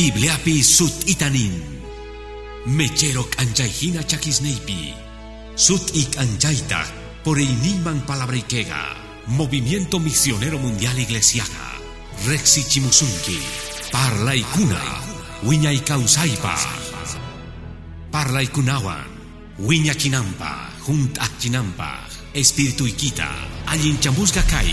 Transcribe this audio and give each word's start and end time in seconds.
Bibliapi 0.00 0.64
sut 0.64 1.04
itanin. 1.12 1.60
Mechero 2.72 3.28
anjaihina 3.36 4.00
chakisneipi. 4.00 4.96
Sut 5.56 5.92
ik 5.92 6.16
anjaita 6.16 6.88
por 7.20 7.36
iniman 7.36 8.00
palabrikega. 8.08 8.96
Movimiento 9.26 10.00
Misionero 10.00 10.56
Mundial 10.58 10.96
Iglesiaga. 10.96 11.76
Rexi 12.24 12.64
Chimusunki. 12.64 13.44
Parla 13.92 14.32
ikuna. 14.32 14.80
Wiña 15.44 15.68
ikausaipa. 15.68 16.56
Parla 18.10 18.40
ikunawan. 18.40 19.04
Wiña 19.58 19.92
chinampa. 19.92 20.72
Junt 20.80 21.20
chinampa. 21.38 22.08
Espíritu 22.32 22.88
ikita. 22.88 23.28
Allin 23.66 24.00
chamusga 24.00 24.42
kai. 24.48 24.72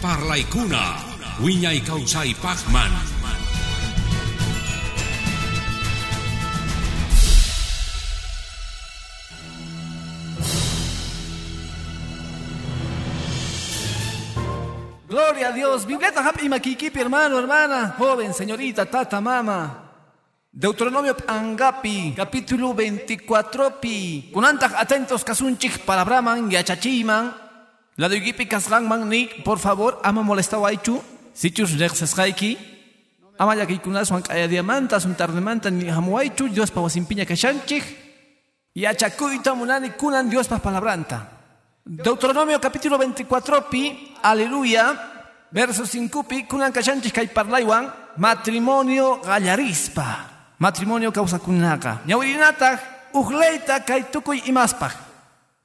Parla 0.00 0.40
ikuna. 0.40 0.96
Wiña 1.44 1.76
ikausai 1.76 2.32
pachman. 2.40 3.15
Gloria 15.36 15.52
a 15.52 15.52
Dios. 15.52 15.84
Bibleta 15.84 16.24
happy 16.24 16.48
makikipi, 16.48 16.98
hermano, 16.98 17.38
hermana, 17.38 17.94
joven, 17.98 18.32
señorita, 18.32 18.86
tata, 18.86 19.20
mama. 19.20 19.92
Deuteronomio 20.50 21.14
Angapi, 21.28 22.14
capítulo 22.16 22.72
24 22.72 23.78
pi. 23.78 24.30
Kunantak 24.32 24.72
atentos 24.72 25.22
kasunchik 25.22 25.84
palabraman 25.84 26.50
yachachiman. 26.50 27.36
La 27.96 28.08
de 28.08 28.18
Gipi 28.22 28.46
kasgangman 28.46 29.06
ni, 29.10 29.28
por 29.44 29.58
favor, 29.58 30.00
ama 30.02 30.22
molestawaichu. 30.22 31.02
Sichus 31.34 31.76
rexesgaiki. 31.76 32.56
Ama 33.36 33.56
yakikunas 33.56 34.10
wan 34.10 34.22
kaya 34.22 34.48
diamanta, 34.48 34.98
sun 34.98 35.16
tarnemanta 35.16 35.70
ni 35.70 35.90
hamuaichu, 35.90 36.48
Dios 36.48 36.70
pa 36.70 36.80
wasimpiña 36.80 37.26
kashanchik. 37.26 37.84
Yachakuita 38.74 39.54
munani 39.54 39.90
kunan 40.00 40.30
Dios 40.30 40.48
pa 40.48 40.60
palabranta. 40.60 41.28
Deuteronomio 41.84 42.58
capítulo 42.58 42.96
24 42.96 43.68
pi, 43.68 44.16
aleluya, 44.22 45.12
verso 45.52 45.86
5 45.86 46.24
pi, 46.26 46.46
kunan 46.46 46.72
kashanchis 46.72 47.12
kay 47.12 47.28
parlaiwan, 47.28 47.92
matrimonio 48.16 49.20
gallarispa, 49.22 50.28
matrimonio 50.58 51.12
causa 51.12 51.38
kunaka. 51.38 52.02
Ñawirinata, 52.06 52.78
ujleita 53.12 53.84
kay 53.84 54.10
tukuy 54.10 54.42
imaspaj. 54.46 54.92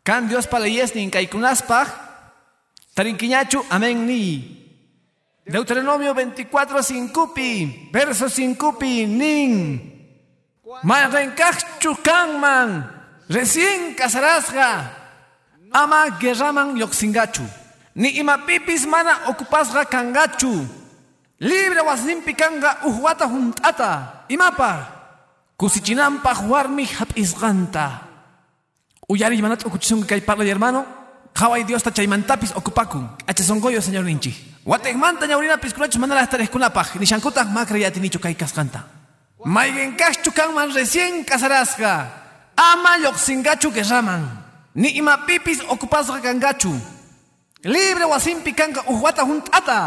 Kan 0.04 0.28
Dios 0.28 0.48
palayes 0.48 0.96
nin 0.96 1.12
kay 1.12 1.28
kunaspaj, 1.28 1.88
tarinkiñachu, 2.96 3.66
amén 3.70 4.06
ni. 4.06 4.58
Deuteronomio 5.46 6.14
24 6.14 6.84
5 6.84 7.34
pi, 7.34 7.90
verso 7.92 8.30
5 8.30 8.78
pi, 8.78 9.06
nin. 9.06 9.54
Marenkachu 10.84 12.00
kanman, 12.02 12.88
recién 13.28 13.94
casarasga, 13.96 14.98
ama 15.72 16.10
guerraman 16.20 16.78
yoxingachu. 16.78 17.61
Ni 17.96 18.10
imapipis 18.10 18.86
mana 18.88 19.28
okupasga 19.28 19.86
kangachu. 19.86 20.68
Libre 21.40 21.82
wasimpi 21.82 22.34
kanga 22.34 22.78
uhuata 22.86 23.28
juntata. 23.28 24.24
Imapa. 24.30 24.88
Kusichinampa 25.58 26.34
warmi 26.48 26.86
hapisganta. 26.86 28.08
Uyari 29.10 29.42
manat 29.42 29.66
okuchison 29.66 30.06
kay 30.06 30.22
parla 30.22 30.44
de 30.44 30.50
hermano. 30.50 30.86
Kawai 31.34 31.64
Dios 31.64 31.84
ta 31.84 31.92
chaymantapis 31.92 32.56
okupaku. 32.56 33.04
Achasongoyo 33.28 33.82
señor 33.82 34.04
ninchi. 34.04 34.32
Watekmanta 34.66 35.28
ñaurina 35.28 35.58
pisculachu 35.58 36.00
manala 36.00 36.24
estar 36.24 36.42
eskunapaj. 36.42 36.96
Ni 37.00 37.06
shankuta 37.06 37.44
makra 37.44 37.78
yatinicho 37.78 38.20
kay 38.20 38.36
kaskanta. 38.36 38.86
Maigenkachu 39.44 40.32
kanman 40.32 40.72
recién 40.72 41.26
casarasga. 41.26 42.08
Ama 42.56 42.98
yoxingachu 43.04 43.72
guerraman. 43.72 44.24
Ni 44.76 44.90
ima 44.96 45.18
pipis 45.26 45.60
okupasga 45.68 46.22
kangachu. 46.22 47.01
Libre 47.62 48.10
wasimpi 48.10 48.58
kanga 48.58 48.82
uhuata 48.90 49.22
juntata. 49.22 49.80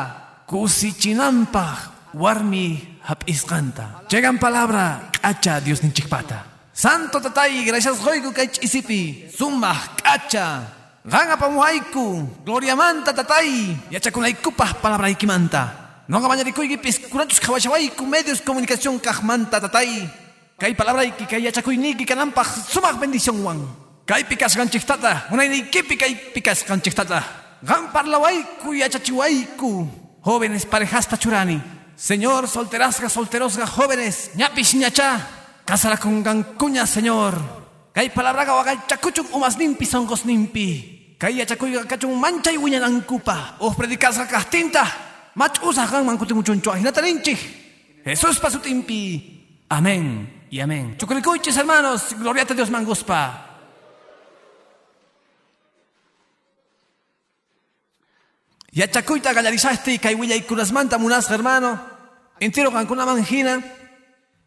Kusichinampa 0.46 1.90
warmi 2.14 2.78
hapisganta. 3.02 4.06
Llegan 4.06 4.38
palabra 4.38 5.10
kacha 5.10 5.58
Dios 5.58 5.82
ninchikpata. 5.82 6.46
Santo 6.70 7.18
tatay, 7.18 7.66
gracias 7.66 7.98
hoigu 7.98 8.30
kay 8.30 8.46
isipi. 8.62 9.26
Summa 9.26 9.74
kacha. 9.98 10.62
Ganga 11.02 11.34
pamuhaiku. 11.34 12.46
Gloria 12.46 12.78
manta 12.78 13.10
tatay. 13.10 13.74
Yachakunaikupah 13.90 14.78
palabra 14.78 15.10
ikimanta. 15.10 16.06
No 16.06 16.20
gabañarikuigi 16.22 16.78
piscuratus 16.78 17.42
kawachawaiku 17.42 18.06
medios 18.06 18.38
comunicación 18.38 19.02
kajmanta 19.02 19.58
tatay. 19.58 20.06
Kay 20.62 20.78
palabra 20.78 21.02
iki 21.02 21.26
kay 21.26 21.42
yachakuiniki 21.42 22.06
kanampah 22.06 22.46
sumak 22.70 23.02
bendición 23.02 23.42
wan. 23.42 23.66
Kay 24.06 24.22
pikas 24.30 24.54
ganchiktata. 24.54 25.26
Unay 25.34 25.48
ni 25.50 25.66
kipi 25.66 25.98
kay 25.98 26.14
pikas 26.30 26.62
ganchiktata. 26.62 27.43
Gan 27.64 27.88
parlawaiku 27.92 28.74
yachachiwaiku. 28.74 29.88
Jóvenes 30.24 30.66
parejasta 30.66 31.16
churani. 31.16 31.60
Señor, 31.96 32.46
solterasga, 32.48 33.08
solterosga, 33.08 33.66
jóvenes. 33.66 34.30
ñapish 34.36 34.74
ñacha. 34.76 35.26
Casara 35.64 35.96
con 35.96 36.22
gancuña, 36.22 36.86
Señor. 36.86 37.34
Kay 37.94 38.10
palabra 38.10 38.44
gawagay 38.44 38.78
chakuchuk 38.86 39.32
umas 39.34 39.56
nimpi 39.56 39.86
songos 39.86 40.26
nimpi. 40.26 41.16
Kay 41.18 41.36
yachakuy 41.36 41.72
kachung 41.88 42.20
mancha 42.20 42.52
y 42.52 42.58
wiñanankupa. 42.58 43.56
Os 43.60 43.74
predicas 43.76 44.18
kastinta. 44.28 44.84
Mach 45.34 45.62
usa 45.62 45.86
gan 45.86 46.04
mankutimuchuncho. 46.04 46.76
Hinatarinchi. 46.76 47.34
Jesús 48.04 48.38
pasutimpi. 48.40 49.64
Amén 49.70 50.44
y 50.50 50.60
amén. 50.60 50.96
Chukurikuichis, 50.98 51.56
hermanos. 51.56 52.14
Gloria 52.18 52.42
a 52.42 52.52
Dios 52.54 52.70
manguspa. 52.70 53.53
Yachakuita 58.74 59.32
gallarizaste 59.32 59.92
y 59.92 59.98
kaiwilla 59.98 60.34
y 60.34 60.42
kurasmanta 60.42 60.98
munas 60.98 61.30
hermano. 61.30 61.80
Entero 62.40 62.72
con 62.72 62.90
una 62.90 63.06
mangina. 63.06 63.62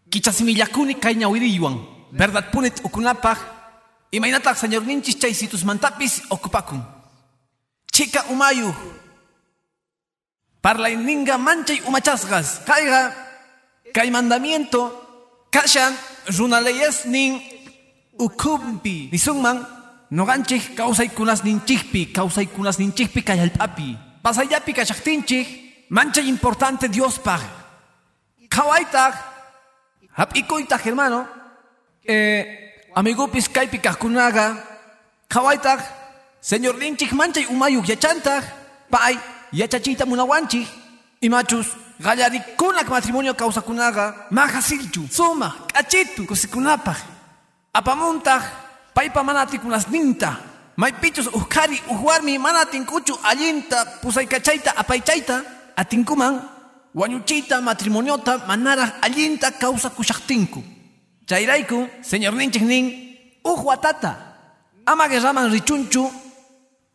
Kichasimillakuni 0.10 0.96
kaiñawiriyuan. 0.96 2.12
Verdad 2.12 2.52
punet 2.52 2.82
ukunapaj. 2.84 3.38
Imainatak 4.12 4.58
señor 4.58 4.84
ninchis 4.84 5.18
chaisitus 5.18 5.64
mantapis 5.64 6.24
okupakun. 6.30 6.84
Chica 7.90 8.26
umayu. 8.30 8.74
Parla 10.60 10.90
ninga 10.90 11.38
manchay 11.38 11.82
umachasgas. 11.88 12.62
Caiga. 12.66 13.16
Kai 13.94 14.12
mandamiento. 14.12 14.92
Kashan. 15.50 15.96
Runaleyes 16.38 17.06
nin 17.06 17.42
ukumpi. 18.20 19.08
Nisungman. 19.10 19.66
Noganchik 20.12 20.76
kausay 20.76 21.08
kunas 21.16 21.46
ninchikpi. 21.46 22.12
Kausay 22.12 22.48
kunas 22.48 22.78
ninchikpi 22.78 23.24
kayalpapi. 23.24 24.07
Pasayapi 24.28 24.74
kachaktinchik. 24.74 25.48
Mancha 25.90 26.20
importante 26.20 26.90
Dios 26.90 27.18
pag. 27.18 27.40
Kawaitak. 28.50 29.16
Hapikoitak 30.12 30.84
hermano. 30.84 31.26
Eh, 32.04 32.44
amigupis 32.94 33.48
kaypi 33.48 33.80
kajkunaga. 33.80 34.58
Kawaitak. 35.30 35.80
Señor 36.42 36.76
ninchik 36.76 37.14
manchay 37.14 37.46
umayuk 37.48 37.88
yachantak. 37.88 38.44
Pay. 38.92 39.16
Yachachita 39.54 40.06
munawanchik. 40.06 40.68
Imachus. 41.22 41.68
Gallarikunak 42.02 42.90
matrimonio 42.90 43.34
kausakunaga. 43.34 44.28
Majasilchu. 44.30 45.08
Suma. 45.10 45.56
Kachitu. 45.72 46.28
Kusikunapaj. 46.28 47.00
Apamuntaj. 47.74 48.44
Paipa 48.94 49.24
manati 49.24 49.58
kunas 49.58 49.88
ninta. 49.88 50.36
Maipichus 50.78 51.28
uhkari 51.34 51.82
uhwarmi 51.90 52.38
manatin 52.38 52.86
kuchu 52.86 53.18
allinta 53.24 53.86
pusaykachayta 54.02 54.78
apaychayta 54.78 55.42
atinkuman. 55.76 56.42
Wañuchita 56.96 57.62
matrimoniota 57.62 58.38
manara 58.48 58.94
allinta 59.02 59.52
causa 59.52 59.90
kushaqtinku. 59.90 60.64
Chayrayku, 61.26 61.90
señor 62.02 62.34
ninchik 62.34 62.62
nin, 62.62 62.86
uhwatata, 63.44 64.16
ama 64.86 65.08
guerraman 65.08 65.52
richunchu, 65.52 66.10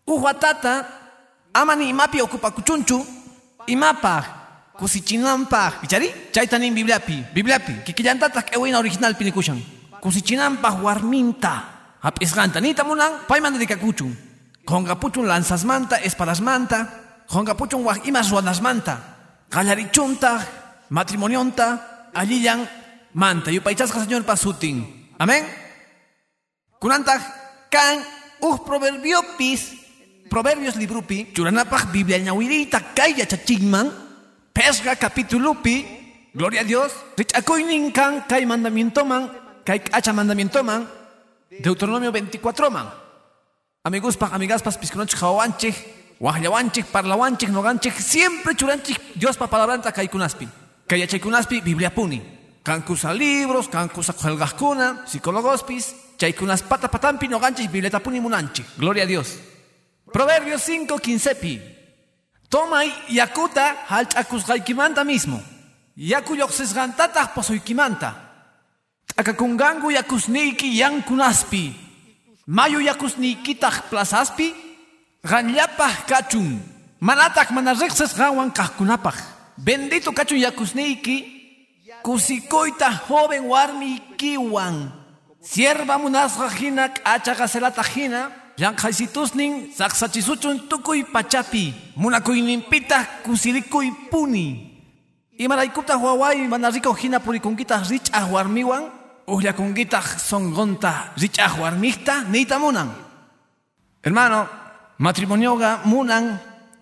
uhwatata, 0.07 0.87
ama 1.53 1.77
ni 1.77 1.89
imapi 1.91 2.23
okupakuchunchu, 2.23 3.05
imapaj, 3.67 4.25
kusichinanpaj, 4.79 5.85
ichari? 5.85 6.09
Chayta 6.33 6.59
nin 6.59 6.75
bibliapi, 6.75 7.25
bibliapi, 7.35 7.73
kikillantatak 7.85 8.55
ewina 8.57 8.79
original 8.79 9.15
pinikushan, 9.15 9.61
kusichinanpaj 10.01 10.83
warminta, 10.83 11.63
Hapisganta, 12.03 12.61
nita 12.61 12.83
munan, 12.83 13.27
paiman 13.31 13.55
dedikakuchun. 13.55 14.11
Hongapuchun 14.67 15.27
lanzasmanta, 15.27 16.03
espadasmanta, 16.03 16.91
hongapuchun 17.31 17.87
waj 17.87 18.03
imas 18.07 18.31
ruanasmanta. 18.31 18.99
Gallarichunta, 19.51 20.43
matrimonionta, 20.91 22.11
allillan 22.15 22.67
manta. 23.15 23.51
Yupaychasca 23.51 24.03
señor 24.03 24.25
pasutin. 24.25 25.09
Amén. 25.19 25.47
Kunanta 26.81 27.15
kan 27.71 28.03
uh 28.43 28.59
proverbiopis, 28.67 29.79
proverbios 30.29 30.75
librupi, 30.75 31.31
churanapaj 31.33 31.93
biblia 31.93 32.19
ñawirita 32.19 32.81
kaya 32.95 33.27
chachigman, 33.27 33.87
pesga 34.53 34.97
capitulupi, 34.97 36.03
Gloria 36.35 36.63
a 36.63 36.65
Dios. 36.65 36.93
Richakoynin 37.17 37.93
kan 37.93 38.25
kay 38.25 38.49
mandamiento 38.49 39.05
man, 39.05 39.29
kay 39.69 39.85
kacha 39.85 40.17
mandamiento 40.17 40.65
man, 40.65 40.89
Deuteronomio 41.61 42.11
24 42.11 42.71
man. 42.71 42.89
Amigos 43.85 44.17
amigas 44.21 44.63
pas 44.63 44.79
piskunach 44.79 45.15
hawanchik, 45.21 45.75
wahlawanchik, 46.21 46.87
parlawanchik, 46.87 47.51
noganchik, 47.51 47.93
siempre 48.01 48.55
churanchik 48.55 48.99
Dios 49.15 49.37
pa 49.37 49.49
palabranta 49.49 49.93
kay 49.93 50.09
kunaspi. 50.09 50.49
Kay 50.87 51.07
kunaspi 51.21 51.61
Biblia 51.61 51.91
puni. 51.91 52.23
Kan 52.63 52.83
kusa 52.83 53.13
libros, 53.13 53.69
kusa 53.69 54.15
kuna, 54.57 55.05
psicólogospis, 55.05 55.95
chay 56.17 56.33
kunas 56.33 56.63
pata 56.63 56.89
patampi 56.89 57.29
noganchik 57.29 57.71
Biblia 57.71 58.01
puni 58.01 58.21
munanchik. 58.21 58.65
Gloria 58.79 59.03
a 59.03 59.07
Dios. 59.07 59.37
Proverbios 60.13 60.63
5, 60.63 61.01
15 61.01 61.35
pi. 61.35 61.61
Toma 62.49 62.85
yakuta 63.09 63.85
halch'akusqaykimanta 63.89 65.05
mismo. 65.05 65.41
Yaku 65.97 66.35
lluqsisqantataq 66.35 67.35
posuykimanta. 67.35 68.22
Akakungangu 69.17 69.91
yakusniyki 69.91 70.79
yankunaspi. 70.79 71.75
Mayu 72.47 72.81
yakusniykitaq 72.81 73.91
plazaspi. 73.91 74.55
Qanllapaq 75.23 76.07
kachun. 76.09 76.59
Manatak 77.01 77.51
mana 77.51 77.75
riqsisqanwan 77.75 78.51
kaqkunapaq. 78.51 79.15
Bendito 79.59 80.13
kachun 80.13 80.39
yakusniyki. 80.39 81.17
Kusikoyta 82.03 82.91
joven 83.09 83.45
warmiykiwan. 83.47 84.91
Sierva 85.43 85.99
munasqa 85.99 86.49
hina 86.51 86.89
k'achaqa 86.89 87.47
selata 87.49 87.83
hina. 87.83 88.31
Llank'aysitusnin 88.59 89.73
saqsachisuchun 89.77 90.69
tukuy 90.69 91.05
pachapi. 91.05 91.75
Munakuyninpitaq 91.97 93.23
kusirikuy 93.25 93.91
puni. 94.11 94.72
Imaraykutaq 95.39 95.97
waway 95.97 96.45
mana 96.49 96.71
riko 96.71 96.93
hina 96.93 97.21
purikunkitaq 97.21 97.89
rich'aq 97.89 98.29
warmiwan 98.29 98.85
ullakunkitaq 99.27 100.21
sonqonta 100.21 101.17
rich'aq 101.17 101.57
warmikta 101.57 102.29
niyta 102.29 102.59
munan. 102.59 102.93
Hermano, 104.05 104.49
matrimonioga 104.99 105.81
munan 105.89 106.37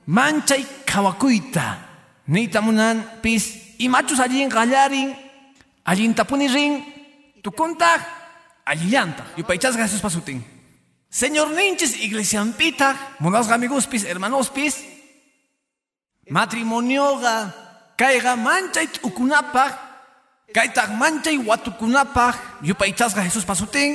manchay 0.07 0.67
kawakuyta 0.85 1.79
niyta 2.27 2.61
munan 2.61 3.23
pis 3.23 3.77
imachus 3.79 4.19
allin 4.19 4.51
qallarin 4.51 5.15
allintapuni 5.85 6.49
rin 6.49 6.73
tukuntaq 7.43 8.01
allillantaq 8.67 9.39
yupaychasqa 9.39 9.87
Jesus 9.87 10.03
pasutin. 10.03 10.43
Señor 11.11 11.51
ninchis 11.55 11.95
iglesiampitaq 12.03 13.23
munasqa 13.23 13.55
amiguspis 13.55 14.07
hermanospis 14.11 14.83
matrimonioga 16.31 17.70
kayqa 18.01 18.33
manchay 18.47 18.87
t'ukunapaq 18.95 19.73
kaytaq 20.57 20.91
manchay 21.01 21.37
watukunapaq 21.49 22.35
yupaychasqa 22.69 23.21
Jesus 23.27 23.45
pasutin 23.51 23.91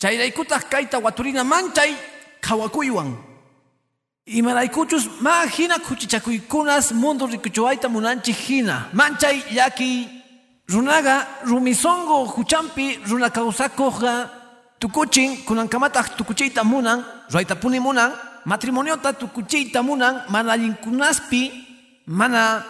chayraykutaq 0.00 0.62
kayta 0.72 0.96
waturina 1.04 1.42
manchay 1.44 1.90
qhawakuywan 2.44 3.10
imaraykuchus 4.26 5.04
ma 5.24 5.46
hina 5.54 5.78
kuchichakuykunas 5.78 6.92
mundo 6.92 7.26
rikuchuwayta 7.26 7.88
munanchik 7.88 8.36
hina 8.36 8.76
manchay 8.92 9.36
llaki 9.56 10.08
runaqa 10.68 11.16
rumisongo 11.44 12.24
huchampi 12.34 12.86
runa 13.08 13.28
kawsakuqqa 13.30 14.12
tukuchin 14.80 15.44
kunankamataq 15.46 16.16
tukuchiyta 16.16 16.64
munan 16.64 17.04
ruaytapuni 17.32 17.80
munan 17.80 18.12
matrimoniota 18.44 19.12
tukuchiyta 19.12 19.82
munan 19.82 20.14
mana 20.28 20.52
allinkunaspi 20.52 21.42
mana 22.06 22.64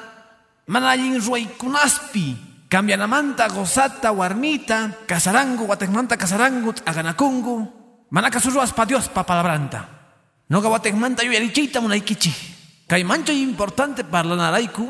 mana 0.67 0.91
allin 0.91 1.21
ruaykunaspi 1.21 2.37
cambianamanta 2.69 3.49
gozata 3.49 4.13
warmita 4.13 5.07
kasarangu 5.07 5.69
watekmanta 5.69 6.17
kasarangu 6.17 6.75
aganakungu. 6.85 7.85
Mana 8.11 8.31
kasuruaspa 8.31 8.87
Dios 8.87 9.09
pa 9.11 9.25
palabranta. 9.25 9.89
Noqa 10.51 10.69
watekmanta 10.69 11.25
yuyarichiyta 11.25 11.81
munaykichi 11.81 12.33
kay 12.87 13.03
manchay 13.03 13.41
importante 13.43 14.05
parlanarayku 14.05 14.87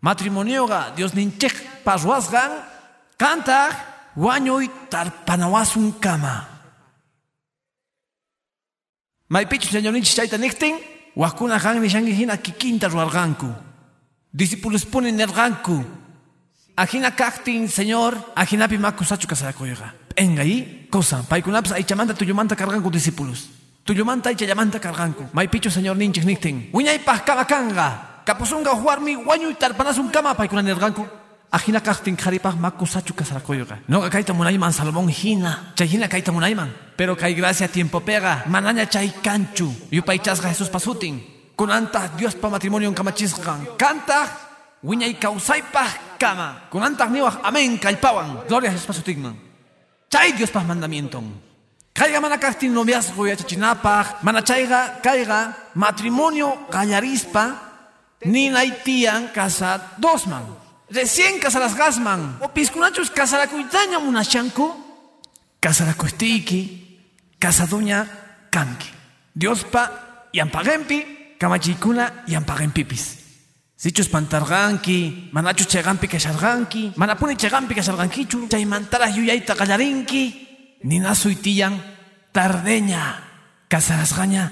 matrimonioqa 0.00 0.92
Dios 0.94 1.14
ninchik 1.14 1.82
ruwasqan 1.82 2.52
kantaq 3.16 3.72
wañuy 4.16 4.68
tarpanawasun 4.90 5.98
kama. 5.98 6.46
Maypichu 9.32 9.72
señorninchik 9.72 10.14
chayta 10.14 10.36
niqtin 10.36 10.76
waqkuna 11.16 11.58
qan 11.58 11.80
nishanki 11.80 12.12
hina 12.12 12.36
kikinta 12.36 12.88
ruwarqanku 14.32 14.38
discípuluspuni 14.38 15.12
nerqanku 15.12 15.84
ajina 16.76 17.10
kaqtin 17.10 17.68
señor. 17.68 18.16
Ajinapi 18.34 18.78
makusachu 18.78 19.26
kasarakuyqa 19.28 19.92
p'engay 20.14 20.88
cosa 20.90 21.22
paykunapas 21.28 21.72
aychamanta 21.72 22.14
tullumanta 22.14 22.56
karqanku 22.56 22.90
discípulos. 22.90 23.48
Tullumanta 23.84 24.30
aychallamanta 24.30 24.78
karqanku 24.80 25.28
maypichu 25.32 25.70
señor 25.70 25.96
ninchik 25.96 26.24
niqtin 26.24 26.70
wiñaypaq 26.72 27.24
kama 27.24 27.44
kanqa 27.44 28.22
kapusunqa 28.24 28.74
warmi 28.74 29.16
wañuy 29.16 29.54
tarpanasun 29.54 30.10
kama 30.10 30.34
paykuna 30.34 30.62
nirqanku 30.62 31.06
ajina 31.50 31.80
kaqtin 31.80 32.16
qharipaq 32.16 32.56
makusachu 32.56 33.14
kasarakuyqa 33.14 33.78
noqa 33.88 34.10
kayta 34.10 34.32
munayman 34.32 34.72
Salomón 34.72 35.08
hina 35.08 35.72
chay 35.76 35.88
hina 35.88 36.08
kayta 36.08 36.32
munayman 36.32 36.70
pero 36.96 37.16
kay 37.16 37.34
gracia 37.34 37.68
tiempo 37.68 38.00
pega. 38.00 38.44
Manaña 38.46 38.86
chay 38.86 39.10
kanchu. 39.22 39.74
Yupaychasqa 39.90 40.48
Jesús 40.48 40.68
pasutin 40.70 41.20
kunantaq 41.62 42.18
Dios 42.18 42.34
pa 42.34 42.50
matrimonio 42.50 42.90
kamachisqan. 42.90 43.78
Kantaq 43.78 44.28
wiñay 44.82 45.14
kawsaypaq 45.14 46.18
kama. 46.18 46.66
Kunantaq 46.74 47.14
niwaq 47.14 47.38
amén 47.46 47.78
kallpawan. 47.78 48.50
Gloria 48.50 48.70
a 48.70 48.74
Jesús 48.74 48.90
pasutinman 48.90 49.38
chay 50.10 50.34
Dios 50.34 50.50
pa 50.50 50.66
mandamienton. 50.66 51.30
Kayqa 51.94 52.18
mana 52.18 52.36
kaqtin 52.36 52.74
noviazgo 52.74 53.30
yachachinapaq 53.30 54.26
mana 54.26 54.42
chayqa 54.42 54.98
kayqa 55.06 55.70
matrimonio 55.78 56.66
qallarispa 56.66 57.54
ninay 58.26 58.82
tiyan 58.82 59.30
casa 59.30 59.78
dosman. 60.02 60.42
Recién 60.90 61.38
casarasqasman 61.38 62.42
o 62.42 62.48
piskunachus 62.50 63.08
casarakuytaña 63.14 64.02
munashanku 64.02 64.66
casarakuystiki 65.62 66.60
casaduña 67.38 68.02
kanki. 68.50 68.90
Diospa 69.32 69.82
yampaqenpi 70.34 71.21
kawachiykuna 71.42 72.30
yanpaginpipis 72.30 73.04
sichus 73.82 74.06
pantarqanki 74.06 75.30
manachu 75.34 75.66
chayqanpi 75.66 76.06
kasharqanki 76.06 76.94
manapuni 76.94 77.34
chayqanpi 77.34 77.74
kasharqankichu 77.74 78.46
chaymantaraj 78.46 79.16
yuyayta 79.18 79.58
qallarinki. 79.58 80.22
Ninasuy 80.86 81.34
tiyan 81.42 81.74
tardeña 82.34 83.02
kasarasqaña 83.70 84.50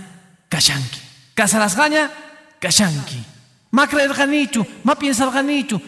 kashanki. 0.50 1.00
Kasarasqaña 1.38 2.10
kashanki. 2.58 3.22
Makrairqanichu 3.70 4.66
mapiensarqanichu 4.82 5.78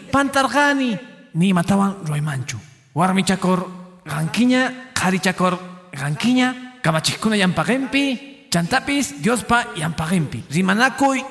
warmi 2.95 3.23
chacor, 3.25 3.67
ganquiña, 4.05 4.93
jari 4.95 5.19
chacor, 5.19 5.59
ganquiña, 5.93 6.79
kamachikuna 6.83 7.37
y 7.37 7.41
yanpaqinpi 7.41 8.32
chantapis 8.53 9.17
Diospa 9.25 9.73
yampaqenpi 9.81 10.45
rimanakuy 10.53 11.25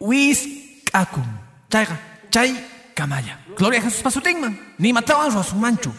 wis 0.00 0.44
k'akun. 0.84 1.24
Chayqa 1.72 1.96
chay 2.30 2.52
kamaya. 2.94 3.40
Gloria 3.56 3.80
a 3.80 3.84
Jesús 3.88 4.04
pasutinman 4.04 4.52
ni 4.78 4.92
matawan 4.92 5.32
ruasunmanchu 5.32 5.90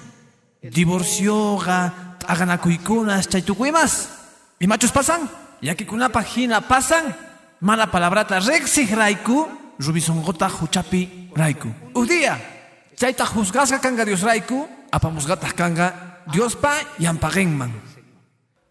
divorcioqa 0.61 1.93
t'aqanakuykunas 2.21 3.25
chay 3.29 3.41
tukuymas 3.41 4.09
imachus 4.61 4.93
pasan 4.93 5.25
yakikunapaq 5.61 6.25
hina 6.37 6.61
pasan 6.61 7.13
mana 7.61 7.89
palabrata 7.89 8.39
riqsik 8.39 8.93
rayku 8.93 9.49
rubisonqota 9.81 10.49
huchapi 10.49 11.33
rayku 11.33 11.69
udia 11.97 12.37
chayta 12.97 13.25
juzgasqa 13.25 13.81
kanqa 13.81 14.05
Dios 14.05 14.21
rayku 14.21 14.67
apamusqataq 14.91 15.53
kanqa 15.53 15.87
Diospa 16.27 16.99
yampaqenman 16.99 17.71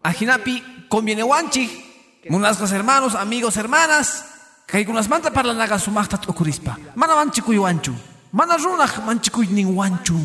ajinapi 0.03 0.87
convienewanchik 0.87 1.86
munasqas 2.29 2.71
hermanos 2.71 3.15
amigos 3.15 3.57
hermanas 3.57 4.23
kaykunasmanta 4.67 5.31
parlanaqa 5.31 5.79
sumaqta 5.79 6.17
t'ukurispa 6.17 6.77
mana 6.95 7.15
manchikuywanchu 7.15 7.93
mana 8.31 8.57
runaq 8.57 8.99
manchikuyninwanchu 9.05 10.19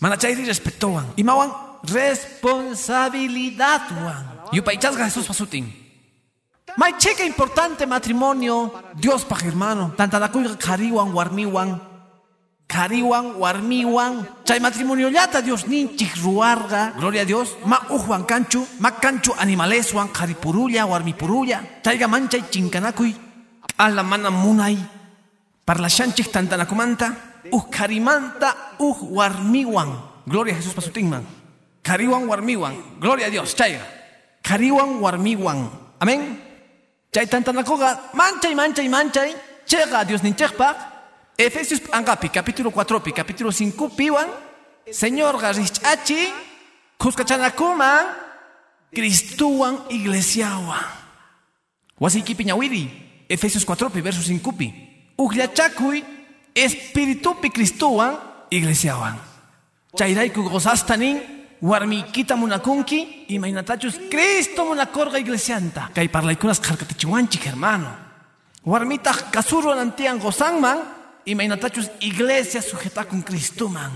mana 0.00 0.16
chayri 0.16 0.44
respetuwan 0.44 1.06
imawan 1.16 1.50
responsabilidadwan 1.84 4.40
yupaychasqa 4.52 5.04
Jesús 5.04 5.26
pasutin. 5.26 5.72
May 6.76 6.92
cheque 6.98 7.26
importante 7.26 7.86
matrimonio, 7.86 8.72
Dios 8.94 9.24
pa 9.24 9.36
hermano, 9.42 9.92
tantanakuy 9.96 10.56
kariwan 10.56 11.12
warmiwan, 11.12 11.80
kariwan 12.70 13.34
warmiwan, 13.34 14.46
chay 14.46 14.62
matrimonio 14.62 15.10
llata 15.10 15.42
Dios 15.42 15.66
ninchik 15.66 16.14
ruarga, 16.22 16.94
gloria 16.94 17.22
a 17.22 17.24
Dios, 17.26 17.58
ma 17.66 17.82
ujuan 17.90 18.22
canchu, 18.22 18.62
ma 18.78 18.94
canchu 18.94 19.34
animaleswan, 19.34 20.14
karipurulla, 20.14 20.86
warmipurulla, 20.86 21.82
chayga 21.82 22.06
manchay 22.06 22.46
chinkanakuy, 22.46 23.10
ala 23.76 24.06
mana 24.06 24.30
munay, 24.30 24.78
parlashanchik 25.66 26.30
tantanakumanta, 26.30 27.10
uh 27.50 27.64
karimanta 27.70 28.78
uh 28.78 28.98
warmiwan. 29.10 30.22
Gloria 30.26 30.54
a 30.54 30.56
Jesús 30.62 30.74
pasutingman. 30.74 31.26
Kariwan 31.82 32.28
warmiwan. 32.28 33.00
Gloria 33.00 33.26
a 33.26 33.30
Dios. 33.30 33.56
Chayga. 33.56 33.82
Kariwan 34.42 35.00
warmiwan. 35.00 35.70
Amén. 35.98 36.38
Chay 37.10 37.26
tantanakoga 37.26 38.14
manchay 38.14 38.54
manchay 38.54 38.86
manchay. 38.86 39.34
Chega 39.66 40.04
Dios 40.06 40.22
ninchekpak. 40.22 40.89
Efesios 41.40 41.80
angapi 41.90 42.28
capítulo 42.28 42.70
4 42.70 43.00
pi 43.02 43.12
capítulo 43.12 43.50
5 43.50 43.96
piwan. 43.96 44.28
Señor 44.92 45.40
garichachi. 45.40 46.28
Kuskachanakuman. 46.98 48.04
Cristuwan 48.92 49.88
iglesiawan. 49.88 50.84
Wasiki 51.98 52.34
piñawiri. 52.34 53.24
Efesios 53.26 53.64
4 53.64 53.88
pi 53.88 54.02
verso 54.02 54.20
5 54.20 54.52
pi. 54.52 54.68
Ugliachakuy. 55.16 56.04
Espíritu 56.52 57.40
pi 57.40 57.48
Cristuwan 57.48 58.20
iglesiawan. 58.50 59.16
Chayraiku 59.96 60.42
gozastanin. 60.44 61.22
Warmikita 61.62 62.36
munakunki. 62.36 63.24
Imainatachus 63.28 63.96
Cristo 64.10 64.66
munakorga 64.66 65.16
iglesianta. 65.16 65.88
Kay 65.94 66.08
parlaikunas 66.08 66.60
karkatichiwanchik 66.60 67.46
hermano. 67.46 67.88
Warmita 68.66 69.32
kasuro 69.32 69.74
nantian 69.74 70.20
gozanman. 70.20 70.99
Imainatachus 71.30 71.86
iglesia 72.00 72.58
sujeta 72.58 73.04
con 73.06 73.22
Cristuman. 73.22 73.92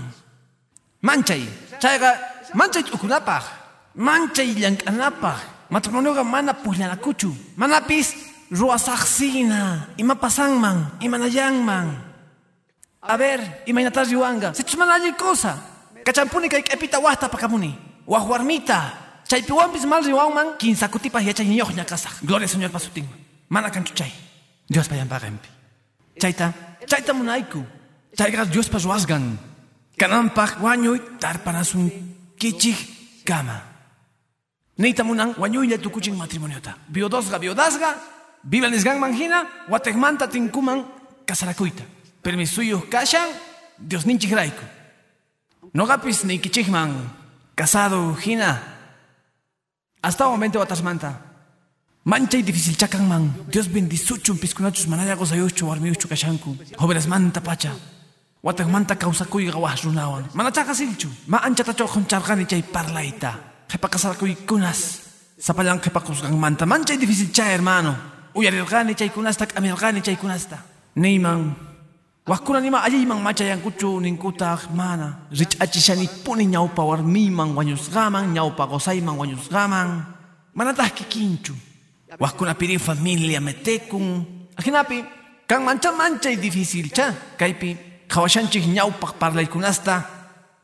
Manchay. 1.01 1.43
Chayga 1.83 2.15
manchay 2.53 2.83
ukunapaj. 2.95 3.43
Manchay 3.95 4.55
llankanapaj. 4.55 5.67
Matrimonioga 5.69 6.23
mana 6.23 6.53
pullanakuchu. 6.53 7.35
Manapis 7.57 8.15
ruasaqsina. 8.49 9.91
Ima 9.97 10.15
pasanman. 10.15 10.95
Imanayangman. 11.01 11.87
A 13.01 13.17
ver, 13.17 13.63
imaginatas 13.67 14.09
yuanga. 14.09 14.53
Se 14.55 14.63
chumanaji 14.63 15.11
cosa. 15.19 15.59
Kachampuni 16.05 16.47
kay 16.47 16.63
epita 16.71 16.99
wahta 17.03 17.27
pakamuni. 17.27 17.75
Wahwarmita. 18.07 18.79
Chay 19.27 19.41
piwampis 19.43 19.83
mal 19.83 20.03
riwangman. 20.03 20.55
Kinsakutipa 20.57 21.19
yachay 21.19 21.45
nyoh 21.45 21.67
nyakasa. 21.75 22.09
Gloria 22.23 22.47
Señor 22.47 22.71
pasuting. 22.71 23.07
Mana 23.49 23.69
kanchuchay. 23.69 24.11
Dios 24.69 24.87
payan 24.87 25.09
pagampi. 25.09 25.49
Chayta. 26.17 26.53
Chayta 26.85 27.13
munaiku. 27.13 27.63
Chayga 28.15 28.45
Dios 28.45 28.69
pa 28.69 28.77
ruasgan. 28.77 29.37
Kanampak 29.97 30.61
wanyuy 30.61 30.99
tarpanasun 31.19 31.89
kichik 32.37 32.77
kama. 33.25 33.61
Neita 34.77 35.03
munang 35.03 35.35
wanyuy 35.37 35.67
le 35.67 35.77
tukuching 35.77 36.15
matrimoniota. 36.15 36.75
Biodosga 36.87 37.39
biodasga. 37.39 37.95
Vivanisgan 38.43 38.99
manjina. 38.99 39.67
Wategmanta 39.69 40.27
tinkuman 40.27 40.85
kasarakuita. 41.25 41.83
Permisuyos 42.21 42.85
kashan. 42.89 43.29
Dios 43.79 44.05
ninchik 44.05 44.31
raiku. 44.31 44.63
Nogapis 45.73 46.23
ni 46.23 46.39
kichikman. 46.39 47.09
Casado 47.55 48.13
hina. 48.15 48.61
Hasta 50.03 50.27
momento 50.27 50.59
watasmanta. 50.59 51.34
Mancha 52.05 52.37
y 52.37 52.43
difícil 52.43 52.77
chakanman. 52.77 53.33
Dios 53.49 53.67
bendisuchun 53.67 54.37
piscunachus 54.37 54.87
manaya 54.87 55.15
gozayuchu 55.15 55.65
warmiuchu 55.65 56.07
kashanku. 56.07 56.55
Jóvenes 56.77 57.07
manta 57.07 57.41
pacha. 57.41 57.73
Watak 58.43 58.67
manta 58.69 58.95
kausakuy 58.95 59.49
gawas 59.49 59.83
runawan. 59.83 60.29
Manachaka 60.35 60.75
silchu. 60.75 61.09
Ma 61.25 61.39
ancha 61.39 61.63
tacho 61.63 61.87
conchargani 61.87 62.45
chay 62.45 62.61
parlaita. 62.61 63.33
Jepa 63.67 63.89
kasarakuy 63.89 64.35
kunas. 64.45 65.01
Sapalang 65.39 65.81
jepa 65.81 65.99
kusgang 65.99 66.37
manta. 66.37 66.67
Mancha 66.67 66.93
y 66.93 66.97
difícil 66.97 67.31
cha 67.31 67.49
hermano. 67.49 67.97
Uyarirgani 68.35 68.93
chay 68.95 69.09
kunasta 69.09 69.47
kamirgani 69.47 70.03
chay 70.03 70.15
kunasta. 70.15 70.61
Neyman. 70.95 71.55
Wakuna 72.27 72.61
nima 72.61 72.83
ayayman 72.83 73.19
machayankuchu 73.19 73.99
ninkuta 73.99 74.59
mana. 74.75 75.25
Rich 75.31 75.57
achishani 75.59 76.07
puni 76.23 76.45
ñawpa 76.45 76.83
warmiman 76.85 77.55
wañusgaman. 77.57 78.31
Ñawpa 78.31 78.67
gozayman 78.67 79.17
wañusgaman. 79.17 80.05
Manatah 80.53 80.91
kikinchu. 80.93 81.55
Wakuna 82.19 82.53
pirin 82.55 82.79
familia 82.79 83.39
metekun. 83.41 84.25
Ajinapi, 84.55 85.03
kan 85.47 85.63
mancha 85.63 85.91
mancha 85.91 86.31
y 86.31 86.37
difícil 86.37 86.91
cha. 86.91 87.13
Kaipi, 87.37 87.77
kawashanchik 88.07 88.65
ñawpak 88.67 89.15
parlaykunasta. 89.19 90.09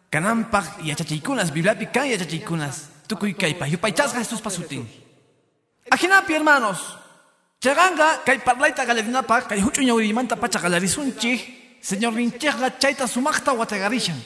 Kanampak 0.10 0.84
yachachaykunas, 0.84 1.52
bibliapi 1.52 1.88
kan 1.88 2.08
yachachaykunas. 2.08 2.90
Tukuy 3.08 3.34
kaipa, 3.34 3.68
yupaychasga 3.68 4.20
Jesús 4.20 4.42
pasutin. 4.42 4.88
Ajinapi, 5.90 6.34
hermanos. 6.34 6.98
Chaganga, 7.60 8.24
kay 8.26 8.40
parlayta 8.40 8.86
galarinapa, 8.86 9.42
kay 9.48 9.62
huchu 9.62 9.82
ñawrimanta 9.84 10.36
pacha 10.36 10.60
galarisunchik. 10.60 11.60
Señor 11.82 12.14
rinchega 12.14 12.78
chayta 12.78 13.08
sumakta 13.08 13.54
watagarishan. 13.54 14.22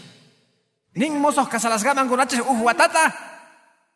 Nin 0.93 1.19
mozos 1.19 1.47
kasalasgaman 1.47 2.07
gunaches 2.07 2.39
uh 2.39 2.63
watata. 2.63 3.34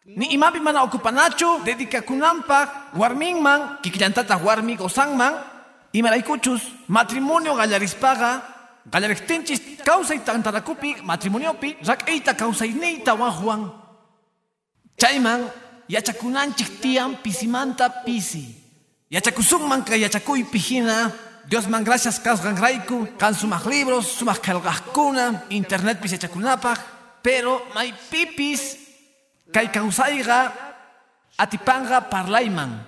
Ni 0.06 0.32
imapi 0.34 0.60
mana 0.60 0.84
okupanachu, 0.84 1.63
dedica 1.65 2.01
kunampa, 2.01 2.91
warmingman, 2.96 3.82
kiklantata 3.84 4.38
warmi 4.38 4.75
gozangman, 4.75 5.36
imaraykuchus, 5.94 6.62
matrimonio 6.88 7.56
gallarispaga, 7.56 8.41
gallariktinchis, 8.86 9.84
causa 9.84 10.15
y 10.15 10.20
tantarakupi, 10.20 10.96
matrimoniopi, 11.03 11.77
rak 11.84 12.08
eita 12.10 12.36
causa 12.36 12.65
y 12.65 12.74
neita 12.74 13.13
wajuan. 13.13 13.72
Chayman, 14.98 15.51
yachakunanchik 15.89 16.79
tian 16.79 17.18
pisimanta 17.22 18.03
pisi. 18.06 18.56
Yachakusungman 19.12 19.84
ka 19.84 19.96
yachakuy 19.96 20.44
pijina, 20.46 21.12
Dios 21.50 21.68
man 21.68 21.84
gracias 21.84 22.20
kasgan 22.20 22.56
raiku, 22.58 23.08
kan 23.18 23.34
libros, 23.68 24.08
sumak 24.08 24.39
kalgahkuna, 24.39 25.46
internet 25.50 26.00
pis 26.00 26.12
yachakunapaj, 26.13 26.77
pero 27.22 27.62
may 27.75 27.91
pipis, 28.10 28.79
kay 29.53 29.68
kausaiga 29.68 30.51
atipanga 31.38 32.01
parlayman. 32.01 32.86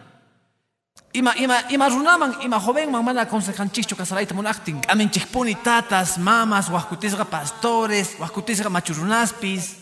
Ima 1.13 1.35
ima 1.35 1.59
ima 1.69 1.89
runaman 1.89 2.35
ima 2.41 2.59
jovenman 2.59 3.03
mana 3.03 3.21
aconsejanchichu 3.21 3.95
kasarayta 3.95 4.33
munaktin. 4.33 4.79
Aminchikpuni 4.87 5.55
tatas, 5.55 6.17
mamas, 6.17 6.69
wahkutisga 6.69 7.25
pastores, 7.25 8.15
wahkutisga 8.19 8.69
machurunaspis. 8.69 9.75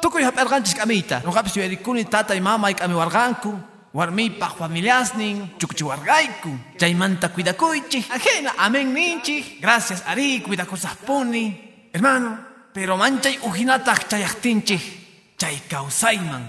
Tukuy 0.00 0.22
haperganchis 0.22 0.74
kamita. 0.74 1.20
Nogapis 1.24 1.56
yuerikuni 1.56 2.04
tata 2.04 2.34
y 2.34 2.40
mama 2.40 2.70
ikami 2.70 2.94
warganku. 2.94 3.54
Warmipa 3.94 4.50
familiasnin, 4.50 5.56
chukchi 5.58 5.84
wargaiku. 5.84 6.50
Chaymanta 6.76 7.28
cuidakuychi. 7.28 8.04
Ajena, 8.10 8.52
amén 8.58 8.92
ninchi. 8.92 9.58
Gracias, 9.60 10.02
ari, 10.06 10.40
cuidakusaspuni. 10.42 11.90
Hermano, 11.92 12.38
pero 12.72 12.96
manchay 12.96 13.38
ujinatak 13.42 14.08
chayaktinchi. 14.08 14.97
Chay 15.38 15.62
kausayman. 15.70 16.42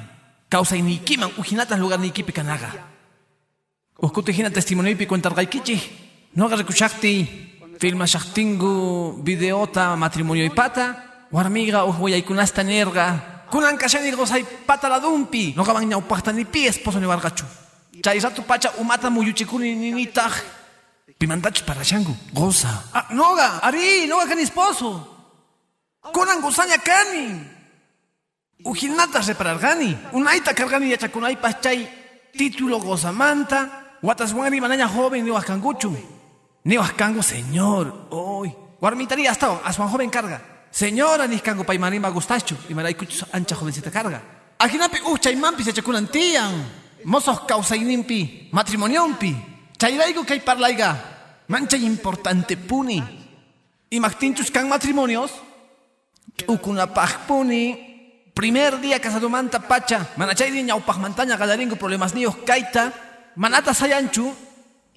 Kausaynikiman 0.49 1.31
ujinatas 1.37 1.77
lugar 1.79 1.99
nikipi 1.99 2.33
kanaga. 2.33 2.73
Uskuti 4.01 4.33
hina 4.33 4.49
testimoniopi 4.49 5.05
cuentargaykichi. 5.05 5.77
No 6.35 6.45
hagas 6.45 6.59
recuchakti. 6.59 7.29
Filma 7.79 8.07
shaktingu 8.07 9.21
videota 9.23 9.95
matrimonio 9.95 10.43
y 10.43 10.49
pata. 10.49 11.27
Warmiga 11.31 11.85
uhwayaykunasta 11.85 12.63
nerga. 12.63 13.45
Kunan 13.51 13.77
kashani 13.77 14.11
gozay 14.11 14.43
pata 14.65 14.89
la 14.89 14.99
dumpi. 14.99 15.53
No 15.55 15.63
gaban 15.63 15.87
ñaupakta 15.87 16.33
ni 16.33 16.45
pi 16.45 16.65
esposo 16.65 16.99
ni 16.99 17.05
wargachu. 17.05 17.45
Chay 18.01 18.19
rato 18.19 18.41
pacha 18.41 18.71
umata 18.79 19.09
muyuchikuni 19.09 19.75
ni 19.75 19.91
nitaj. 19.91 20.33
Pimandach 21.19 21.61
para 21.63 21.83
shangu. 21.83 22.15
Goza. 22.33 22.85
Ah, 22.93 23.07
noga, 23.11 23.59
ari, 23.61 24.07
noga 24.07 24.25
kan 24.25 24.39
esposo. 24.39 25.05
Kunan 26.11 26.41
gozaña 26.41 26.77
kani. 26.77 27.58
Ujinatas 28.63 29.27
reparargani. 29.27 29.97
Unaita 30.11 30.53
cargani 30.53 30.91
yachakunay 30.91 31.37
pachay. 31.37 31.87
Título 32.33 32.79
gozamanta. 32.79 33.97
Watas 34.01 34.33
wangari 34.33 34.59
manaña 34.59 34.87
joven 34.87 35.23
ni 35.23 35.31
waskanguchu. 35.31 35.95
Ni 36.63 36.77
waskango 36.77 37.23
señor. 37.23 38.07
Hoy. 38.09 38.53
Guarmitaría 38.79 39.31
hasta 39.31 39.61
a 39.63 39.73
su 39.73 39.81
joven 39.83 40.09
carga. 40.09 40.41
Señora 40.71 41.25
ni 41.27 41.39
kango 41.39 41.63
paimarima 41.63 42.09
gustachu. 42.09 42.55
Y 42.69 42.73
maray 42.73 42.95
kuchus 42.95 43.25
ancha 43.31 43.55
jovencita 43.55 43.91
carga. 43.91 44.21
Ajinapi 44.59 44.99
uchay 45.05 45.35
mampi 45.35 45.63
se 45.63 45.73
chakunan 45.73 46.07
tiyan. 46.07 46.51
Mozos 47.05 47.41
causayninpi. 47.41 48.49
Matrimoniompi. 48.51 49.35
Chayraigo 49.77 50.25
kay 50.25 50.41
parlaiga. 50.41 51.45
Mancha 51.47 51.77
importante 51.77 52.57
puni. 52.57 53.01
Y 53.89 53.99
mactinchus 53.99 54.51
kan 54.51 54.67
matrimonios. 54.67 55.31
Ukunapaj 56.45 57.25
puni. 57.25 57.88
Primer 58.33 58.79
día 58.79 58.99
casado 59.01 59.29
manta 59.29 59.59
pacha, 59.59 60.07
manachay 60.15 60.51
di 60.51 60.63
ñaupaj 60.63 60.97
mantaña 60.97 61.35
galaringo 61.35 61.75
problemas 61.75 62.13
nios 62.13 62.35
kaita, 62.45 62.93
manata 63.35 63.73
sayanchu, 63.73 64.31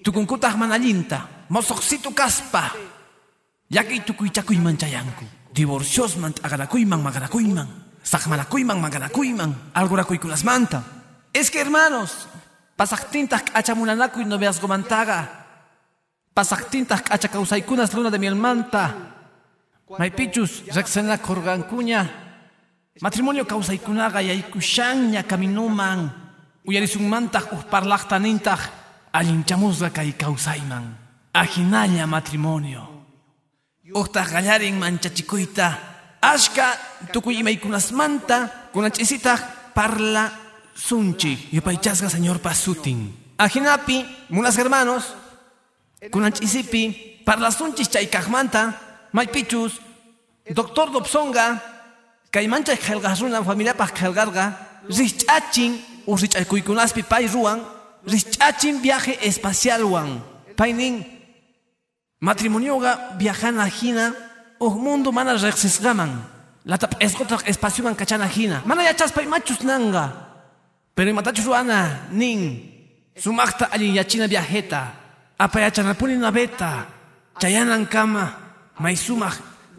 tukunkutaj 0.03 0.55
manalinta, 0.55 1.47
mosoxito 1.49 2.15
caspa, 2.15 2.71
yaki 3.69 3.99
tukuichakuy 4.01 4.57
manchayanku, 4.57 5.25
divorcios 5.51 6.17
man 6.17 6.33
agarakuyman 6.43 7.01
magarakuyman, 7.03 7.67
sajmanakuyman 8.03 8.79
magarakuyman, 8.79 9.71
algorakuykunas 9.73 10.43
manta. 10.43 10.83
Es 11.33 11.51
que 11.51 11.59
hermanos, 11.59 12.27
pasaktintas 12.75 13.43
achamunanakuy 13.53 14.25
no 14.25 14.39
veas 14.39 14.61
gomantaga, 14.61 15.45
pasaktintas 16.33 17.03
achacausaykunas 17.09 17.93
luna 17.93 18.09
de 18.09 18.19
miel 18.19 18.35
manta, 18.35 19.13
Maypichus 19.99 20.63
reksena 20.73 21.19
korgankuña 21.19 22.22
matrimonio 23.01 23.45
kawsaykunaqa 23.45 24.21
yaykushanña 24.21 25.23
kaminuman 25.23 26.11
uyarisunmantaq 26.65 27.53
uj 27.53 27.63
parlaqtanintaq 27.71 28.61
allinchamusqa 29.13 29.89
kay 29.89 30.13
kawsayman 30.13 30.85
ajinalla 31.33 32.05
matrimonio. 32.07 32.83
Uqtaq 33.93 34.29
qallarin 34.29 34.77
manchachikuyta 34.77 35.77
ashka 36.21 36.77
tukuy 37.11 37.41
imaykunasmanta 37.41 38.69
kunanch'isitaq 38.73 39.73
parla 39.73 40.31
sunchik 40.75 41.53
yupaychasqa 41.53 42.09
señor 42.09 42.39
pasutin. 42.39 43.11
Ajinapi 43.37 44.05
munas 44.29 44.57
hermanos 44.57 45.13
kunanch'isipi 46.11 47.21
parla 47.25 47.51
sunchis 47.51 47.89
chaykaqmanta 47.89 48.73
maypichus 49.11 49.81
doctor 50.55 50.91
Dobsonga 50.91 51.72
kay 52.33 52.47
mancha 52.47 52.75
qhelqaq 52.75 53.13
runa 53.21 53.43
familiapaq 53.49 53.91
qhelqarqa 53.99 54.45
risch'achin 54.89 55.71
u 56.09 56.17
risch'aykuykunaspi 56.17 57.01
pay 57.05 57.27
ruwan 57.33 57.59
risch'achin 58.13 58.81
viaje 58.81 59.13
espacialwan 59.21 60.09
pay 60.57 60.73
nin 60.73 61.05
matrimonioqa 62.19 63.15
viajana 63.21 63.65
hina 63.77 64.05
uj 64.59 64.73
mundo 64.85 65.09
mana 65.11 65.37
riqsisqaman 65.37 66.11
latap 66.65 66.97
esqotaq 67.05 67.41
espacioman 67.51 67.95
kachana 67.95 68.27
hina 68.27 68.57
mana 68.65 68.81
yachaspay 68.89 69.25
machus 69.29 69.61
nanga. 69.63 70.05
Pero 70.95 71.09
imatachus 71.09 71.45
ruana 71.45 72.07
nin. 72.13 72.69
Sumaqta 73.17 73.65
allin 73.73 73.93
yachina 73.93 74.27
viajeta. 74.27 74.93
Apayachanapuni 75.37 76.17
naveta 76.17 76.85
chayanan 77.41 77.85
kama. 77.89 78.37
May 78.79 78.95
sumaq 78.95 79.33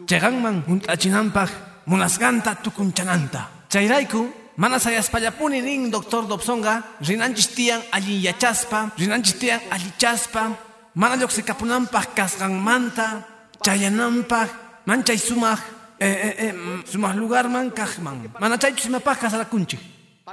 chayqanman 0.07 0.63
hunt'achinanpaq 0.67 1.49
munasqanta 1.85 2.55
tukunchananta. 2.63 3.69
Chayrayku 3.69 4.29
mana 4.57 4.79
sayaspallapuni 4.79 5.61
nin 5.61 5.91
doctor 5.91 6.27
Dobsonga. 6.27 6.83
Rinanchis 7.01 7.47
tiyan 7.55 7.81
allin 7.91 8.21
yachaspa. 8.21 8.91
Rinanchis 8.97 9.39
tiyan 9.39 9.61
allichaspa 9.71 10.55
mana 10.95 11.15
lluqsikapunanpaq 11.15 12.15
kasqanmanta 12.15 13.27
chayananpaq 13.61 14.49
manchay 14.87 15.17
sumaq 15.17 15.59
eh, 15.99 16.07
eh, 16.07 16.35
eh, 16.39 16.53
sumaq 16.87 17.15
lugarman 17.15 17.71
kaqman 17.71 18.31
mana 18.39 18.57
chaychus 18.57 18.87
imapaq 18.87 19.19
kasarakunchik 19.19 19.79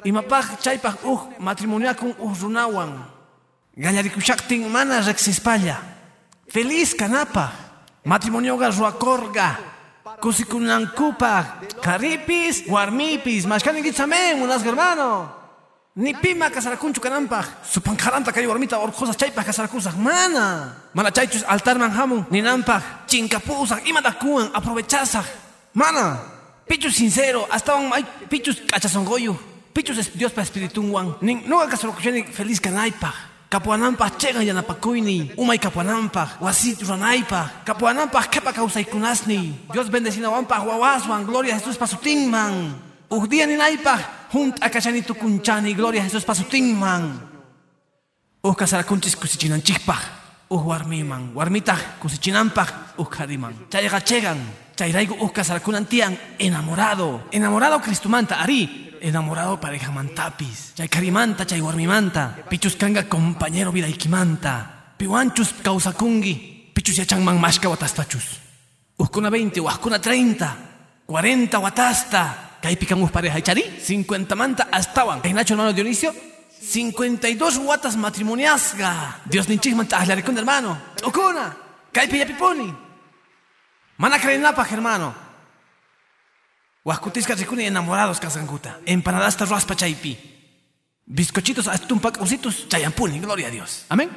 imapaq 0.04 0.62
chaypaq 0.62 1.04
uj 1.04 1.21
matrimoniakun 1.38 2.14
uj 2.18 2.38
runawan. 2.42 2.92
Gallarikusaqtin 3.76 4.68
mana 4.68 5.00
riqsispalla 5.00 5.76
feliz 6.49 6.94
kanapaq 6.94 7.50
matrimonioqa 8.04 8.71
ruwakurqa 8.71 9.72
kusikunankupaq 10.23 11.45
karipis 11.83 12.62
warmipis 12.71 13.43
mashkaninkichamen 13.50 14.38
munasqa 14.38 14.69
hermano 14.71 15.29
ni 15.97 16.14
pima 16.14 16.49
kananpaq 16.50 17.47
supanqaranta 17.73 18.33
kay 18.33 18.47
warmita 18.47 18.79
orqusaq 18.79 19.17
chaypaq 19.21 19.45
kasarakusaq 19.45 19.97
mana. 19.99 20.73
Mana 20.95 21.11
chaychus 21.11 21.45
altarman 21.45 21.91
hamun 21.91 22.25
ninanpaq 22.31 22.83
chinkapusaq 23.11 23.85
imata 23.85 24.12
kuwan 24.12 24.49
aprovechasaq 24.55 25.26
mana. 25.75 26.17
Pichus 26.69 26.97
sincero 26.97 27.45
astawan 27.50 27.88
may 27.91 28.05
pichus 28.31 28.57
k'achasonqoyu 28.71 29.35
pichus 29.75 29.99
es- 29.99 30.12
Diospa 30.17 30.41
espiritunwan 30.43 31.17
nin 31.21 31.43
nuqa 31.49 31.67
kasarakushani 31.69 32.23
feliz 32.33 32.61
kanaypaq 32.61 33.12
kapuananpaq 33.52 34.16
chayqa 34.16 34.40
yanapakuyni 34.40 35.37
umay 35.37 35.61
kapuananpaq 35.61 36.40
wasi 36.40 36.73
ruranaypaq 36.80 37.68
kapuananpaq 37.68 38.33
qhipa 38.33 38.57
kawsaykunasni. 38.57 39.68
Dios 39.68 39.92
bendecinawanpaq 39.92 40.64
wawaswan 40.64 41.29
gloria 41.29 41.53
a 41.53 41.61
Jesús 41.61 41.77
pasutinman 41.77 42.72
uj 43.12 43.29
día 43.29 43.44
ninaypaq 43.44 44.33
junt 44.33 44.57
akashani 44.57 45.05
tukunchani 45.05 45.77
gloria 45.77 46.00
a 46.00 46.09
Jesús 46.09 46.24
pasutinman 46.24 47.20
uj 48.40 48.57
kasarakunchis 48.57 49.20
kusichinanchikpaq 49.20 50.00
uj 50.48 50.62
warmiman 50.64 51.37
qhariman 53.12 53.53
chayqa 53.68 54.00
chegan 54.00 54.40
chayrayku 54.83 55.14
uj 55.23 55.31
kasarakunan 55.31 55.87
tiyan 55.87 56.18
enamorado 56.42 57.31
enamorado 57.31 57.79
Cristumanta 57.79 58.42
ari 58.42 58.99
enamorado 58.99 59.62
parejamantapis 59.62 60.75
chay 60.75 60.90
karimanta 60.90 61.47
chay 61.47 61.62
warmimanta 61.62 62.42
pichus 62.51 62.75
kanga 62.75 63.07
compañero 63.07 63.71
vidaykimanta 63.71 64.53
piwanchus 64.99 65.55
kawsakungi 65.62 66.35
pichus 66.75 66.99
yachanman 66.99 67.38
mashka 67.38 67.71
watastachus 67.71 68.42
Uskuna 69.03 69.31
20, 69.31 69.61
uskuna 69.61 69.99
30, 69.99 70.47
40 71.09 71.59
watasta. 71.59 72.35
Kaypi 72.62 72.87
kan 72.87 73.09
pareja 73.11 73.40
chari, 73.40 73.64
50 73.81 74.37
manta 74.37 74.68
astawan. 74.71 75.21
Nacho 75.35 75.55
hermano 75.55 75.73
Dionisio, 75.73 76.14
52 76.62 77.66
watas 77.66 77.97
matrimoniasga. 77.97 79.27
Dios 79.27 79.49
ninchik 79.49 79.75
manta 79.75 79.99
ahlarikun 79.99 80.37
hermano. 80.37 80.79
Ukuna, 81.05 81.57
kaypi 81.92 82.18
yapipuni. 82.18 82.82
Mana 84.03 84.19
krenapa 84.19 84.65
hermano. 84.65 85.15
Huascutisca 86.85 87.37
ricuni 87.37 87.67
enamorados 87.67 88.19
kasankuta. 88.19 88.81
Empanadasta 88.85 89.45
raspa 89.45 89.77
chaypi. 89.77 90.19
Bizcochitos 91.07 91.69
astumpak 91.69 92.21
usitos 92.21 92.67
chayampuni, 92.69 93.21
gloria 93.21 93.47
a 93.47 93.51
Dios. 93.51 93.85
Amén. 93.88 94.11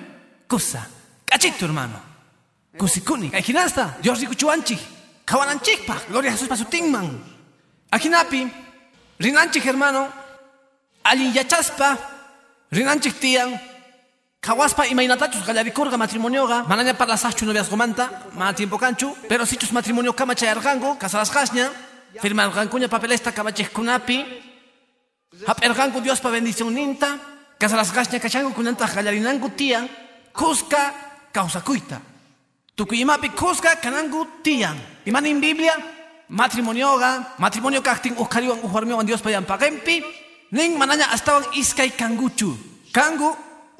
Cosa. 0.47 0.89
Cachito 1.29 1.65
hermano. 1.65 2.01
Kusikuni, 2.75 3.29
kay 3.29 3.43
hinasta, 3.43 3.97
Dios 4.01 4.19
rikuchuanchik, 4.19 4.79
kawananchikpaq, 5.23 6.09
gloria 6.09 6.31
a 6.31 6.33
Jesús 6.33 6.47
pasutinman. 6.47 7.21
Akinapi, 7.91 8.51
rinanchik 9.19 9.65
hermano, 9.65 10.09
allin 11.03 11.31
yachaspa, 11.31 11.97
rinanchik 12.71 13.19
tiyan, 13.19 13.61
kawaspa 14.45 14.85
imaynatachus 14.85 15.41
gallarikurqa 15.41 15.97
matrimonioqa, 15.97 16.69
manaña 16.69 16.93
parlasaqchu 16.93 17.45
noviazgomanta, 17.45 18.29
mana 18.37 18.53
tiempo 18.53 18.77
kanchu, 18.77 19.17
pero 19.27 19.43
sichus 19.45 19.73
matrimonio 19.73 20.13
kama 20.13 20.35
chayarqanku, 20.35 20.99
casarasqaña, 21.01 21.71
firmarqankuña 22.21 22.87
papelesta 22.87 23.31
kamachikkunapi, 23.31 24.17
hap'irqanku 25.49 25.97
Diospa 25.99 26.29
bendicionninta, 26.29 27.17
casarasqaña 27.57 28.21
kachanku 28.21 28.53
kunanta 28.53 28.85
gallarinanku 28.85 29.49
tiyan, 29.57 29.89
kuska 30.31 30.93
kawsakuyta. 31.33 31.97
Tukuyimapi 32.75 33.29
kuska 33.29 33.81
kanangu 33.81 34.27
tiyan. 34.43 34.77
Imanin 35.07 35.41
Biblia, 35.41 35.73
matrimonioga, 36.29 37.33
matrimonio 37.39 37.81
kakting 37.81 38.13
ukariwan 38.19 38.61
uhuarmiwan 38.61 39.07
Dios 39.07 39.21
payan 39.25 39.43
pagempi, 39.43 40.05
ning 40.51 40.77
mananya 40.77 41.09
astawan 41.09 41.49
iskay 41.57 41.89
kanguchu. 41.97 42.53
Kangu 42.93 43.33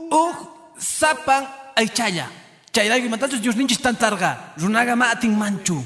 uh 0.10 0.55
sapang 0.77 1.47
aychaya. 1.75 2.27
Chayragi 2.71 3.09
matachos 3.09 3.39
Dios 3.39 3.55
ninchis 3.55 3.79
tantarga, 3.79 4.53
runaga 4.57 4.95
ma 4.95 5.11
ating 5.11 5.31
manchu. 5.31 5.81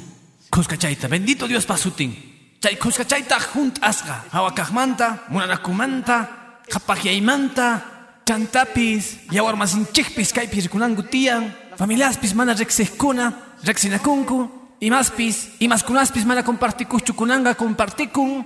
Kuska 0.49 0.77
chayta, 0.77 1.07
bendito 1.07 1.47
Dios 1.47 1.65
pasutin. 1.65 2.11
Chay 2.59 2.75
junt 2.75 3.79
asga, 3.81 4.25
hawakajmanta, 4.31 5.29
munanakumanta, 5.29 6.27
kapakyaymanta, 6.67 7.81
chantapis, 8.25 9.17
yawar 9.31 9.55
masinchikpis 9.55 10.33
kaypis 10.33 10.63
rikunangu 10.65 11.03
tiyan, 11.03 11.51
familiaspis 11.77 12.33
mana 12.33 12.53
reksejkuna, 12.53 13.33
reksinakunku, 13.63 14.49
imaspis, 14.81 15.49
imaskunaspis 15.59 16.25
mana 16.25 16.43
compartikuchu 16.43 17.13
kunanga 17.13 17.53
compartikun, 17.53 18.43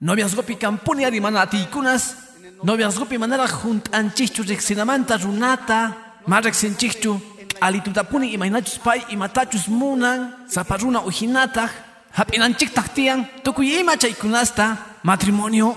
noviazgopi 0.00 0.56
kampuni 0.56 1.04
ari 1.04 1.20
mana 1.20 1.40
atiykunas, 1.42 2.14
noviazgopi 2.62 3.18
manara 3.18 3.46
juntanchichu 3.46 4.42
reksinamanta 4.42 5.16
runata, 5.16 5.94
ma 6.26 6.40
reksinchichu, 6.40 7.20
alitutapuni 7.60 8.32
imaynachus 8.34 8.78
pay 8.78 9.00
imatachus 9.10 9.68
munan, 9.68 10.46
saparuna 10.48 11.00
ujinataj, 11.04 11.70
hap'inanchiktaj 12.12 12.88
tiyan, 12.94 13.26
tukuy 13.44 13.80
ima 13.80 13.96
chaykunasta, 13.96 14.76
matrimonio 15.02 15.76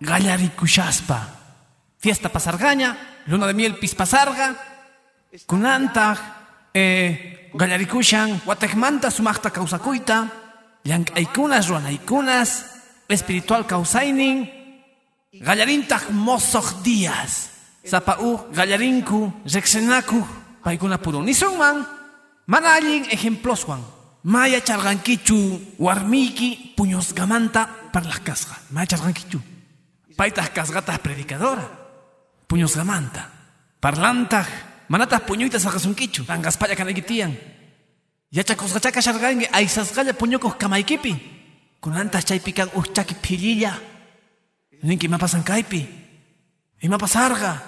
gallarikushaspa. 0.00 1.20
Fiesta 1.98 2.28
pasargaña, 2.28 2.96
luna 3.26 3.46
de 3.46 3.54
miel 3.54 3.74
pispasarga, 3.74 4.54
kunantaq 5.46 6.18
eh, 6.74 7.50
gallarikushan 7.54 8.40
watekmanta 8.46 9.10
sumaqta 9.10 9.50
kawsakuyta 9.50 10.26
llank'aykunas 10.84 11.68
ruwanaykunas 11.68 12.50
espiritual 13.08 13.66
kawsaynin 13.66 14.59
gallarintaq 15.32 16.10
mosoq 16.10 16.82
días. 16.82 17.50
Sapa 17.84 18.18
uj 18.20 18.50
gallarinku 18.52 19.32
reqsinakuj 19.46 20.26
paykuna 20.64 20.98
puro 20.98 21.22
nisunman 21.22 21.86
mana 22.46 22.74
allin 22.76 23.06
ejemploswan 23.10 23.80
maya 24.24 24.60
charqankichu 24.60 25.60
warmiyki 25.78 26.74
puñusqamanta 26.76 27.90
parlaqkasqa 27.92 28.54
maya 28.70 28.86
charqankichu 28.86 29.40
paytaq 30.16 30.52
kasqataq 30.52 31.00
predicadora. 31.00 31.64
Puñusqamanta 32.48 33.22
parlantaj 33.80 34.46
manataq 34.88 35.24
puñuyta 35.24 35.58
saqasunkichu 35.58 36.26
rangaspalla 36.28 36.76
kanayki 36.76 37.02
tiyan 37.02 37.32
Yachakusqacha 38.30 38.92
kasharqanki 38.92 39.46
aysasqalla 39.50 40.12
puñukuq 40.12 40.54
kamaykipi. 40.58 41.14
Kunantas 41.80 42.24
chaypi 42.28 42.52
kan 42.52 42.68
uchaki 42.74 43.14
phillilla. 44.80 44.88
Ninki 44.88 45.06
imapasan 45.06 45.42
kaypi. 45.44 45.88
Imapasarqa. 46.82 47.62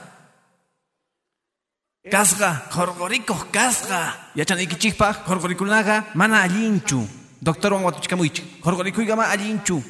Kasqa, 2.11 2.69
qorqorikuq 2.73 3.53
kasqa. 3.53 4.15
Yachanaykichikpaq 4.35 5.25
qorqorikunaqa 5.27 6.05
mana 6.15 6.43
allinchu. 6.43 7.07
Doctorwan 7.41 7.85
watuchkamuychik. 7.85 8.61
Qorqorikuyqa 8.61 9.17
ma 9.17 9.25
allinchu. 9.25 9.83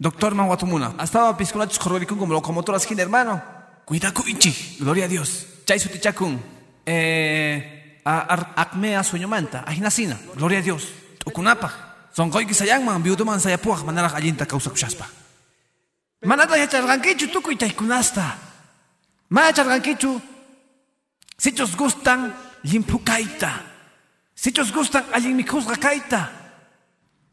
Doctorman 0.00 0.48
watumuna. 0.48 0.94
Hasta 0.98 1.34
piskunachus 1.34 1.78
qorqorikunkum 1.78 2.30
locomotoras 2.30 2.86
hina 2.86 3.02
hermano. 3.02 3.40
Cuidakuychik. 3.86 4.78
Gloria 4.80 5.04
a 5.04 5.08
Dios. 5.08 5.46
Chay 5.66 5.78
sutichakun. 5.78 6.40
Eh, 6.86 8.00
akmea 8.04 9.02
sueñomanta. 9.02 9.64
Ajinasina. 9.66 10.18
Gloria 10.34 10.58
a 10.58 10.62
Dios. 10.62 10.88
Tukunapaq. 11.18 11.72
Sonqoyki 12.12 12.54
sayanman 12.54 13.02
viuduman 13.02 13.40
sayapuaq 13.40 13.84
manaraq 13.84 14.14
allinta 14.14 14.46
kawsakushaspa. 14.46 15.21
Manata 16.24 16.56
yacharqankichu 16.56 17.28
tukuy 17.28 17.56
chaykunasta. 17.56 18.38
Ma 19.30 19.46
yacharqankichu 19.46 20.20
si 21.36 21.48
ellos 21.48 21.76
gustan 21.76 22.32
limpukaita. 22.62 23.50
Si 24.34 24.50
ellos 24.50 24.72
gustan 24.72 25.04
alguien 25.12 25.36
mikhusqa 25.36 25.76
kaita. 25.76 26.30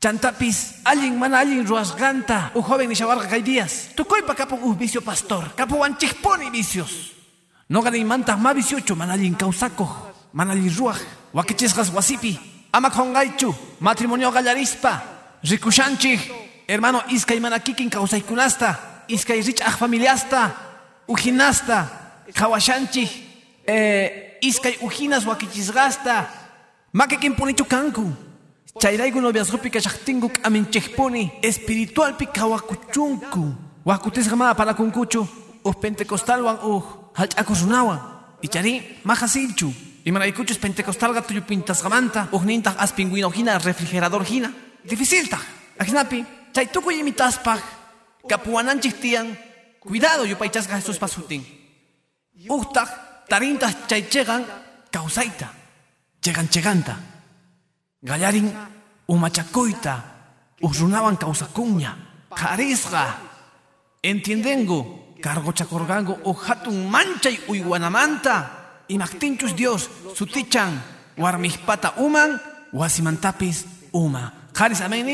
Chantapis, 0.01 0.81
alguien 0.85 1.19
mana 1.19 1.39
alguien 1.39 1.67
ruasganta. 1.67 2.51
Un 2.55 2.63
joven 2.63 2.89
ni 2.89 2.95
shawarqa 2.95 3.27
kay 3.27 3.43
días. 3.43 3.89
Tukuypa 3.95 4.33
kapun 4.33 4.63
un 4.63 4.77
vicio 4.77 5.01
pastor. 5.01 5.53
Kapuwan 5.55 5.97
chikpuni 5.97 6.49
vicios. 6.49 7.13
No 7.67 7.81
ganin 7.81 8.07
mantas 8.07 8.39
ma 8.39 8.53
viciocho 8.53 8.95
mana 8.95 9.13
alguien 9.13 9.35
kausako. 9.35 9.85
Mana 10.33 10.53
alguien 10.53 10.75
ruaj. 10.75 10.97
Wakichisqas 11.33 11.93
wasipi. 11.93 12.39
Ama 12.71 12.89
kongaichu. 12.89 13.53
Matrimonio 13.81 14.31
gallarispa. 14.31 15.03
Rikushanchik. 15.43 16.48
Hermano 16.69 17.01
iskay 17.09 17.39
mana 17.39 17.59
kikin 17.59 17.89
kausaykunasta. 17.89 18.75
Iskay 19.07 19.41
rich 19.41 19.63
familiasta. 19.79 20.51
Ujinasta. 21.07 21.87
Kawashanchik 22.33 23.09
eh, 23.65 24.37
iskay 24.41 24.77
ujinas 24.81 25.25
wakichisgasta 25.25 26.25
makikin 26.93 27.35
punichu 27.35 27.65
kanku 27.65 28.11
chayrayku 28.81 29.21
noviazgopi 29.21 29.69
kashaqtinku 29.69 30.29
k'aminchikpuni 30.29 31.31
espiritualpi 31.41 32.25
kawakuchunku 32.27 33.43
wakutisqa 33.85 34.35
ma 34.35 34.49
apanakunkuchu 34.49 35.27
uj 35.63 35.75
pentecostalwan 35.81 36.59
uj 36.63 36.83
hallch'akus 37.13 37.61
runawan 37.63 37.99
ichari 38.41 38.81
majasilchu 39.03 39.73
imanaykuchus 40.05 40.57
pentecostalqa 40.57 41.21
tuyupintasqamanta 41.21 42.27
ujnintaq 42.31 42.75
aspingüino 42.79 43.29
hina 43.29 43.57
refrigerador 43.57 44.23
hina 44.23 44.49
dificiltaq 44.89 45.43
ajnapi 45.79 46.25
chay 46.59 46.67
tukuy 46.75 46.99
imitaspaq 46.99 47.63
kapuwananchik 48.27 48.99
tiyan 48.99 49.31
cuidado 49.79 50.27
yupaychasqa 50.27 50.75
Jesús 50.75 50.99
pasutin. 50.99 51.39
Ujtaq 52.35 52.89
tarintas 53.31 53.87
chay 53.87 54.11
chegan 54.11 54.43
causaita 54.91 55.47
chegan 56.19 56.51
cheganta. 56.51 56.99
Gallarin 58.03 58.51
umachakoita 59.07 60.03
usrunaban 60.59 61.15
causacuña 61.15 61.95
carisga 62.35 63.23
entiendengo 64.03 65.15
cargo 65.23 65.55
chacorgango 65.55 66.19
o 66.27 66.35
hatun 66.35 66.91
manchay 66.91 67.39
uywanamanta 67.47 68.83
imactinchus 68.91 69.55
Dios 69.55 69.87
sutichan 70.11 70.75
warmihpata 71.15 71.95
uman 72.03 72.35
wasimantapis 72.75 73.63
uma. 73.95 74.51
Qaris 74.51 74.81
amen 74.81 75.07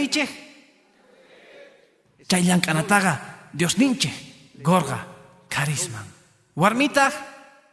nichej 2.26 2.30
chay 2.30 2.44
llank'anataqa 2.44 3.20
Dios 3.54 3.78
ninchej 3.78 4.12
gorga 4.62 5.06
carisman 5.50 6.06
warmitaq 6.56 7.14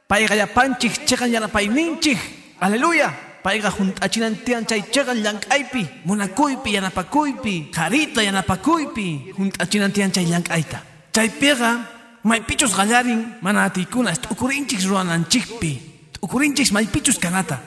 payqa 0.09 0.37
llapanchik 0.37 1.07
cheqan 1.07 1.33
yanapayninchik 1.33 2.19
aleluya 2.61 3.13
payqa 3.43 3.71
junt'achinantiyan 3.71 4.67
chay 4.67 4.83
cheqan 4.93 5.23
llank'aypi 5.23 6.05
munakuypi 6.05 6.75
yanapakuypi 6.75 7.71
qarita 7.73 8.23
yanapakuypi 8.23 9.35
junt'achinantiyan 9.39 10.13
chay 10.13 10.27
llank'ayta 10.27 10.79
chaypiqa 11.13 11.71
maypichus 12.25 12.75
qallarin 12.75 13.41
mana 13.43 13.65
atiykunas 13.65 14.21
t'ukurinchik 14.21 14.81
rurananchikpi 14.85 15.93
t'ukurinchik 16.23 16.71
maypichus 16.73 17.19
kanata. 17.19 17.59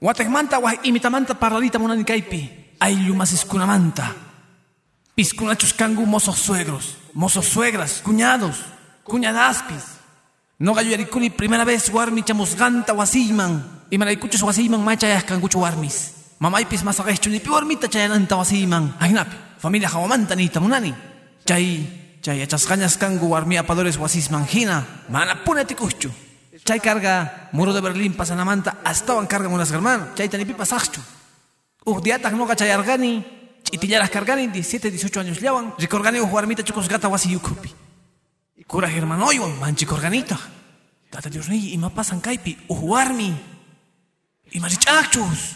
Watekmanta 0.00 0.60
waj 0.60 0.84
imitamanta 0.84 1.34
parlalita 1.34 1.78
munani 1.78 2.04
kaypi. 2.04 2.50
Ayllu 2.80 3.14
masiskunamanta 3.14 4.25
piskunachus 5.16 5.72
kangu 5.72 6.04
mozos 6.04 6.36
suegros 6.36 6.96
mozos 7.14 7.48
suegras 7.48 8.02
cuñados 8.04 8.56
cuñadaspis. 9.02 9.96
Noqa 10.58 10.82
yuyarikuni 10.82 11.30
primera 11.30 11.64
vez 11.64 11.88
warmi 11.88 12.22
chamusqanta 12.22 12.92
wasiyman 12.92 13.86
imaraykuchus 13.90 14.42
wasiyman 14.42 14.80
machayajkankuchu 14.84 15.58
warmis. 15.60 16.12
Mamaypis 16.38 16.84
masaqaychu 16.84 17.30
nipi 17.30 17.48
warmita 17.48 17.88
chayananta 17.88 18.36
wasiyman 18.36 18.94
ajnapi 19.00 19.36
familia 19.58 19.88
hawamanta 19.88 20.36
niyta 20.36 20.60
munani 20.60 20.92
chay 21.48 21.88
chay 22.20 22.38
yachasqañas 22.40 22.98
kanku 22.98 23.24
warmi 23.32 23.56
apadores 23.56 23.96
wasisman 23.96 24.44
hina 24.44 24.84
mana 25.08 25.36
punatikuchchu 25.44 26.10
chay 26.64 26.80
karga 26.80 27.48
muro 27.52 27.72
de 27.72 27.80
Berlín 27.80 28.12
pasanamanta 28.12 28.76
astawan 28.84 29.26
karga 29.26 29.48
munasqa 29.48 29.76
hermano. 29.76 30.12
Chayta 30.14 30.36
nipi 30.36 30.52
pasaqchu 30.52 31.00
uj 31.86 32.02
diataq 32.04 32.32
noqa 32.36 32.56
chayarqani 32.56 33.24
ch'itillaras 33.70 34.10
kargani 34.10 34.48
17 34.48 34.90
18 34.90 35.20
años 35.20 35.40
llawan 35.40 35.74
rikorgani 35.78 36.20
uj 36.20 36.32
warmita 36.32 36.62
chukusqata 36.62 37.08
wasi 37.08 37.32
yukupi 37.32 37.86
Cura 38.66 38.88
hermanoywan 38.90 39.58
manchikorganita. 39.62 40.36
Tata 41.10 41.30
Dios 41.30 41.48
ni 41.48 41.72
ima 41.72 41.90
pasan 41.90 42.20
kaypi 42.20 42.58
uhuarmi. 42.68 43.30
Ima 44.50 44.66
richakchus. 44.66 45.54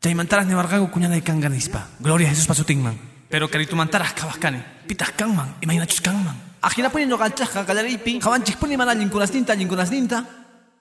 Chay 0.00 0.14
mantaras 0.14 0.46
nevargago 0.46 0.90
kuñanay 0.92 1.22
kanganispa. 1.22 1.88
Gloria 1.98 2.28
a 2.28 2.30
Jesús 2.30 2.46
pasutinman. 2.46 2.98
Pero 3.28 3.48
carito 3.48 3.74
mantaras 3.74 4.12
kabaskane. 4.12 4.84
Pitas 4.86 5.12
kanman, 5.16 5.56
ima 5.62 5.72
inachus 5.72 6.02
kanman. 6.02 6.36
Ajina 6.60 6.90
puni 6.90 7.06
no 7.06 7.16
galchaja 7.16 7.64
galaripi. 7.64 8.20
Javanchik 8.20 8.58
puni 8.58 8.76
mana 8.76 8.92
linkunasninta, 8.94 9.54
linkunasninta. 9.54 10.26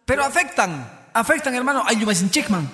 Pero 0.04 0.26
afectan. 0.26 1.08
Afectan 1.14 1.54
hermano 1.54 1.88
ayumasin 1.88 2.30
chikman. 2.30 2.68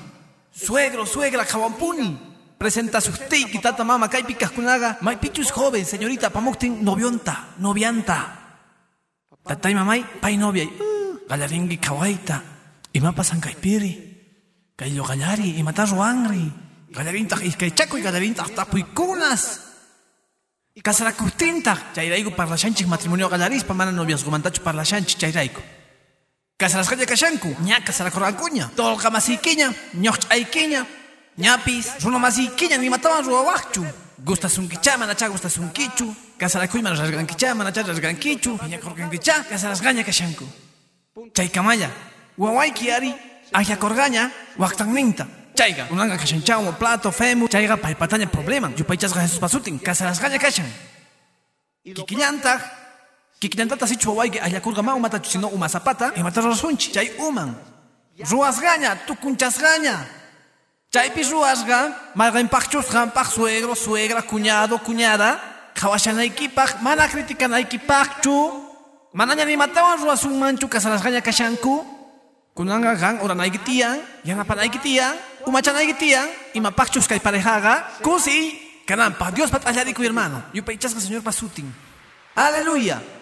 Suegro, 0.52 1.06
suegra, 1.06 1.46
jawampuni. 1.46 2.28
presenta 2.58 2.98
usted 2.98 3.54
y 3.54 3.60
tata 3.62 3.84
mama 3.84 4.10
kai 4.10 4.24
kunaga 4.56 4.98
mai 5.02 5.18
pichus 5.18 5.52
joven 5.52 5.86
señorita 5.86 6.30
pamuktin 6.30 6.84
novionta 6.84 7.54
novianta. 7.60 8.18
Tatay 9.44 9.76
mamay 9.76 10.04
pay 10.20 10.38
novia. 10.38 10.66
Galaringi 11.30 11.78
kawaita. 11.78 12.44
Ima 12.94 13.14
pasan 13.14 13.40
kai 13.40 13.56
piri 13.56 13.94
kai 14.76 14.92
lo 14.94 15.04
galari 15.04 15.58
ima 15.60 15.72
ta 15.74 15.86
ruangri. 15.86 16.52
Galarinta 16.90 17.38
iskay 17.44 17.72
chaco 17.76 17.98
y 17.98 18.02
galarinta 18.02 18.44
tapuy 18.56 18.84
kunas 18.96 19.68
kasara 20.82 21.14
kustinta 21.14 21.92
chayraigo 21.94 22.32
parla 22.36 22.58
shanchik 22.58 22.88
matrimonio 22.88 23.30
galaris 23.30 23.64
pamana 23.64 23.92
novias 23.92 24.24
gomantachu 24.24 24.62
parla 24.62 24.86
shanchik 24.86 25.20
chayraigo 26.58 26.86
kasaras 26.86 26.90
kaya 26.90 27.06
kashanku 27.06 27.56
nya 27.62 27.80
kasara 27.82 28.12
korankuña 28.12 28.70
tolka 28.76 29.10
masikiña 29.10 29.74
ñoch 29.94 30.26
aykiña 30.30 30.86
ñapis 31.38 32.02
runo 32.04 32.20
masikiña 32.20 32.78
ni 32.78 32.90
mataban 32.90 33.24
ruwawaqchu 33.26 33.86
gustasunkicha 34.26 34.98
manacha 34.98 35.30
gustasunkichu 35.30 36.16
kasarakuyman 36.38 36.98
rasgankicha 36.98 37.54
manacha 37.56 37.84
rasgankichu 37.84 38.58
piñakorgankicha 38.58 39.44
kasarasqaña 39.50 40.04
kashanku. 40.04 40.46
Chaykamalla 41.34 41.90
wawayki 42.38 42.92
ari 42.92 43.14
ajiakorgaña 43.54 44.32
waqtanninta. 44.58 45.28
Chayqa 45.56 45.88
unanga 45.92 46.18
kashanchawan 46.18 46.74
plato 46.78 47.12
femu 47.12 47.48
chayqa 47.48 47.78
paypataña 47.78 48.28
probleman 48.28 48.74
yupaychasqa 48.78 49.22
Jesus 49.22 49.40
pasutin 49.40 49.80
kasarasqaña 49.80 50.40
kashan. 50.40 50.66
Kikillantaq 51.86 52.62
kikillantata 53.40 53.88
sichu 53.88 54.10
wawayki 54.10 54.40
ajiakurqa 54.40 54.82
ma 54.82 54.96
umatachu 54.96 55.30
sino 55.30 55.48
uma 55.48 55.68
zapata 55.68 56.12
imata 56.16 56.42
rurasunchi 56.42 56.92
chay 56.92 57.12
uman 57.20 57.56
ruwasqaña 58.18 59.06
tukunchasqaña 59.08 60.18
Chaypis 60.88 61.30
ruwasqa 61.36 62.16
mayqinpaqchusqanpaq 62.16 63.28
suegro, 63.28 63.76
suegra, 63.76 64.22
cuñado, 64.24 64.80
cuñada. 64.80 65.36
Qhawashanaykipaq 65.76 66.82
mana 66.82 67.06
criticanaykipaqchu 67.12 68.34
manaña 69.14 69.46
nimatawan 69.46 70.00
ruwasunmanchu 70.00 70.72
kasarasqaña 70.72 71.22
kashanku. 71.22 71.84
Kunanqa 72.56 72.96
qan 72.96 73.16
uranayki 73.20 73.60
tiyan 73.68 74.00
yanapanayki 74.24 74.80
tiyan 74.80 75.14
umachanayki 75.46 75.94
tiyan 75.94 76.26
imapaqchus 76.56 77.06
kay 77.06 77.20
parejaqa 77.20 78.02
kusi 78.02 78.56
kananpaq 78.88 79.36
Diospa 79.36 79.60
t'allarikuy 79.60 80.08
hermano. 80.08 80.42
Yupaychasqa 80.56 81.04
señor 81.04 81.22
pasutin. 81.22 81.68
Aleluya 82.34 83.17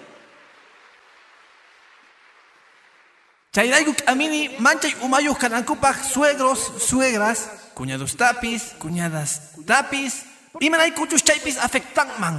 Chayrayku 3.56 3.94
amini 4.12 4.50
manchay 4.60 4.94
umayuq 5.02 5.38
kanankupaq 5.40 6.04
suegros, 6.04 6.60
suegras, 6.88 7.40
cuñados 7.74 8.18
tapis, 8.18 8.76
cuñadas 8.82 9.56
tapis, 9.66 10.26
imanaykuchus 10.60 11.24
chaypis 11.24 11.58
afectanman. 11.58 12.36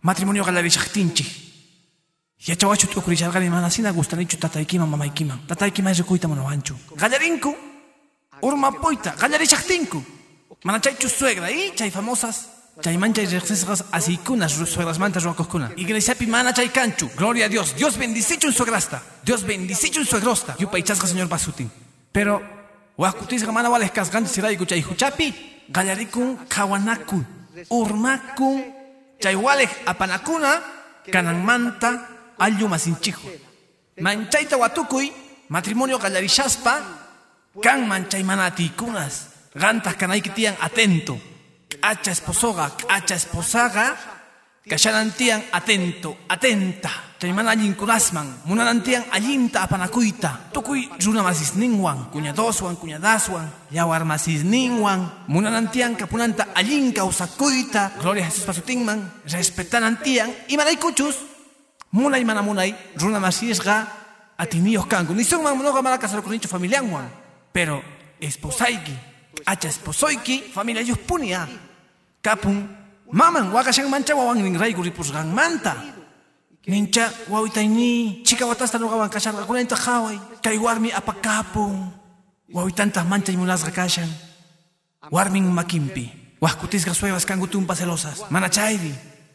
Matrimonio 0.00 0.44
galarishaqtinchik. 0.44 1.26
Yachawachu 2.38 2.86
t'ukurisharqani 2.86 3.50
mana 3.50 3.68
sina 3.68 3.90
gustanichu 3.90 4.36
tataykiman 4.38 4.88
mamaykiman. 4.88 5.40
Tataykimay 5.48 5.94
rikuyta 5.94 6.28
munawanchu. 6.28 6.74
Qallarinku, 6.96 7.56
urmapuyta, 8.42 9.18
qallarishaqtinku. 9.18 10.04
Mana 10.62 10.78
chaychu 10.78 11.08
suegra 11.08 11.50
y 11.50 11.74
chay 11.74 11.90
famosas. 11.90 12.61
Chay 12.80 12.96
manchay 12.96 13.26
riqsisqas 13.26 13.84
asiykunas 13.92 14.52
suegras 14.52 14.98
manta 14.98 15.20
ruwakuqkuna. 15.20 15.72
Iglesiapi 15.76 16.26
mana 16.26 16.54
chay 16.54 16.70
kanchu. 16.70 17.10
Gloria 17.16 17.46
a 17.46 17.48
Dios. 17.48 17.76
Dios 17.76 17.98
bendicichu 17.98 18.46
un 18.46 18.52
suegrasta. 18.54 19.02
Dios 19.22 19.44
bendicichu 19.44 20.00
un 20.00 20.06
suegrosta. 20.06 20.56
Yupaychasqa 20.58 21.06
señor 21.06 21.28
Basutin. 21.28 21.70
Pero 22.12 22.40
waqkutisqa 22.96 23.52
mana 23.52 23.68
wales 23.68 23.90
kasqanchu 23.90 24.32
sirayku 24.32 24.64
chay 24.64 24.80
huchapi. 24.80 25.34
Qallarikun 25.70 26.48
kawanakun. 26.48 27.26
Urmakun. 27.68 28.64
Chay 29.20 29.36
walej 29.36 29.68
apanakuna. 29.84 30.62
Kananmanta 31.12 32.08
allu 32.38 32.68
masinchijo. 32.68 33.20
Manchayta 34.00 34.56
watukuy. 34.56 35.12
Matrimonio 35.50 35.98
qallarishaspa. 35.98 36.80
Kan 37.62 37.86
manchay 37.86 38.24
mana 38.24 38.46
atiykunas. 38.46 39.28
Gantas 39.54 39.94
kanayki 39.96 40.30
tiyan 40.30 40.56
atento. 40.58 41.20
Hacha 41.80 42.10
esposoga, 42.10 42.72
hacha 42.88 43.14
esposaga, 43.14 43.96
kashanantian 44.68 45.44
atento, 45.52 46.16
atenta. 46.28 46.90
Chaymana 47.22 47.52
allin 47.52 47.74
kunasman, 47.74 48.42
munanantian 48.46 49.04
allinta 49.12 49.62
apanakuita. 49.62 50.50
Tukuy 50.52 50.90
runa 51.04 51.22
masisninwan, 51.22 52.10
kuñadoswan, 52.10 52.74
kuñadaswan, 52.74 53.48
yawar 53.70 54.04
masisninwan, 54.04 55.24
munanantian 55.28 55.94
kapunanta 55.94 56.48
allin 56.54 56.92
kausakuyta. 56.92 57.92
Gloria 58.00 58.24
a 58.24 58.26
Jesús 58.26 58.44
pasutinman, 58.44 59.22
respetanantian, 59.24 60.34
y 60.48 60.56
manaykuchus, 60.56 61.14
munay 61.92 62.24
mana 62.24 62.42
munay, 62.42 62.74
runa 62.96 63.20
masisga, 63.20 63.86
atiniyos 64.36 64.86
kanku. 64.86 65.14
Ni 65.14 65.22
son 65.22 65.44
mamonoga 65.44 65.80
mala 65.80 65.98
kasarokunicho 65.98 66.48
familianwan, 66.48 67.08
pero 67.52 67.82
esposaiki, 68.18 68.98
hacha 69.46 69.68
esposoiki, 69.68 70.52
familia 70.52 70.82
yuspunia. 70.82 71.48
Kapun, 72.22 72.68
maman, 73.10 73.52
wakashan 73.52 73.88
mancha 73.90 74.14
wawan 74.14 74.42
ning 74.42 74.58
ray 74.58 74.72
guripusgan 74.72 75.32
manta. 75.32 75.74
Nincha 76.66 77.10
wawitayni, 77.28 78.22
chika 78.24 78.46
watasta 78.46 78.78
nugawan 78.78 79.10
kasharqa 79.10 79.44
kunayta 79.44 79.74
haway. 79.76 80.18
Kay 80.42 80.58
warmi 80.58 80.92
apakapun. 80.92 81.90
Wawitanta 82.52 83.02
mancha 83.04 83.32
imunasqa 83.32 83.72
kashan. 83.72 84.08
Warmin 85.10 85.50
makimpi. 85.50 86.38
Wahkutisqa 86.40 86.94
suegras 86.94 87.26
kangu 87.26 87.48
tumpa 87.48 87.74
celosas. 87.74 88.30
Mana 88.30 88.48
chayri. 88.48 88.94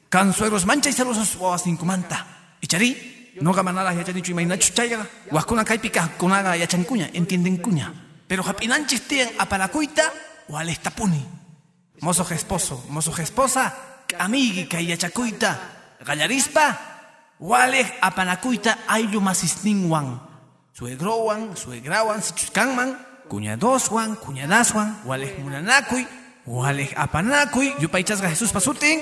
Kan 0.09 0.31
suegros 0.31 0.65
mancha 0.65 0.89
y 0.89 0.93
celosos 0.93 1.35
wawas 1.35 1.65
ninkumanta. 1.65 2.25
Ichari, 2.61 2.95
noga 3.41 3.61
manala 3.63 3.91
yachanichu 3.91 4.31
imaynachu 4.31 4.71
chayga. 4.71 5.05
Wahkuna 5.31 5.65
kaypi 5.65 5.91
kunaga 6.17 6.55
yachankuña, 6.55 7.11
entienden 7.13 7.57
kuña. 7.57 8.06
Pero 8.27 8.43
hapinanchis 8.43 9.07
tiyan 9.07 9.29
apalakuita, 9.39 10.03
walestapuni. 10.49 11.25
Mozo 12.01 12.27
esposo, 12.29 12.83
mozo 12.89 13.11
esposa, 13.17 13.73
amigi 14.19 14.67
kay 14.67 14.85
yachakuita, 14.87 15.59
gallarispa, 16.05 16.77
walej 17.39 17.87
apanakuita 18.01 18.77
ayllu 18.87 19.21
masisninwan. 19.21 20.19
Suegrowan, 20.73 21.57
suegrawan, 21.57 22.21
sichuskanman, 22.21 22.97
cuñadoswan, 23.29 24.15
cuñadaswan, 24.17 25.01
walej 25.05 25.39
munanakuy, 25.39 26.05
walej 26.45 26.93
apanakuy, 26.95 27.73
yupaychasga 27.79 28.29
Jesús 28.29 28.51
pasutin, 28.51 29.01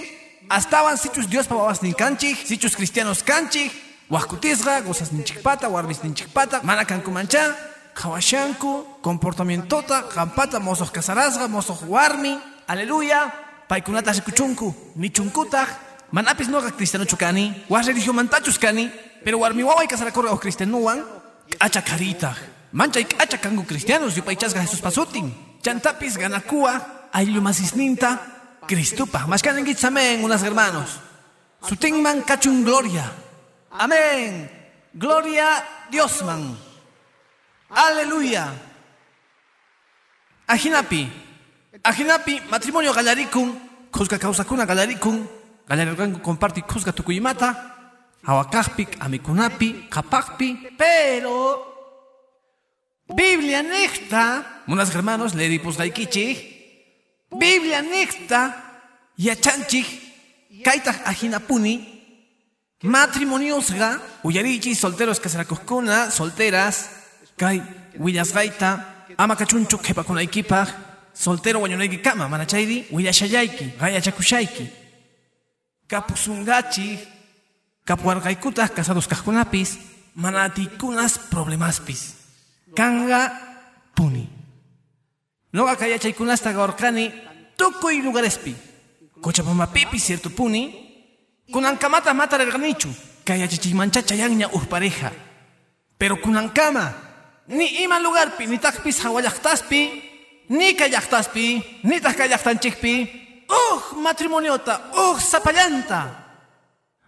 astawan 0.49 0.97
sichus 0.97 1.27
Dios 1.27 1.47
pa 1.47 1.55
wawas 1.55 1.81
ninkanchik, 1.81 2.47
sichus 2.47 2.75
cristianos 2.75 3.23
kanchik, 3.23 3.73
wahkutisga, 4.09 4.81
gozas 4.81 5.11
ninchikpata, 5.11 5.67
warmis 5.67 6.03
ninchikpata, 6.03 6.61
mana 6.63 6.85
kankumancha, 6.85 7.55
Kawashanku, 7.95 8.99
comportamientota, 9.01 10.03
campata, 10.11 10.59
mozos 10.59 10.91
casarasga, 10.91 11.47
mozos 11.47 11.79
warmi, 11.87 12.37
aleluya, 12.67 13.31
paikunata 13.69 14.11
rikuchunku, 14.11 14.75
nichunkutaj, 14.99 15.69
manapis 16.11 16.49
noga 16.49 16.71
cristiano 16.75 17.05
chukani, 17.05 17.63
was 17.69 17.87
religio 17.87 18.11
mantachus 18.11 18.59
kani, 18.59 18.91
pero 19.23 19.39
warmi 19.39 19.63
wawai 19.63 19.87
casarakorga 19.87 20.31
o 20.33 20.37
cristianuan, 20.37 21.05
acha 21.57 21.81
carita, 21.81 22.35
mancha 22.73 22.99
y 22.99 23.07
acha 23.17 23.39
kangu 23.39 23.63
cristianos, 23.63 24.13
yupaichasga 24.17 24.61
Jesús 24.61 24.81
pasutin, 24.81 25.33
chantapis 25.63 26.17
ganakua, 26.17 27.09
ayllu 27.13 27.41
masisninta, 27.41 28.19
Cristupa, 28.67 29.25
más 29.27 29.41
amén, 29.83 30.23
unas 30.23 30.43
hermanos, 30.43 30.99
sutingman 31.61 32.23
cachun 32.23 32.65
gloria, 32.65 33.09
amén, 33.71 34.49
gloria 34.91 35.63
Diosman. 35.91 36.64
Aleluya. 37.69 38.53
Ajinapi. 40.47 41.09
Ajinapi, 41.83 42.41
matrimonio 42.49 42.93
galaricum, 42.93 43.53
cusca 43.91 44.17
causa 44.17 44.43
cuna 44.43 44.65
galaricum, 44.65 45.27
galaricum 45.67 46.19
comparti 46.19 46.61
cusca 46.61 46.91
tucuyimata, 46.91 47.75
awakajpik, 48.23 48.97
amikunapi, 48.99 49.87
kapakpi, 49.89 50.69
pero 50.77 51.73
Biblia 53.07 53.61
necta, 53.61 54.63
unas 54.67 54.89
hermanos 54.95 55.35
le 55.35 55.47
dipus 55.47 55.77
gaikichi, 55.77 57.27
Biblia 57.29 57.81
necta, 57.81 58.55
yachanchik, 59.17 59.85
kaita 60.63 60.91
ajinapuni, 61.05 61.75
matrimoniosga, 62.81 64.01
uyarichi, 64.23 64.73
solteros 64.73 65.19
casaracoscuna, 65.19 66.09
solteras, 66.09 66.89
kay 67.37 67.61
willasqayta 67.99 68.69
ama 69.17 69.35
kachunchu 69.35 69.77
qhipakunaykipaq 69.77 70.69
soltero 71.13 71.61
wañunayki 71.61 71.97
kama 72.01 72.27
mana 72.27 72.45
chayri 72.45 72.87
willashayayki 72.91 73.65
qayachakushayki 73.79 74.65
kapusunqachik 75.87 76.99
kapuwarqaykutaq 77.85 78.73
casados 78.75 79.07
kaqkunapis 79.07 79.77
mana 80.15 80.43
atiykunas 80.43 81.19
problemaspis. 81.29 82.15
Kanqa 82.75 83.31
puni. 83.95 84.27
Noqa 85.53 85.75
kayachaykunasta 85.75 86.51
qhawarqani 86.53 87.11
tukuy 87.57 88.01
lugarespi. 88.01 88.55
Cochabambapipi 89.21 89.99
cierto 89.99 90.29
puni. 90.29 90.73
Kunankamata 91.51 92.13
matarirqanichu 92.13 92.89
kayachachiymancha 93.25 94.01
chayanña 94.01 94.49
uj 94.53 94.65
pareja 94.65 95.11
pero 95.97 96.17
kunankama 96.17 96.93
ni 97.47 97.83
ima 97.83 97.99
lugarpi 97.99 98.47
ni 98.47 98.57
takpis 98.59 98.99
hawallaqtaspi 99.03 99.81
ni 100.49 100.75
kallaqtaspi 100.75 101.61
ni 101.83 102.01
takallaqtanchikpi 102.01 102.93
uj 103.49 103.97
matrimoniota 104.01 104.81
uj 104.93 105.19
sapallanta 105.21 106.01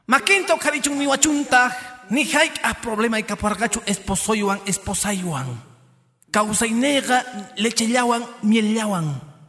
makinta 0.08 0.56
uqharichun 0.56 0.97
ni 0.97 1.08
wachuntaq 1.08 1.73
ni 2.10 2.23
hayk'aq 2.23 2.82
problema 2.82 3.19
ikaparqachu 3.19 3.82
esposoywan 3.86 4.60
esposaywan 4.65 5.50
kawsayniyqa 6.32 7.23
lechellawan 7.58 8.23
mielllawan 8.43 9.08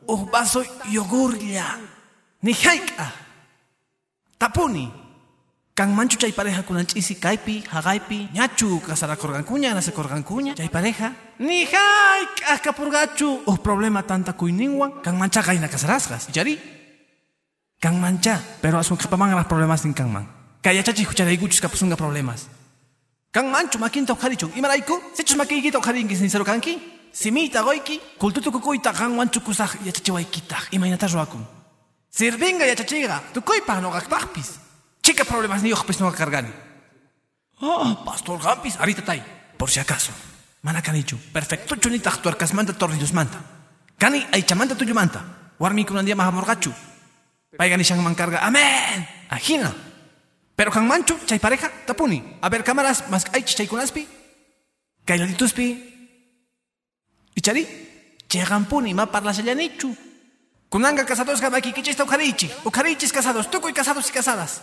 uj 0.08 0.20
vaso 0.32 0.64
yogurlla 0.90 1.78
ni 2.42 2.52
hayk'aq 2.52 3.12
tapuni 4.38 4.88
Kan 5.78 5.94
manchu 5.94 6.18
chay 6.18 6.34
pareja 6.34 6.66
kunan 6.66 6.82
ch'isi 6.82 7.22
kaypi, 7.22 7.62
haqaypi, 7.70 8.34
ñachu 8.34 8.82
kasarakorqankuña, 8.82 9.78
nasekorqankuña, 9.78 10.58
chay 10.58 10.68
pareja. 10.68 11.14
Ni 11.38 11.62
hay 11.70 12.22
k'askapurqachu. 12.34 13.46
Uj 13.46 13.58
problema 13.62 14.02
tanta 14.02 14.32
kuyninwan, 14.32 14.98
kan 15.06 15.14
mancha 15.14 15.40
qayna 15.40 15.70
kasarasqas. 15.70 16.34
Ichari? 16.34 16.58
Kan 17.78 17.94
mancha, 18.00 18.42
pero 18.60 18.82
asun 18.82 18.98
qhipaman 18.98 19.30
las 19.36 19.46
problemas 19.46 19.84
nin 19.84 19.94
kanman. 19.94 20.26
Kayachachi 20.62 21.06
hucharaykuchus 21.06 21.60
kapusunga 21.62 21.94
problemas. 21.94 22.50
Kan 23.30 23.46
manchu 23.46 23.78
makinta 23.78 24.18
uqharichun, 24.18 24.50
imarayku? 24.58 24.98
Sichus 25.14 25.38
makiykita 25.38 25.78
uqharinki 25.78 26.16
sincero 26.16 26.42
kanki? 26.44 26.74
Simita 27.12 27.62
goyki, 27.62 28.00
kultutukukuyta 28.18 28.92
kan 28.92 29.14
manchu 29.14 29.38
kusaq 29.46 29.78
yachachiwaykitaq, 29.86 30.74
imaynata 30.74 31.06
ruwakun. 31.06 31.46
Sirvinga 32.10 32.66
yachachiga, 32.66 33.22
tukuypaq 33.32 33.78
noqaqtaqpis. 33.78 34.66
Chica 35.08 35.24
problemas 35.24 35.62
ni 35.62 35.72
pues 35.72 36.00
no 36.00 36.12
cargani. 36.12 36.52
Oh, 37.60 38.04
pastor 38.04 38.42
Gampis, 38.42 38.76
ahorita 38.76 39.02
tai. 39.02 39.24
Por 39.56 39.70
si 39.70 39.80
acaso. 39.80 40.12
Mana 40.60 40.82
canichu. 40.82 41.16
Perfecto 41.32 41.76
chunita 41.76 42.10
tuercas 42.20 42.52
manta 42.52 42.74
tornillos 42.74 43.14
manta. 43.14 43.40
Cani 43.96 44.26
ay 44.30 44.42
chamanta 44.42 44.76
tuyo 44.76 44.94
manta. 44.94 45.24
Warmi 45.58 45.86
kunan 45.86 46.04
dia 46.04 46.14
maha 46.14 46.30
morgachu. 46.30 46.74
Paigani 47.56 47.84
siyang 47.84 48.02
mangkarga. 48.04 48.44
Amen. 48.44 49.08
Ajina. 49.30 49.72
Pero 50.54 50.70
kang 50.70 50.86
manchu, 50.86 51.16
chay 51.24 51.38
pareja, 51.38 51.72
tapuni. 51.86 52.36
A 52.42 52.50
ver 52.50 52.62
cámaras, 52.62 53.08
mas 53.08 53.24
ay 53.32 53.44
chay 53.44 53.66
kunaspi. 53.66 54.06
Kaylalituspi. 55.06 55.68
Ichari, 57.34 57.64
chegampuni 58.28 58.92
ma 58.92 59.06
parlashallanichu. 59.06 59.88
Kunanga 60.68 61.06
casados 61.06 61.40
gamakikichista 61.40 62.04
ukarichi. 62.04 62.52
Ukarichis 62.64 63.10
casados, 63.10 63.50
tukuy 63.50 63.72
casados 63.72 64.06
y 64.10 64.12
casadas. 64.12 64.60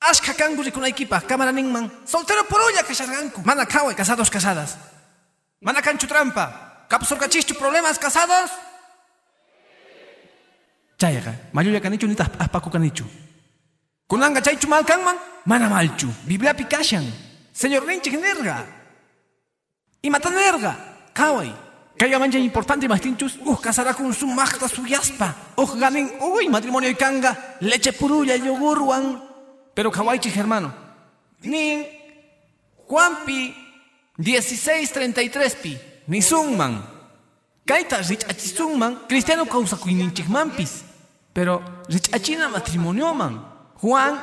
Ashka 0.00 0.34
kangu 0.34 0.62
rikunaykipa, 0.62 1.20
cámara 1.22 1.52
ningman. 1.52 1.90
Soltero 2.04 2.44
purulla 2.44 2.82
kasharganku. 2.82 3.42
Mana 3.44 3.66
kawai, 3.66 3.94
casados, 3.94 4.30
casadas. 4.30 4.76
Mana 5.60 5.80
canchu 5.80 6.06
trampa. 6.06 6.86
Kapsurkachichu 6.88 7.54
problemas 7.54 7.98
casados. 7.98 8.50
Chayaga, 10.98 11.34
mayuya 11.52 11.80
kanichu 11.80 12.06
nita 12.06 12.30
aspaku 12.38 12.70
kanichu. 12.70 13.04
Kunanga 14.08 14.40
chaychu 14.40 14.68
malkanman, 14.68 15.16
mana 15.44 15.68
malchu. 15.68 16.08
Biblia 16.26 16.54
pikashan. 16.54 17.04
Señor 17.52 17.86
Rinchi 17.86 18.10
nerga. 18.10 18.66
Y 20.02 20.10
matanerga. 20.10 20.76
Kawai. 21.12 21.52
Kaya 21.98 22.18
manja 22.18 22.38
importante 22.38 22.86
más 22.86 23.00
tinchus. 23.00 23.38
Uh, 23.44 23.56
casará 23.56 23.94
con 23.94 24.12
su 24.12 24.26
magta 24.26 24.68
su 24.68 24.86
yaspa. 24.86 25.34
Uh, 25.56 25.74
ganin. 25.80 26.12
Uy, 26.20 26.48
matrimonio 26.48 26.90
y 26.90 26.94
kanga. 26.94 27.56
Leche 27.60 27.92
purulla, 27.92 28.36
yogurwan. 28.36 29.25
Pero 29.76 29.90
kawaichi 29.90 30.30
hermano. 30.30 30.72
Ni 31.42 31.84
Juanpi 32.88 33.54
1633 34.18 35.56
pi. 35.60 35.78
Ni 36.08 36.22
sungman. 36.22 36.82
Kaita 37.66 37.98
rich 38.08 38.24
achisungman. 38.24 38.96
Cristiano 39.06 39.44
causa 39.44 39.76
kuininchikmampis. 39.76 40.82
Pero 41.34 41.62
rich 41.88 42.08
achina 42.14 42.48
matrimonio 42.48 43.14
man. 43.14 43.44
Juan 43.82 44.18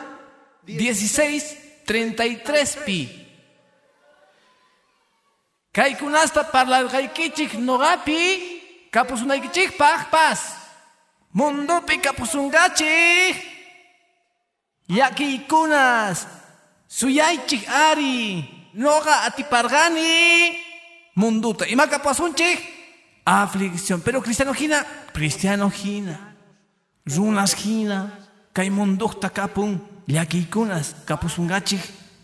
1633 0.65 2.77
pi. 2.85 3.09
Kay 5.71 5.95
kunasta 5.95 6.43
parlarqaykichik 6.43 7.53
noqapi 7.61 8.41
kapusunaykichikpaq 8.89 10.09
pas. 10.09 10.39
Mundupi 11.33 11.97
kapusunqachik. 12.01 13.52
Yakiykunas 14.89 16.27
suyaychik 16.87 17.67
ari 17.69 18.43
noqa 18.73 19.23
atiparqani 19.25 20.53
munduta. 21.15 21.67
Ima 21.67 21.87
kapasunchik 21.87 22.59
aflicción. 23.25 24.01
Pero 24.01 24.21
cristiano 24.21 24.53
hina, 24.53 24.85
cristiano 25.13 25.69
hina. 25.69 26.35
Runas 27.05 27.53
hina. 27.55 28.19
Kay 28.53 28.69
mundukta 28.69 29.29
kapun 29.29 29.81
yakiykunas 30.07 30.95
kapusunqachik 31.05 31.81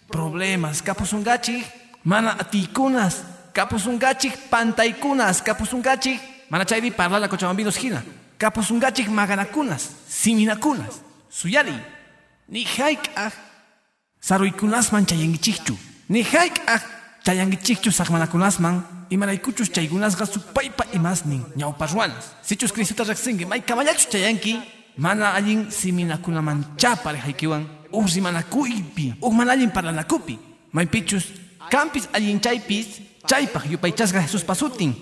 problemas 0.10 0.82
kapusunqachik 0.82 1.66
mana 2.04 2.36
atikunas 2.40 3.24
kapusunqachik 3.54 4.50
pantaykunas 4.50 5.42
kapusunqachik 5.42 6.20
mana 6.50 6.66
chayri 6.66 6.92
parlala 6.92 7.28
cochabambinos 7.28 7.78
hina 7.78 8.04
kapusunqachik 8.38 9.08
maganakunas 9.10 9.90
siminakunas 10.08 11.02
suyari 11.30 11.74
ni 12.50 12.66
hayk'aj 12.66 13.34
saruykunasman 14.22 15.06
chayankichikchu 15.06 15.78
ni 16.10 16.24
hayk'aj 16.24 16.82
chayankichikchu 17.26 17.92
saqmanakunasman 17.92 18.82
imaraykuchus 19.10 19.70
chaykunasqa 19.72 20.26
supaypa 20.26 20.86
imasnin 20.94 21.44
ñawpa 21.58 21.86
ruwanas 21.88 22.26
sichus 22.42 22.72
Cristuta 22.74 23.04
riqsinki 23.04 23.46
may 23.46 23.62
kamallachu 23.62 24.10
chayanki. 24.12 24.60
Mana 24.98 25.32
allin 25.34 25.72
siminakunamanchapa 25.72 27.12
rihaykiwan 27.14 27.64
uj 27.92 28.16
rimanakuypi 28.16 29.14
uj 29.22 29.34
mana 29.34 29.52
allin 29.54 29.72
parlanakupi 29.72 30.38
maypichus 30.74 31.26
Campis 31.70 32.10
allinchaypis 32.14 33.02
chaypaj 33.28 33.70
yupaychasqa 33.72 34.22
Jesús 34.22 34.44
pasutin. 34.44 34.94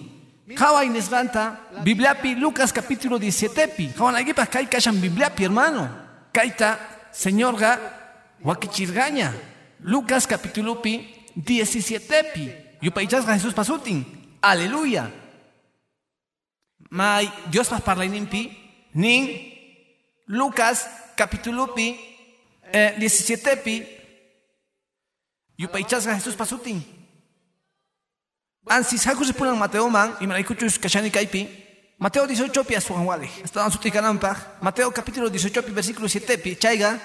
Hawai 0.58 0.90
nesganta 0.90 1.60
Bibliapi 1.84 2.36
Lucas 2.36 2.72
capítulo 2.74 3.18
17 3.18 3.68
pi. 3.76 3.90
Hawanaypaj 3.98 4.50
kay 4.50 4.66
kashan 4.68 5.00
Bibliapi 5.00 5.44
hermano. 5.44 5.90
Kaita 6.34 6.78
señorga 7.18 8.38
wakichirgaña. 8.42 9.34
Lucas 9.80 10.28
capítulo 10.28 10.82
pi 10.82 11.26
17 11.36 12.24
pi. 12.34 12.54
Yupaychasqa 12.82 13.34
Jesús 13.34 13.54
pasutin. 13.54 14.06
Aleluya. 14.42 15.12
May 16.90 17.32
Dios 17.50 17.68
pas 17.68 17.82
parlayninpi 17.82 18.54
nin 18.94 19.28
Lucas 20.28 20.88
capítulo 21.18 21.74
pi 21.74 22.00
eh, 22.72 22.96
17 22.98 23.58
pi 23.58 23.86
Yupaychasqa 25.58 26.16
Jesús 26.16 26.36
pasutin. 26.36 26.86
Ansis 28.68 29.08
hakus 29.08 29.34
punan 29.34 29.58
Mateo 29.58 29.90
man 29.90 30.16
y 30.20 30.28
maraikuchus 30.28 30.78
kashani 30.78 31.10
kaipi. 31.10 31.67
Mateo 31.98 32.28
18 32.28 32.64
pi 32.64 32.76
asuan 32.76 33.06
wale. 33.06 33.30
Estaban 33.44 33.72
sutikanampa. 33.72 34.36
Mateo 34.62 34.92
capítulo 34.92 35.30
18 35.30 35.64
pi 35.64 35.72
versículo 35.72 36.08
7 36.08 36.38
pi. 36.38 36.56
Chaiga. 36.56 37.00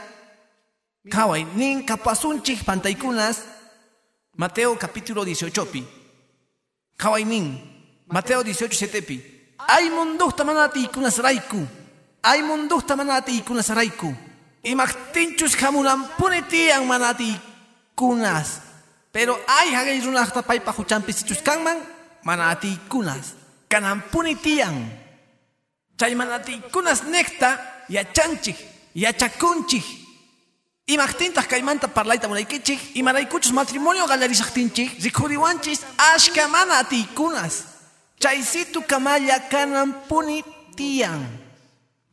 Kawai 1.10 1.44
nin 1.56 1.86
kapasunchik 1.86 2.64
pantaikunas. 2.64 3.40
Mateo 4.36 4.76
capítulo 4.76 5.24
18 5.24 5.64
pi. 5.72 5.82
Kawai 6.98 7.24
nin. 7.24 7.58
Mateo 8.06 8.42
18 8.42 8.76
7 8.76 9.02
pi. 9.02 9.16
Ay 9.66 9.88
munduhta 9.88 10.44
manati 10.44 10.84
ikunas 10.84 11.18
raiku. 11.18 11.66
Ay 12.22 12.42
munduhta 12.42 12.94
manati 12.94 13.38
ikunas 13.38 13.70
raiku. 13.70 14.14
Imaktinchus 14.62 15.56
hamunan 15.56 16.04
punitian 16.18 16.84
manati 16.84 17.32
kunas. 17.96 18.60
Pero 19.10 19.40
ay 19.48 19.72
hagay 19.72 20.00
runakta 20.04 20.42
pay 20.42 20.60
pahuchampi 20.60 21.12
si 21.12 21.24
kanman 21.40 21.80
manati 22.24 22.76
kunas. 22.88 23.41
Kanan 23.72 24.02
puni 24.12 24.36
tiang, 24.36 24.84
kanampuni 25.96 26.44
tiyan. 26.44 26.60
kunas 26.68 27.08
nekta 27.08 27.56
Y 27.88 28.04
yachakunchik. 28.94 29.84
Imaqtintaq 30.86 31.48
mulai 31.48 31.88
parlayta 31.88 32.28
y 32.28 32.98
imaraykuchus 33.00 33.52
matrimonio 33.52 34.06
galarisaqtinchik, 34.06 35.00
rikhuriwanchis 35.00 35.80
ashka 35.96 36.48
mana 36.48 36.80
atiykunas. 36.80 37.64
Chaysitu 38.20 38.82
kamalla 38.82 39.40
kanampuni 39.48 40.44
tiang, 40.76 41.24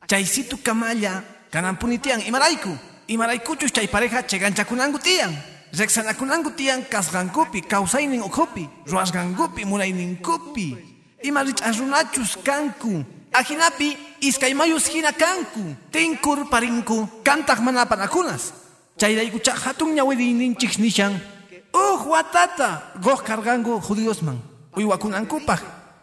Chaysitu 0.07 0.57
kamalla 0.63 1.23
kanampuni 1.51 1.99
tiyan. 1.99 2.21
Imarayku, 2.21 2.69
imaraykuchus 3.07 3.73
chay 3.73 3.87
pareja 3.87 4.23
cheganchakunangu 4.23 4.99
tiyan. 4.99 5.35
Reksanakunangu 5.73 6.55
tiyan 6.55 6.85
kasqankupi, 6.89 7.61
kopi 8.29 8.69
mulai 8.87 8.87
ruasqankupi, 8.87 9.65
munayninkupi. 9.65 10.88
Ima 11.23 11.43
rich'asrunachus 11.43 12.37
kanku. 12.43 13.03
Ajinapi 13.33 13.97
iskaymayus 14.21 14.87
hina 14.87 15.11
kanku. 15.11 15.75
Tinkur 15.91 16.49
parinku, 16.49 17.07
kantaq 17.23 17.59
mana 17.61 17.85
panakunas. 17.85 18.53
Chayraykucha 18.97 19.53
hatun 19.53 19.95
ñawiriyninchik 19.95 20.79
nishan. 20.79 21.19
Uj 21.73 22.07
watata, 22.07 22.83
goh 23.01 23.21
kargangu 23.23 23.79
judíosman. 23.81 24.39
Uywakunankupaj, 24.75 25.59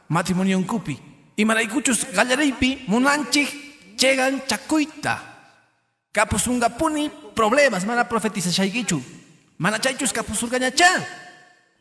matrimonionkupi. 0.09 0.99
Imaraykuchus 1.37 2.07
gallaraypi 2.15 2.85
munanchik 2.89 3.49
chegan 3.97 4.41
chakuyta. 4.47 5.19
Kapusungapuni 6.13 7.11
problemas 7.35 7.85
mana 7.85 8.05
profetizashaykichu. 8.05 9.03
Mana 9.59 9.79
chaychus 9.79 10.13
kapusurgañacha. 10.13 11.26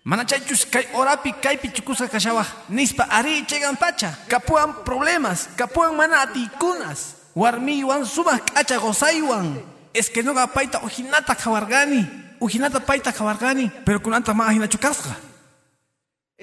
Mana 0.06 0.22
chaychus 0.22 0.70
kay 0.70 0.86
orapi 0.94 1.34
kaypi 1.42 1.74
chukusa 1.74 2.06
kashawa. 2.08 2.46
Nispa 2.70 3.10
ari 3.10 3.42
chegan 3.50 3.74
pacha. 3.74 4.14
Kapuan 4.30 4.86
problemas. 4.86 5.50
Kapuan 5.58 5.98
mana 5.98 6.22
atikunas. 6.22 7.34
Warmiwan 7.34 8.06
sumas 8.06 8.40
kacha 8.54 8.78
gozaywan. 8.78 9.58
Es 9.94 10.12
que 10.12 10.22
no 10.22 10.36
paita 10.54 10.80
ujinata 10.86 11.34
kawargani. 11.34 12.06
Ujinata 12.40 12.80
paita 12.86 13.12
kawargani. 13.12 13.72
Pero 13.84 14.00
kunanta 14.00 14.32
ma 14.36 14.46
ajina 14.48 14.68
chukasqa. 14.70 15.18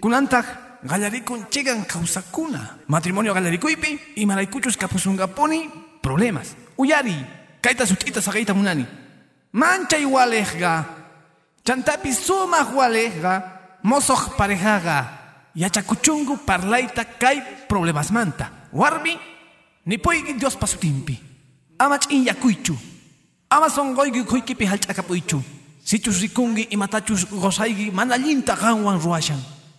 Kunanta 0.00 0.42
gallarikun 0.82 1.46
chegan 1.48 1.86
kausakuna. 1.86 2.82
Matrimonio 2.88 3.32
gallarikuypi. 3.32 4.16
Y 4.16 4.26
maraykuchus 4.26 4.76
kapusungapuni 4.76 5.70
problemas. 6.02 6.56
Uyari. 6.76 7.14
Kaita 7.60 7.86
sutita 7.86 8.20
sagaita 8.20 8.54
munani. 8.54 8.84
Mancha 9.52 9.98
igualejga. 9.98 11.01
Chantapi 11.64 12.12
suma 12.12 12.64
hualeja, 12.64 13.42
mozoh 13.82 14.36
parejaga, 14.36 15.06
yachakuchungu 15.54 16.38
parlaita 16.44 17.04
kay 17.04 17.40
problemas 17.68 18.10
manta. 18.10 18.50
Warmi, 18.72 19.16
ni 19.86 19.98
poigi 19.98 20.34
Dios 20.34 20.56
pasutimpi. 20.56 21.18
Amach 21.78 22.10
in 22.10 22.24
yakuichu. 22.24 22.76
Ama 23.50 23.68
songoigi 23.70 24.24
kuikipi 24.24 24.64
halchakapuichu. 24.64 25.42
Sichus 25.84 26.20
rikungi 26.20 26.62
imatachus 26.70 27.26
gozaigi 27.30 27.90
manalinta 27.90 28.56
ganwan 28.56 28.98
ruashan. 29.00 29.38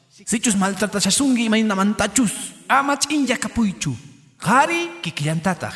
Sichus 0.09 0.55
maltratashasungi 0.55 1.45
imaina 1.45 1.75
mantachus. 1.75 2.31
Amach 2.69 3.11
in 3.11 3.25
yakapuichu. 3.27 3.95
Gari 4.39 5.01
kikillantatah. 5.01 5.73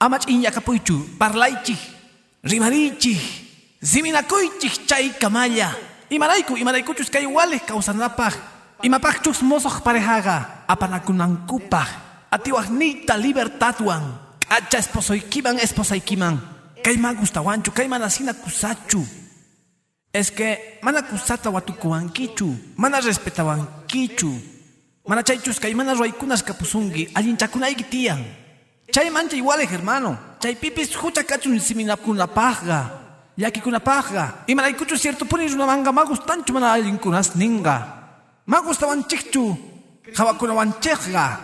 Amach 0.00 0.28
in 0.28 0.42
yakapuichu. 0.42 1.18
Parlaichi. 1.18 1.76
Ziminakuychik 3.86 4.86
chay 4.86 5.14
kamalla, 5.14 5.70
Imaraiku, 6.10 6.56
imaraykuchus 6.56 7.10
kay 7.10 7.26
wale 7.26 7.58
kawsanapaj. 7.62 8.34
Imapajchus 8.82 9.42
mosoq 9.42 9.78
parejaga, 9.82 10.66
apanakunankupaj. 10.66 11.86
Atiwajnita 12.30 13.16
libertadwan. 13.16 14.02
Acha 14.50 14.78
esposoykiman 14.78 15.58
esposaykiman. 15.58 16.38
Kay 16.82 16.96
ma 16.96 17.14
gustawanchu, 17.14 17.70
kay 17.70 17.86
manasina 17.86 18.34
kusachu. 18.34 19.06
Es 20.12 20.30
que 20.30 20.78
mana 20.82 21.02
kusata 21.02 21.50
watukuwankichu, 21.50 22.74
mana 22.76 23.00
respetawankichu. 23.00 24.34
Mana 25.06 25.22
chaychus 25.22 25.60
kay 25.60 25.74
mana 25.74 25.94
ruaykunas 25.94 26.42
kapusungi, 26.42 27.10
allinchakunayki 27.14 27.84
tiyan. 27.84 28.24
Chay 28.90 29.10
mancha 29.10 29.36
iguales, 29.36 29.70
hermano. 29.70 30.18
Chay 30.40 30.54
pipis 30.54 30.96
hucha 30.96 31.22
kachun 31.22 31.60
siminakunapajga. 31.60 33.05
Yakikunapajga. 33.36 34.44
Y 34.46 34.54
maraykuchu 34.54 34.96
cierto 34.96 35.26
ponis 35.26 35.52
una 35.52 35.66
manga 35.66 35.92
ma 35.92 36.04
gustanchu 36.04 36.52
mana 36.52 36.72
allinkunas 36.72 37.36
ninga. 37.36 37.76
Ma 38.46 38.60
gustawanchikchu. 38.60 39.58
Jawakunawanchejga. 40.14 41.40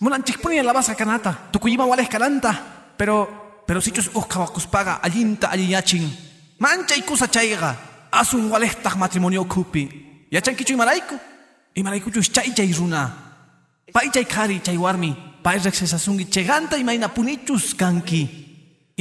Munanchikpuni 0.00 0.62
la 0.62 0.72
basa 0.72 0.94
kanata. 0.94 1.50
Tukuyima 1.50 1.84
wales 1.84 2.08
kananta. 2.08 2.54
Pero, 2.96 3.62
pero 3.66 3.80
sichus 3.80 4.10
uh 4.14 4.26
kawakuspaga 4.26 5.00
allinta 5.02 5.48
allinyachin. 5.48 6.06
Mancha 6.58 6.96
y 6.96 7.02
kusa 7.02 7.26
chayga. 7.28 7.76
Asun 8.12 8.50
walestaj 8.50 8.94
matrimonio 8.96 9.44
kupi. 9.44 10.28
Yachankichu 10.30 10.74
imarayku. 10.74 11.18
Imaraykuchu 11.74 12.22
chay 12.22 12.54
chay 12.54 12.72
runa. 12.72 13.10
Pai 13.92 14.10
chay 14.10 14.24
kari 14.24 14.60
chay 14.60 14.76
warmi. 14.76 15.16
Pai 15.42 15.58
rexesasungi 15.58 16.26
cheganta 16.30 16.78
y 16.78 16.84
maina 16.84 17.08
punichus 17.08 17.74
kanki. 17.74 18.41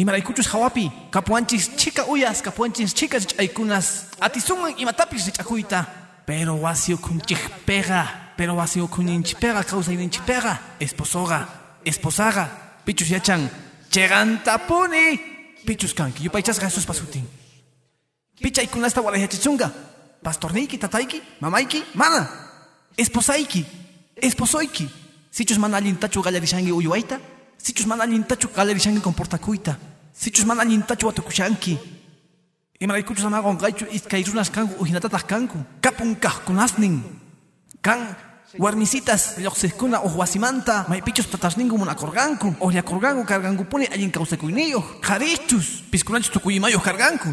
Imaraykuchus 0.02 0.48
hawapi. 0.48 0.92
Kapuanchis 1.12 1.76
chica 1.78 2.06
uyas, 2.08 2.42
kapuanchis 2.42 2.94
chicas 2.94 3.28
chaykunas. 3.28 4.08
Atisungan 4.20 4.74
imatapis 4.78 5.26
richakuita. 5.28 5.86
Pero 6.26 6.56
wasio 6.56 6.98
kunchich 6.98 7.50
pega. 7.66 8.34
Pero 8.36 8.56
wasio 8.56 8.88
kuninch 8.88 9.36
pega, 9.36 9.64
causa 9.64 9.92
ininch 9.92 10.20
pega. 10.26 10.60
Esposoga, 10.80 11.48
esposaga. 11.86 12.50
Pichus 12.86 13.10
yachan. 13.10 13.50
Cheganta 13.92 14.58
puni. 14.58 15.20
Pichus 15.66 15.94
kanki. 15.94 16.24
Yupaychas 16.24 16.60
gasos 16.60 16.86
pasutin. 16.86 17.28
Picha 18.42 18.64
ikunasta 18.64 19.02
walayachichunga. 19.02 19.72
Pastorniki, 20.24 20.78
tataiki, 20.80 21.22
mamaiki, 21.42 21.84
mana. 21.94 22.28
Esposaiki, 22.98 23.66
esposoiki. 24.16 24.90
Sichus 25.30 25.58
mana 25.60 25.78
allintachu 25.78 26.22
gallarishangi 26.22 26.72
uyuaita. 26.72 27.20
Sichus 27.58 27.86
mana 27.86 28.04
allintachu 28.04 28.50
gallarishangi 28.56 29.00
comportakuita. 29.00 29.78
Sichus 30.14 30.46
mana 30.46 30.62
allintachu 30.62 31.08
watukushanki. 31.08 31.78
Imaraykuchus 32.80 33.26
amagon 33.26 33.58
gaichu 33.58 33.86
iskay 33.92 34.24
runas 34.24 34.50
kanku 34.50 34.76
ujinatataq 34.82 35.28
kanku. 35.28 35.58
Kapun 35.82 36.16
kahkunasnin. 36.16 37.04
Kan 37.82 38.16
warmisitas 38.60 39.38
lloqsiskuna 39.38 40.02
uj 40.04 40.16
wasimanta 40.18 40.86
maypichus 40.90 41.30
tatasninku 41.32 41.78
munakurqanku 41.78 42.56
ullakurqanku 42.60 43.24
karqankupuni 43.24 43.88
allin 43.88 44.12
kawsakuyniyuq 44.12 45.00
qharichus 45.00 45.84
piskunanchus 45.92 46.32
tukuyimayuq 46.32 46.84
karqanku 46.84 47.32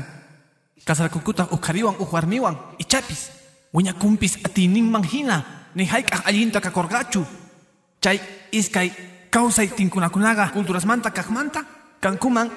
kasarakukuta 0.85 1.49
uj 1.51 1.61
qhariwan 1.61 1.97
uj 1.99 2.13
warmiwan 2.13 2.57
ichapis 2.79 3.31
wiñakumpis 3.75 4.39
atininman 4.47 5.03
hina 5.03 5.43
ni 5.75 5.85
hayk'aq 5.85 6.23
allinta 6.25 6.61
kakurqachu 6.61 7.27
chay 8.01 8.21
iskay 8.53 8.93
kawsay 9.31 9.69
tinkunakunaqa 9.75 10.55
culturasmanta 10.55 11.11
kaqmanta 11.11 11.65
kankuman 12.01 12.51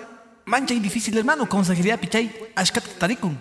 manchay 0.46 0.80
difícil 0.80 1.16
hermano. 1.16 1.46
Consejeriapi 1.46 2.08
chay 2.10 2.30
ashkata 2.56 2.90
tarikun 3.00 3.36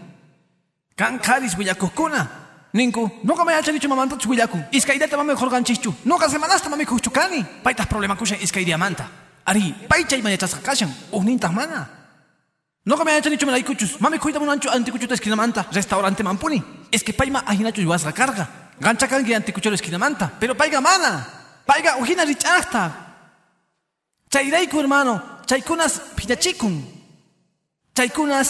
kan 0.96 1.18
qharis 1.18 1.56
willakuqkuna 1.56 2.28
ninku 2.72 3.10
noqa 3.24 3.44
mayachanichu 3.44 3.88
mamantachus 3.88 4.26
willaku 4.26 4.58
iskaydata 4.72 5.16
mami 5.16 5.34
jorqanchikchu 5.34 5.94
noqa 6.04 6.28
semanasta 6.28 6.68
mami 6.68 6.84
kuqchu 6.84 7.10
kani 7.10 7.44
paytaq 7.64 7.88
problemakushan 7.88 8.38
iskaydiyamanta 8.40 9.04
ari 9.46 9.74
pay 9.88 10.04
chay 10.04 10.22
mayachasqa 10.22 10.60
kashan 10.62 10.90
uqnintaq 11.12 11.52
mana 11.52 11.88
noqa 12.86 13.04
mayachanichu 13.04 13.46
milaykuchus 13.46 14.00
mami 14.00 14.18
kuyta 14.18 14.38
munanchu 14.38 14.68
antikuchuta 14.68 15.14
esquinamanta 15.14 15.66
restaurante 15.72 16.22
mampuni. 16.22 16.62
Es 16.92 17.02
que 17.02 17.12
payma 17.12 17.42
ajinachu 17.46 17.80
yuwasqa 17.82 18.12
karqa 18.12 18.48
qancha 18.80 19.06
kanki 19.06 19.34
antikuchero 19.34 19.74
esquinamanta 19.74 20.30
pero 20.40 20.54
payqa 20.54 20.80
mana 20.80 21.26
payqa 21.66 21.98
ujina 22.02 22.24
rich'aqta 22.24 22.90
chayrayku 24.30 24.78
hermano 24.78 25.39
chaykunas 25.50 26.14
phiñachikun 26.14 26.74
chaykunas 27.96 28.48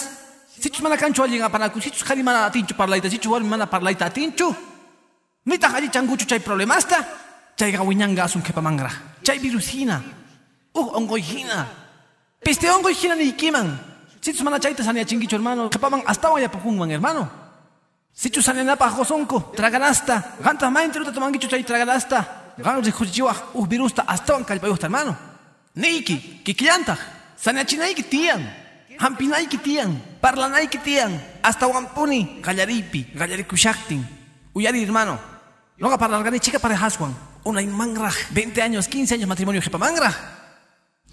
sichus 0.61 0.81
mana 0.85 0.97
kanchu 1.01 1.23
allin 1.25 1.41
apanaku 1.41 1.81
sichus 1.81 2.03
qhari 2.05 2.21
mana 2.21 2.45
atinchu 2.45 2.77
parlayta 2.77 3.09
sichus 3.09 3.25
warmi 3.33 3.49
mana 3.49 3.65
parlayta 3.65 4.05
atinchu 4.05 4.53
nitaq 5.49 5.73
alli 5.77 5.89
chankuchu 5.89 6.29
chay 6.29 6.39
problemasta 6.39 6.97
chayqa 7.57 7.81
wiñanga 7.89 8.21
asun 8.29 8.45
qhipamanraq 8.45 8.93
chay 9.25 9.37
virus 9.41 9.73
hina 9.73 9.97
uj 10.77 10.87
onqoy 10.99 11.21
hina 11.29 11.65
piste 12.45 12.69
onqoy 12.69 12.93
hina 12.93 13.15
niykiman 13.17 13.67
sichus 14.21 14.43
mana 14.45 14.61
chayta 14.61 14.85
saneachinkichu 14.85 15.33
hermano 15.37 15.73
qhipaman 15.73 16.05
astawan 16.05 16.41
yapukunman 16.45 16.89
hermano. 16.93 17.25
Sichus 18.13 18.45
saneanapaq 18.45 18.93
qosunku 18.99 19.37
traganasta 19.57 20.15
qantaq 20.45 20.69
mayintiruta 20.69 21.11
tomankichu 21.15 21.49
chay 21.49 21.63
traganasta 21.63 22.19
qan 22.61 22.83
riqhuchichiwaq 22.85 23.57
uj 23.57 23.65
virusta 23.73 24.01
astawan 24.05 24.43
kallpayuqta 24.45 24.85
hermano 24.85 25.30
niyki 25.75 26.43
kikllantaq 26.45 26.99
saneachinayki 27.37 28.03
tiyan. 28.03 28.41
Hampinayki 28.97 29.57
tiyan. 29.57 29.97
Parlanayki 30.21 30.77
tiyan. 30.77 31.11
Hasta 31.43 31.67
wampuni 31.67 32.41
qallariypi 32.41 33.17
qallarikushaqtin 33.17 34.01
uyari 34.53 34.85
hermano. 34.85 35.17
Noqa 35.79 35.97
parlarqani 35.97 36.39
chica 36.39 36.59
parejaswan 36.59 37.13
unay 37.45 37.65
manraj 37.65 38.15
20 38.33 38.61
años 38.61 38.87
15 38.87 39.15
años 39.15 39.27
matrimonio 39.27 39.61
qhipamanraj 39.61 40.13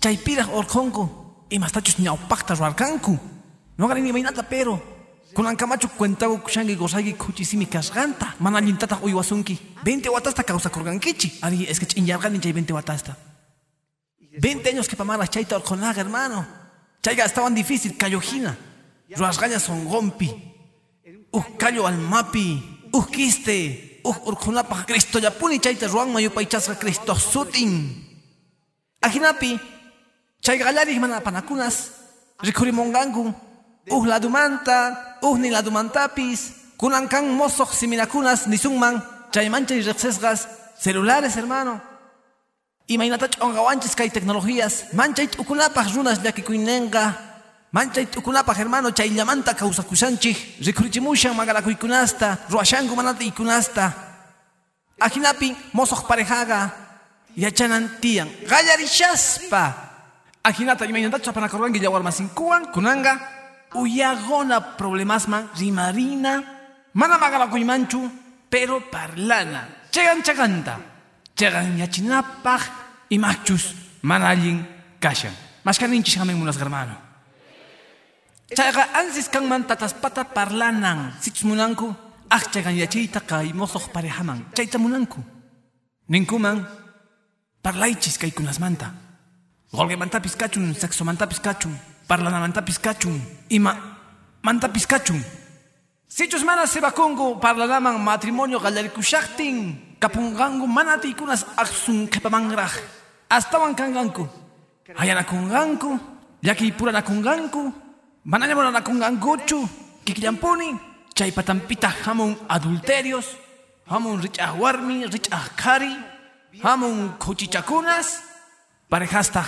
chaypiraj 0.01 0.49
orqonku 0.53 1.09
imastachus 1.51 1.99
ñawpaqta 1.99 2.55
ruwarqanku 2.55 3.19
noqani 3.79 4.03
nimaynata 4.03 4.43
pero 4.43 4.81
kunankamachu 5.35 5.89
cuentaku 5.97 6.39
kushanki 6.45 6.77
gozayki 6.77 7.15
khuchisimi 7.17 7.67
kasqanta 7.67 8.35
mana 8.41 8.59
allintataq 8.59 9.03
uywasunki 9.05 9.59
20 9.85 10.09
watasta 10.13 10.43
kawsakurqankichi 10.43 11.41
ari 11.43 11.65
es 11.65 11.79
que 11.81 11.87
ch'inyarqani 11.87 12.41
chay 12.41 12.53
20 12.53 12.73
watasta 12.73 13.17
20 14.41 14.69
años 14.71 14.89
que 14.89 14.97
pamaras 14.97 15.31
chayta 15.31 15.57
orqonaqa 15.57 16.01
hermano. 16.01 16.47
Chayqa 17.03 17.25
estaban 17.25 17.55
difícil. 17.55 17.97
Kallojina 17.97 18.57
ruwasqaña 19.11 19.59
sonqonpi 19.59 20.31
uj 21.33 21.45
kallo 21.59 21.87
almapi. 21.87 22.63
Uj 22.93 23.07
kiste 23.11 24.01
uj 24.05 24.17
urqunapaq 24.27 24.87
cristollapuni 24.87 25.61
chayta 25.61 25.89
ruwanman 25.89 26.23
yupaychasqa 26.23 26.79
cristo 26.79 27.15
sutin. 27.15 28.07
Ajinapi 29.03 29.59
chay 30.41 30.59
qallarij 30.59 30.99
mana 30.99 31.17
apanakunas 31.17 31.91
rikhurimunqanku 32.41 33.35
uj 33.91 34.07
ladumanta. 34.07 35.19
Uj 35.23 35.39
ni 35.41 35.51
ladumantapis. 35.51 36.41
Kunan 36.79 37.09
kan 37.09 37.27
mosoq 37.27 37.75
siminakunas 37.75 38.47
nisunman 38.47 39.03
chaymanchay 39.33 39.83
riqsisqas 39.83 40.47
celulares 40.79 41.35
hermano 41.35 41.88
imaynata 42.89 43.29
ch'onqawanchis 43.29 43.95
kay 43.95 44.09
tecnologías 44.09 44.93
manchay 44.93 45.29
t'ukunapaq 45.29 45.93
runas 45.95 46.19
llakikuynenqa 46.25 47.05
manchay 47.73 48.07
t'ukunapaq 48.09 48.57
hermano 48.57 48.91
chayllamanta 48.91 49.55
kawsakushanchik. 49.55 50.65
Rikhurichimushan 50.65 51.37
maqarakuykunasta 51.37 52.49
ruwashanku 52.49 52.97
manata 52.97 53.25
ikunasta 53.25 53.93
ajinapi 55.01 55.55
mosoq 55.73 56.09
parejaqa 56.09 56.73
yachanan 57.37 58.01
tiyan. 58.01 58.29
Qallarishaspa 58.49 59.63
ajinata 60.45 60.89
imaynatachu 60.89 61.29
apanakurqanki 61.31 61.85
yawarmasinkuwan 61.85 62.73
kunanqa 62.73 63.21
uyagona 63.77 64.61
problemasman 64.81 65.53
rimarina. 65.61 66.43
Mana 66.95 67.19
maqarakuymanchu 67.21 68.01
pero 68.49 68.81
parlana. 68.89 69.69
Chegan 69.93 70.25
chaganta 70.25 70.98
chegan 71.39 71.79
yachinapaq 71.79 72.63
imachus 73.15 73.73
mana 74.03 74.35
allin 74.35 74.67
kashan 74.99 75.33
mashkaninchis 75.63 76.19
hamen 76.19 76.35
munas 76.35 76.59
hermano. 76.59 76.99
Chayqa 78.49 78.97
ansis 78.99 79.29
kanman 79.29 79.69
tataspata 79.69 80.25
parlanan. 80.25 81.13
Sichus 81.21 81.45
munanku 81.45 81.95
aj 82.27 82.51
chegan 82.51 82.75
yachiyta 82.75 83.21
kay 83.21 83.53
mosoq 83.53 83.93
parejaman. 83.95 84.51
Chayta 84.57 84.79
munanku. 84.81 85.23
Ninkuman 86.09 86.65
parlaychis 87.63 88.19
kaykunasmanta 88.19 88.89
qolqemantapis 89.71 90.35
kachun 90.41 90.73
sexomantapis 90.73 91.41
kachun 91.45 91.77
parlanamantapis 92.09 92.81
kachun 92.81 93.21
ima 93.53 93.77
mantapis 94.43 94.89
kachun. 94.89 95.21
Sichus 96.09 96.41
mana 96.41 96.65
sebakunku 96.65 97.37
parlanaman 97.37 98.01
matrimonio 98.01 98.57
qallarikushaqtin 98.59 99.88
kapunqanku 100.01 100.67
mana 100.67 100.99
atiykunas 100.99 101.45
aqsun 101.57 102.09
qhipamanraq 102.13 102.75
astawan 103.31 103.75
kanqanku 103.75 104.25
hayanakunqanku 104.95 105.91
llakipuranakunqanku 106.43 107.63
manaña 108.25 108.55
munanakunqankuchu 108.55 109.59
kikllampuni 110.05 110.89
Chay 111.19 111.33
patampita 111.33 111.91
hamun 112.07 112.39
adulterios, 112.49 113.35
hamun 113.91 114.23
richah 114.23 114.55
warmi, 114.55 115.03
richah 115.11 115.51
kari, 115.57 115.91
hamun 116.63 117.19
kuchichakunas, 117.19 118.23
parejasta 118.89 119.43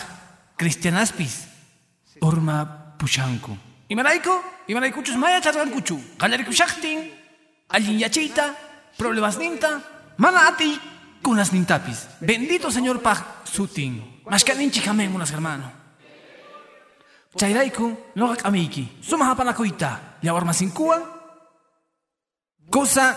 cristianaspis, 0.59 1.47
urma 2.21 2.67
pushanku. 2.99 3.55
Imarayku, 3.89 4.35
imaraykuchus 4.67 5.15
maya 5.15 5.41
chargankuchu, 5.41 5.95
qallarikushaqtin, 6.19 7.07
allin 7.71 8.01
yachita, 8.03 8.51
problemas 8.99 9.39
ninta, 9.39 9.81
mana 10.21 10.53
ati 10.53 10.77
kunas 11.25 11.53
nintapis. 11.57 12.21
Bendito 12.21 12.69
Señor 12.69 13.01
paj 13.01 13.25
sutin. 13.49 14.21
Mashkaninchi 14.29 14.85
kamen 14.85 15.17
unas 15.17 15.33
hermano. 15.33 15.73
Chayraiku, 17.37 17.97
noga 18.15 18.37
kamiki, 18.37 18.99
suma 19.01 19.25
hapanakuita, 19.31 20.19
yawarmasinkuan, 20.21 20.99
cosa 22.69 23.15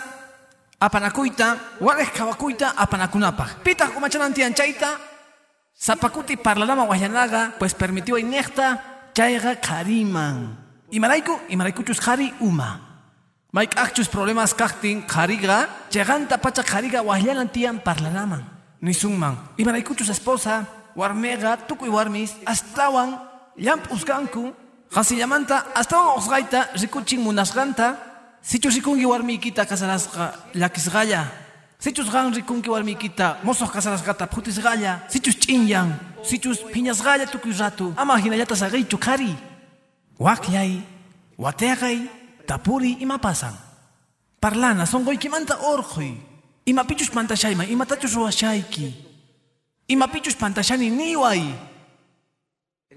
apanakuita, 0.80 1.82
wales 1.82 2.14
kawakuita 2.14 2.78
apanakunapaj. 2.78 3.66
Pitah 3.66 3.90
kumachanantian 3.90 4.54
chayta, 4.54 5.02
zapakuti 5.74 6.38
parlanama 6.38 6.86
wahyanaga, 6.86 7.58
pues 7.58 7.74
permitió 7.74 8.18
inecta, 8.18 9.10
chayga 9.18 9.58
kariman. 9.60 10.62
Imaraiku, 10.92 11.50
imaraykuchus 11.50 12.00
hari 12.06 12.34
uma. 12.40 12.93
Mike 13.54 13.78
akchus 13.78 14.08
problemas 14.10 14.52
kaktin 14.56 15.04
kariga, 15.06 15.70
lleganta 15.92 16.40
pacha 16.40 16.64
kariga 16.64 17.04
wahyanantian 17.04 17.80
parlanaman. 17.84 18.44
Nisungman, 18.82 19.38
imaraykuchus 19.60 20.10
esposa, 20.10 20.66
warmega, 20.96 21.58
tukuy 21.68 21.90
warmis, 21.90 22.34
astawan, 22.48 23.20
llamp 23.56 23.92
uskanku, 23.92 24.52
hasillamanta, 24.96 25.68
astawan 25.76 26.18
osgaita, 26.18 26.70
rikuchin 26.82 27.22
munasganta, 27.22 27.96
sichus 28.42 28.74
rikungi 28.74 29.06
warmikita 29.06 29.68
kasarasqa 29.68 30.34
llakisqalla, 30.56 31.28
sichus 31.78 32.10
gan 32.10 32.34
rikunki 32.34 32.72
warmikita 32.72 33.38
mosoq 33.44 33.72
kasarasqata 33.72 34.26
phutisqalla, 34.34 35.06
sichus 35.10 35.38
ch'inyan, 35.38 35.94
sichus 36.24 36.66
phiñasqalla 36.74 37.28
tukuy 37.28 37.54
ratu, 37.54 37.94
ama 37.98 38.18
kari. 39.00 39.36
Waklay, 40.18 40.82
wateqay, 41.38 42.23
tapuri 42.46 42.98
ima 43.00 43.18
pasan. 43.18 43.54
Parlana 44.40 44.86
sonqoykimanta 44.86 45.58
orqoy. 45.72 46.18
Ima 46.66 46.84
pichus 46.84 47.10
pantashayman, 47.10 47.70
imatachus 47.70 48.14
ruwashayki. 48.16 48.94
Ima 49.88 50.08
pichus 50.08 50.36
pantashani 50.36 50.90
niway. 50.90 51.44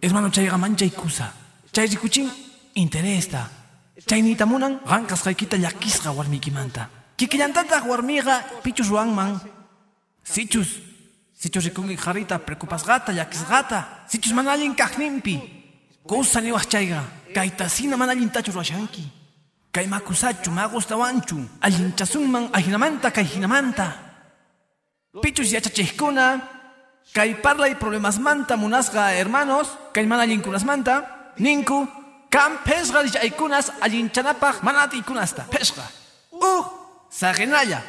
Hermano 0.03 0.30
chayqa 0.30 0.59
manchay 0.59 0.90
kusa. 0.90 1.32
Chay 1.72 1.86
rikuchin 1.86 2.30
interesta. 2.74 3.49
Chay 4.07 4.22
nitamunan 4.22 4.80
qankasqaykita 4.86 5.57
llakisqa 5.57 6.12
warmiykimanta. 6.12 6.88
Kikillantataq 7.16 7.86
warmiqa 7.86 8.62
pichus 8.62 8.88
ruwanman. 8.88 9.40
Sichus. 10.22 10.68
Sichus 11.34 11.64
rikunki 11.64 11.97
qarita 11.97 12.38
preocupasqata, 12.38 13.12
llakisqata. 13.12 14.07
Sichus 14.09 14.32
mana 14.32 14.53
allin 14.53 14.74
kaqninpi. 14.74 15.40
Kusa 16.07 16.40
niwaq 16.40 16.66
chayqa. 16.68 17.03
Kaytasina 17.34 17.97
mana 17.97 18.12
allintachu 18.12 18.53
ruwashanki. 18.53 19.26
Kay 19.77 19.93
magustawanchu. 19.93 21.37
Allinchasunman 21.61 22.49
ahinamanta 22.49 23.12
kay 23.12 23.29
hinamanta. 23.29 23.93
Pichus 25.20 25.53
yachachikuna, 25.53 26.41
kay 27.12 27.35
parlay 27.45 27.77
problemas 27.77 28.16
manta 28.16 28.57
munasqa 28.57 29.12
hermanos, 29.12 29.68
kay 29.93 30.07
mana 30.09 30.24
allinkunas 30.24 30.64
manta, 30.64 31.05
ninku, 31.37 31.85
kan 32.33 32.64
pesqa 32.64 33.05
richaykunas 33.05 33.68
allinchanapaq 33.85 34.64
mana 34.64 34.89
atiykunasta, 34.89 35.45
pesqa. 35.53 35.85
Uh, 36.33 36.64
sagenalla, 37.12 37.85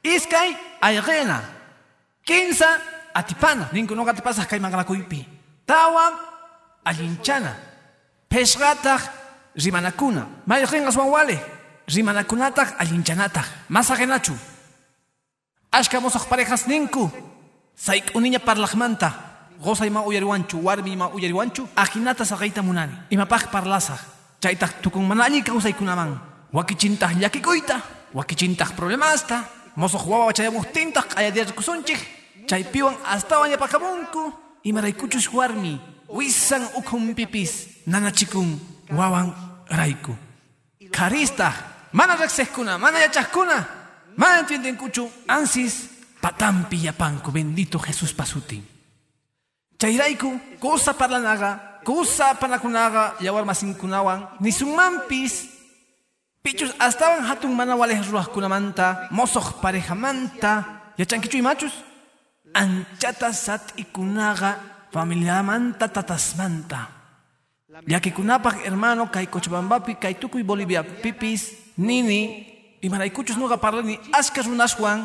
iskay 0.00 0.56
ayrena, 0.80 1.44
kinsa 2.24 2.80
atipana, 3.12 3.68
ninku 3.76 3.92
no 3.92 4.08
atipasaq 4.08 4.48
kay 4.48 4.58
manganakuypi. 4.58 5.20
Tawa 5.68 6.16
allinchana, 6.80 7.52
pesqataq 8.24 9.15
rimanakuna, 9.56 10.26
mayqinqas 10.46 10.96
wanwale, 10.96 11.38
rimanakunataq 11.88 12.76
allinchanataq, 12.78 13.46
masagenachu. 13.68 14.32
Ashka 15.72 16.00
mosoq 16.00 16.28
parejas 16.28 16.66
ninku, 16.66 17.10
Saik 17.76 18.14
uniña 18.14 18.38
parlaqmanta, 18.38 19.12
gozay 19.60 19.90
ma 19.90 20.00
uyariwanchu, 20.00 20.56
warmi 20.64 20.96
ma 20.96 21.08
uyariwanchu, 21.12 21.68
ajinata 21.76 22.24
saqayta 22.24 22.62
munani. 22.62 22.92
Imapaq 23.10 23.50
parlasaq, 23.52 24.00
chaytaq 24.40 24.80
tukun 24.80 25.04
mana 25.04 25.24
alli 25.24 25.42
kawsaykunaman. 25.42 26.16
Wakichintaq 26.54 27.20
llakikuyta, 27.20 27.82
wakichintaq 28.14 28.72
problemasta, 28.72 29.44
mosoq 29.76 30.08
wawa 30.08 30.32
chayamuqtintaq 30.32 31.16
ayadiyarkusunchik, 31.16 32.00
chaypiwan 32.48 32.96
astawan 33.04 33.50
yapakamunku, 33.50 34.32
imaraykuchus 34.64 35.28
warmi, 35.34 35.78
wisan 36.08 36.64
ukhunpipis, 36.76 37.84
nanachikun 37.86 38.75
wawan 38.90 39.34
rayku. 39.70 40.14
Karistaq, 40.92 41.54
mana 41.92 42.16
reqsejkuna, 42.16 42.78
mana 42.78 42.98
yachaqkuna, 43.06 43.58
mana 44.16 44.40
entiendenkuchu, 44.40 45.10
ansis, 45.28 45.90
patampi 46.20 46.86
yapanku, 46.86 47.30
bendito 47.32 47.78
Jesús 47.78 48.12
pasutin. 48.14 48.64
Chayraiku, 49.76 50.58
cosa 50.58 50.94
parlanaga, 50.96 51.80
cosa 51.84 52.34
panakunaga, 52.34 53.14
yawar 53.20 53.44
masinkunawan, 53.44 54.40
ni 54.40 54.50
sumampis, 54.50 55.52
pichus 56.40 56.72
astawan 56.80 57.28
hatun 57.28 57.52
mana 57.52 57.76
waleh 57.76 58.00
ruah 58.08 58.24
kunamanta, 58.32 59.08
mosoh 59.12 59.60
parejamanta, 59.60 60.64
yachankichu 60.96 61.36
imachus, 61.38 61.74
anchata 62.54 63.32
sat 63.36 63.76
ikunaga, 63.76 64.56
familiamanta 64.88 65.92
tatasmanta. 65.92 66.95
Yakikunapaq 67.84 68.64
hermano 68.64 69.12
kay 69.12 69.28
Cochabambapi 69.28 70.00
kay 70.00 70.16
tukuy 70.16 70.40
Bolivia 70.40 70.80
pipis 70.80 71.52
nini 71.76 72.48
imaraykuchus 72.80 73.36
nuqa 73.36 73.60
parlani 73.60 74.00
ashka 74.16 74.40
runaswan 74.40 75.04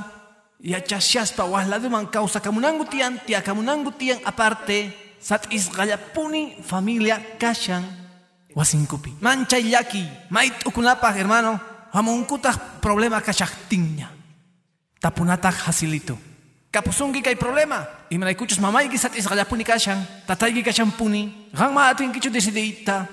yachashaspa 0.63 1.43
wahladuman 1.43 2.07
kawsakamunangu 2.07 2.87
tiyan 2.87 3.19
tiyakamunangu 3.27 3.91
tiyan 3.91 4.23
aparte 4.23 4.93
sat 5.19 5.51
isqallapuni 5.51 6.63
familia 6.63 7.19
kashan 7.35 7.83
wasinkupi 8.55 9.19
manchay 9.19 9.67
llaki 9.67 10.05
may 10.31 10.49
t'ukunapaq 10.49 11.15
hermano 11.17 11.59
hamunkutaq 11.91 12.79
problema 12.79 13.19
kashaqtinña 13.19 14.07
tapunataq 15.01 15.67
hasilito 15.67 16.30
kapusunki 16.71 17.21
kay 17.21 17.35
problema. 17.35 17.85
Imaraykuchus 18.09 18.59
mamayki 18.59 18.97
sat 18.97 19.15
isqallapuni 19.15 19.63
kashan 19.63 19.99
tatayki 20.27 20.63
kashanpuni 20.63 21.51
qanma 21.55 21.91
atinkichu 21.91 22.31
decidiyta 22.31 23.07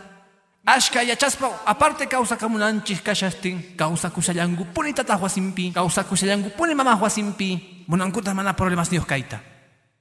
ashka 0.66 1.02
yachaspa 1.02 1.66
aparte 1.66 2.06
kawsakamunanchik 2.06 3.02
kashastin 3.02 3.76
kawsakushallangupuni 3.76 4.94
tataq 4.94 5.22
wasinpi 5.22 5.72
kawsakushallangupuni 5.74 6.74
mamaq 6.74 7.02
wasinpi 7.02 7.84
munankutaq 7.86 8.34
mana 8.34 8.54
problemas 8.54 8.90
niyuq 8.90 9.06
kayta 9.06 9.40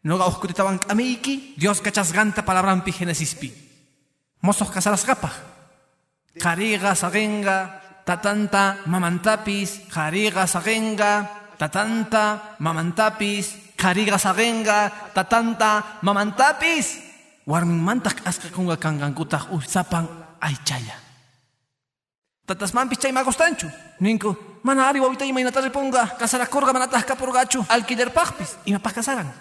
noqa 0.03 0.29
uqkutitawan 0.29 0.79
k'amiyki 0.79 1.57
Dios 1.57 1.81
kachasqanta 1.81 2.45
palabranpi 2.45 2.91
Genesispi 2.93 3.49
mosoq 4.41 4.69
kasarasqapaq 4.73 5.33
qariqa 6.37 6.93
saqenqa 6.93 7.57
tatanta 8.07 8.87
mamantapis. 8.87 9.91
Qariqa 9.91 10.47
saqenqa 10.47 11.36
tatanta 11.57 12.55
mamantapis 12.59 13.75
qariqa 13.75 14.17
saqenqa 14.17 15.11
tatanta 15.13 15.99
mamantapis. 16.01 17.07
Warminmantaq 17.47 18.27
asqakunqa 18.27 18.75
kanqankutaq 18.75 19.55
usapan 19.55 20.03
aychalla 20.43 21.07
tatasmanpis 22.47 22.99
chay 22.99 23.11
magostanchu 23.11 23.67
ninku 23.99 24.35
mana 24.63 24.87
ari 24.87 24.99
wawita 24.99 25.23
imaynata 25.23 25.63
ripunqa 25.63 26.19
kasarakurqa 26.19 26.75
manataq 26.75 27.07
kapurqachu 27.07 27.63
alquilerpaqpis 27.71 28.67
imapaq 28.67 28.99
kasaran 28.99 29.31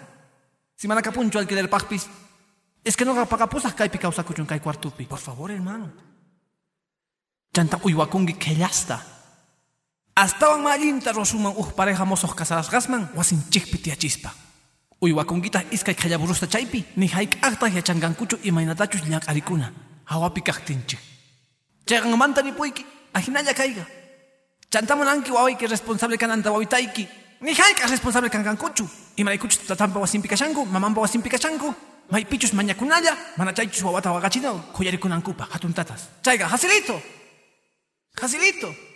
si 0.75 0.87
mana 0.87 1.01
kapunchu 1.01 1.39
alquilerpaqpis 1.39 2.07
es 2.83 2.95
que 2.95 3.03
noqa 3.03 3.25
paqapusaq 3.27 3.75
kaypi 3.75 3.97
kawsakuchun 3.99 4.47
kay 4.47 4.59
cuartupi 4.59 5.03
por 5.03 5.19
favor 5.19 5.51
hermano. 5.51 5.91
Chanta 7.51 7.79
uywakunki 7.83 8.39
qillasta 8.39 8.99
astawan 10.17 10.61
mallinta 10.65 11.13
rosuman 11.13 11.53
uj 11.53 11.69
pareja 11.77 12.05
mosoq 12.05 12.33
kasarasqasman 12.35 13.09
wasinchikpi 13.15 13.77
tiyachispa 13.77 14.29
uywakunkitaq 15.01 15.69
iskay 15.71 15.93
qhillaburusta 15.93 16.47
chaypi. 16.47 16.85
Ni 16.95 17.07
hayk'aqtaq 17.07 17.71
yachankankuchu 17.77 18.39
imaynatachus 18.43 19.05
llaq'arikuna 19.05 19.71
hawapi 20.05 20.41
kaqtinchik 20.41 20.99
chayqanmanta 21.85 22.41
nipuyki 22.41 22.85
ajinalla 23.13 23.53
kayqa 23.53 23.85
chantamunanki 24.73 25.31
wawayki 25.31 25.67
responsable 25.67 26.17
kananta 26.17 26.51
wawitayki 26.51 27.07
ni 27.41 27.53
hayk'aq 27.53 27.89
responsable 27.89 28.29
kankankuchu 28.29 28.89
imaraykuchus 29.17 29.67
tatanpa 29.67 29.99
wasinpi 29.99 30.27
kashanku 30.27 30.65
mamanpa 30.65 31.01
wasinpi 31.01 31.29
kashanku. 31.29 31.73
Maypichus 32.09 32.53
mañakunalla 32.53 33.13
mana 33.37 33.53
chaychus 33.53 33.83
wawata 33.83 34.11
waqachinaw 34.15 34.71
kuyarikunankupa 34.73 35.43
hatun 35.51 35.73
tatas. 35.73 36.07
Chayqa 36.23 36.47
hasilito. 36.47 37.01
Hasilito 38.15 38.86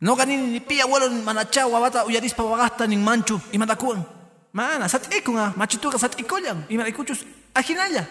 No 0.00 0.16
ganin 0.16 0.52
ni 0.52 0.60
pilla 0.60 0.84
abuelo 0.84 1.08
ni 1.08 1.22
manacha 1.22 1.66
wabata 1.66 2.04
uyarispa 2.04 2.42
wagasta 2.42 2.86
nin 2.86 3.02
manchu 3.02 3.40
y 3.52 3.58
mandakuan. 3.58 4.04
Mana, 4.52 4.88
sat 4.88 5.12
ikunga, 5.12 5.52
machituga 5.56 5.98
sat 5.98 6.18
ikoyan, 6.18 6.66
y 6.68 6.76
marikuchus 6.76 7.24
ajinalla. 7.54 8.06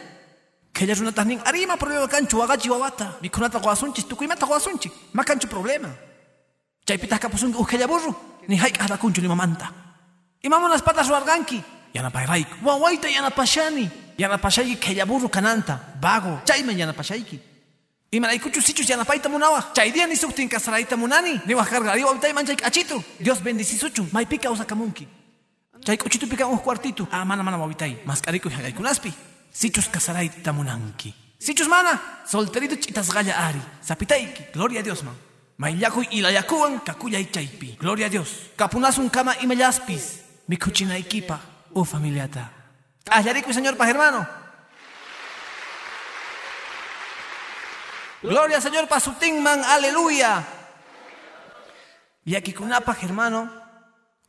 Que 0.73 0.83
ella 0.83 0.95
runata 0.95 1.23
nin 1.23 1.39
arima 1.45 1.77
problema 1.77 2.07
canchu 2.07 2.37
wagachi 2.37 2.69
wabata, 2.69 3.17
mikunata 3.21 3.59
guasunchis, 3.59 4.07
tukuimata 4.07 4.45
guasunchi, 4.45 4.91
ma 5.13 5.23
canchu 5.23 5.47
problema. 5.47 5.89
Chaypitas 6.85 7.19
kapusunga 7.19 7.59
ujkella 7.59 7.87
burru, 7.87 8.13
ni 8.47 8.57
haik 8.57 8.77
kunchu 8.99 9.21
ni 9.21 9.27
mamanta. 9.27 9.71
Y 10.41 10.49
mamo 10.49 10.67
las 10.67 10.81
patas 10.81 11.07
ruarganki, 11.07 11.63
yana 11.93 12.09
payraik, 12.09 12.47
wawaita 12.61 13.09
yana 13.09 13.29
pashani, 13.29 13.89
yana 14.17 14.37
pashayki 14.37 14.75
kella 14.75 15.05
burru 15.05 15.29
kananta, 15.29 15.79
vago, 16.01 16.41
chayman 16.43 16.77
yana 16.77 16.93
malaikuchu 18.19 18.61
sichus 18.61 18.89
yana 18.89 19.05
paita 19.05 19.29
munawa, 19.29 19.71
chay 19.73 19.91
día 19.91 20.07
ni 20.07 20.15
suktin 20.15 20.49
kasaraita 20.49 20.97
munani, 20.97 21.41
ni 21.45 21.53
wajarga, 21.53 21.95
diwa 21.95 22.11
utay 22.11 22.33
manchay 22.33 22.57
achitu, 22.63 23.03
Dios 23.19 23.41
bendicisuchu, 23.41 24.07
maipika 24.11 24.51
usakamunki. 24.51 25.07
Chay 25.85 25.97
kuchitu 25.97 26.27
pika 26.27 26.47
un 26.47 26.59
cuartito, 26.59 27.07
ah 27.11 27.25
mana 27.25 27.43
mana 27.43 27.57
wawitay, 27.57 28.01
mascarico 28.05 28.49
y 28.49 28.53
hagaykunaspi, 28.53 29.13
sichus 29.51 29.89
kasaraita 29.89 30.53
munanki. 30.53 31.13
Sichus 31.39 31.67
mana, 31.67 32.01
solterito 32.25 32.75
chitas 32.75 33.11
galla 33.11 33.47
ari, 33.47 33.61
sapitaiki, 33.81 34.53
gloria 34.53 34.79
a 34.79 34.83
Dios 34.83 35.03
man. 35.03 35.15
Maillaku 35.57 36.03
y 36.09 36.21
la 36.21 36.31
yakuan 36.31 36.79
kakuya 36.79 37.19
y 37.19 37.25
chaipi. 37.25 37.77
Gloria 37.79 38.07
a 38.07 38.09
Dios. 38.09 38.51
Kapunasun 38.55 39.09
kama 39.09 39.35
y 39.39 39.47
mellaspis. 39.47 40.21
Mi 40.47 40.57
cuchina 40.57 40.97
equipa. 40.97 41.39
Oh 41.73 41.85
familiata. 41.85 42.51
Ayarico 43.09 43.53
señor 43.53 43.77
pa 43.77 43.87
hermano. 43.87 44.27
Gloria 48.23 48.63
señor 48.63 48.87
pa 48.87 49.03
sutingman. 49.03 49.67
Aleluya. 49.67 50.47
Y 52.23 52.35
aquí 52.35 52.53
kunapa 52.53 52.95
hermano. 53.01 53.51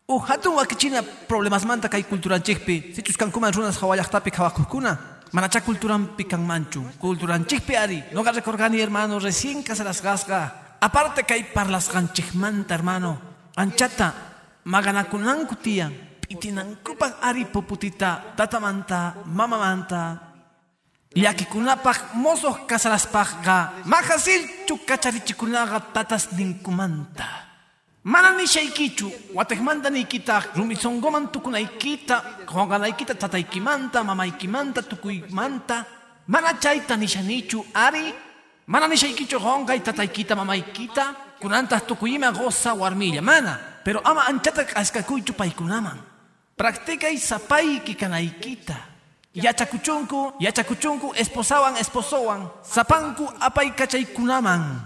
Uh, 0.06 0.20
hatun 0.26 0.58
wakichina 0.58 1.00
problemas 1.00 1.64
manta 1.64 1.88
kai 1.88 2.02
kulturan 2.02 2.42
chikpi. 2.42 2.92
Si 2.92 3.02
chus 3.02 3.16
kankuman 3.16 3.54
runas 3.54 3.78
hawayaktapi 3.78 4.34
kawakukuna. 4.34 5.22
Manacha 5.30 5.62
culturan 5.62 6.18
pikan 6.18 6.42
manchu. 6.42 6.82
Culturan 6.98 7.46
chikpi 7.46 7.76
ari. 7.76 8.02
No 8.12 8.24
ga 8.24 8.32
recorgani 8.32 8.82
hermano. 8.82 9.22
Recién 9.22 9.62
casaras 9.62 10.02
gasga. 10.02 10.76
Aparte 10.82 11.24
hay 11.32 11.44
parlas 11.54 11.88
ganchigmanta, 11.88 12.74
hermano. 12.74 13.18
Anchata, 13.54 14.12
maganakunanku 14.64 15.54
tiyan. 15.56 16.18
Pitinankupak 16.20 17.22
ari 17.22 17.46
poputita, 17.46 18.34
tatamanta, 18.36 19.22
mamamanta. 19.24 20.33
Yakikunapak 21.14 22.14
mozoh 22.14 22.66
kasaraspaj 22.66 23.28
ga. 23.44 23.72
Mahasil 23.84 24.66
chukacharichikunaga 24.66 25.80
tatas 25.94 26.32
ninkumanta. 26.32 27.46
Mana 28.04 28.36
ni 28.36 28.46
shaykichu, 28.46 29.10
watekmanta 29.32 29.90
nikita, 29.90 30.42
rumisongoman 30.56 31.32
tukunaykita, 31.32 32.44
honganaykita 32.52 33.14
tataykimanta, 33.14 34.04
mamaykimanta, 34.04 34.82
tukuymanta. 34.82 35.84
Mana 36.26 36.52
chayta 36.60 36.96
nishanichu 36.96 37.64
ari, 37.72 38.12
Mana 38.66 38.88
ni 38.88 38.96
shaykichu 38.96 39.38
honga 39.38 39.74
y 39.76 39.80
tataykita 39.80 40.36
mamaykita 40.36 41.14
kunantas 41.40 41.84
tukuyima 41.86 42.32
goza 42.32 42.72
warmilla 42.74 43.20
mana 43.20 43.58
pero 43.84 44.00
ama 44.00 44.24
anchata 44.26 44.64
askakuychu 44.74 45.34
paykunaman 45.34 46.00
practicay 46.56 47.18
sapayki 47.18 47.94
kanaykita 47.94 48.74
yachakuchunku 49.34 50.32
yachakuchunku 50.40 51.14
esposawan 51.14 51.76
esposowan 51.76 52.48
sapanku 52.62 53.28
apay 53.40 53.70
kachaykunaman 53.70 54.80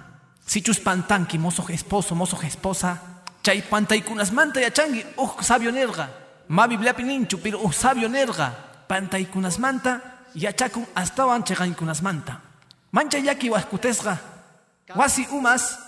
sichus 0.46 0.80
pantanki 0.80 1.38
mozo 1.38 1.62
esposo 1.68 2.14
mozo 2.14 2.36
esposa 2.42 2.98
chay 3.42 3.62
pantaykunasmanta 3.62 4.60
yachangi 4.60 5.04
uj 5.16 5.40
sabio 5.40 5.70
nerga 5.70 6.08
ma 6.48 6.66
bibliapi 6.68 7.04
pero 7.42 7.60
uj 7.60 7.72
sabio 7.72 8.08
nerga 8.08 8.52
pantaykunasmanta 8.88 10.00
yachakun 10.34 10.86
astawan 10.94 11.44
cheqankunasmanta 11.44 12.48
Mancha 12.92 13.18
yaki 13.18 13.50
waskutesga. 13.50 14.18
Wasi 14.96 15.26
umas, 15.32 15.78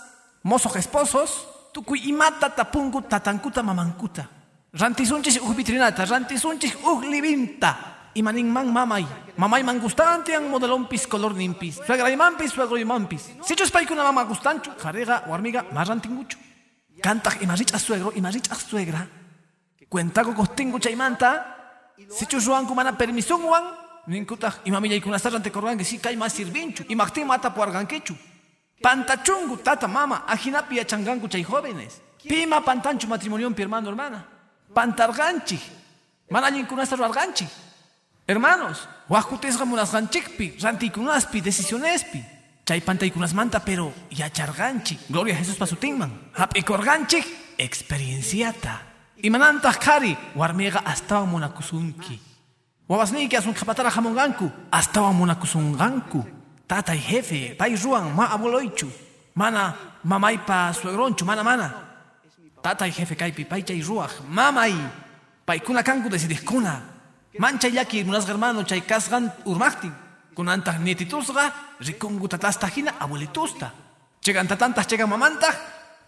mozos 0.43 0.75
esposos, 0.75 1.47
tukuy 1.73 1.99
imata 2.05 2.49
tapungu 2.49 3.01
tatankuta 3.01 3.63
mamankuta. 3.63 4.27
Rantisunchis 4.73 5.41
uj 5.41 5.55
vitrinata, 5.55 6.05
rantisunchis 6.05 6.75
uj 6.83 7.05
libinta. 7.09 7.90
Imanin 8.15 8.51
man 8.51 8.71
mamay. 8.71 9.05
Mamay 9.37 9.63
man 9.63 9.79
gustante 9.79 10.35
ang 10.35 10.49
modelompis 10.49 11.07
color 11.07 11.33
nimpis. 11.33 11.79
Suegra 11.85 12.09
imampis, 12.11 12.51
suegro 12.51 12.77
imampis. 12.77 13.31
Sichos 13.41 13.71
paikuna 13.71 14.03
mama 14.03 14.23
gustanchu, 14.25 14.71
jarega 14.77 15.23
o 15.27 15.33
armiga, 15.33 15.65
más 15.71 15.87
rantingucho. 15.87 16.37
Cantaj 17.01 17.41
imarich 17.41 17.73
a 17.73 17.79
suegro, 17.79 18.11
imarich 18.15 18.51
a 18.51 18.55
suegra. 18.55 19.07
Cuentago 19.89 20.33
costingu 20.33 20.79
chaimanta. 20.79 21.57
Sichos 22.09 22.45
ruanku 22.45 22.75
mana 22.75 22.97
permisión 22.97 23.43
wan, 23.43 23.63
ninkutaj 24.07 24.65
imamilla 24.65 24.95
ikunastaran 24.95 25.41
tekorganki 25.41 25.85
si 25.85 25.99
kay 25.99 26.15
mas 26.15 26.33
sirvinchu 26.33 26.83
imaqtin 26.89 27.25
mata 27.25 27.49
puargankichu 27.53 28.15
pantachungu 28.81 29.57
tata 29.57 29.87
mama 29.87 30.23
ajinapi 30.27 30.77
yachanganku 30.77 31.27
chay 31.27 31.43
jóvenes 31.43 32.01
pima 32.27 32.61
pantanchu 32.61 33.07
matrimonio 33.07 33.49
pi 33.51 33.61
hermano 33.61 33.89
hermana 33.89 34.25
pantarganchi 34.73 35.59
mana 36.29 36.47
allinkunasta 36.47 36.95
ruarganchi 36.95 37.45
hermanos 38.31 38.87
wakutisqa 39.09 39.65
munasqanchikpi 39.65 40.57
rantikunaspi 40.63 41.41
decisionespi 41.41 42.23
chay 42.65 42.81
pantaykunasmanta 42.81 43.59
pero 43.59 43.93
yacharganchi 44.09 44.99
gloria 45.09 45.35
a 45.35 45.37
Jesús 45.37 45.57
pasutinman 45.59 46.31
hap'ikurganchik 46.33 47.25
experienciata 47.57 48.81
imanantaq 49.21 49.77
kari 49.77 50.17
warmiqa 50.35 50.81
astawan 50.85 51.29
munakusunki 51.29 52.31
Wawasniki 52.91 53.37
asun 53.37 53.53
kapatara 53.55 53.87
hamonganku, 53.87 54.51
astawan 54.67 55.15
munakusunganku. 55.15 56.27
Tatay 56.67 56.99
jefe, 56.99 57.55
pay 57.55 57.71
ruan, 57.79 58.11
ma 58.11 58.27
abueloichu. 58.35 58.91
Mana 59.33 59.75
mamaypa 60.03 60.73
suegronchu, 60.75 61.23
mana 61.23 61.39
mana. 61.39 61.71
Tatay 62.61 62.91
jefe 62.91 63.15
kaypi, 63.15 63.47
pay 63.47 63.63
chay 63.63 63.79
ruaj, 63.79 64.11
mamay. 64.27 64.75
Paykuna 65.47 65.83
kanku 65.83 66.09
desidijkuna. 66.11 66.83
Mancha 67.39 67.67
yaki 67.69 68.03
munas 68.03 68.27
hermano 68.27 68.63
chay 68.63 68.81
kasgan 68.81 69.31
urmachtin. 69.45 69.91
Kunantah 70.35 70.79
nietitusga, 70.79 71.53
rikungu 71.79 72.27
tatastajina 72.27 72.93
abuelitusta. 72.99 73.71
Chegan 74.21 74.47
tatantah, 74.47 74.85
chegan 74.85 75.09
mamantah, 75.09 75.53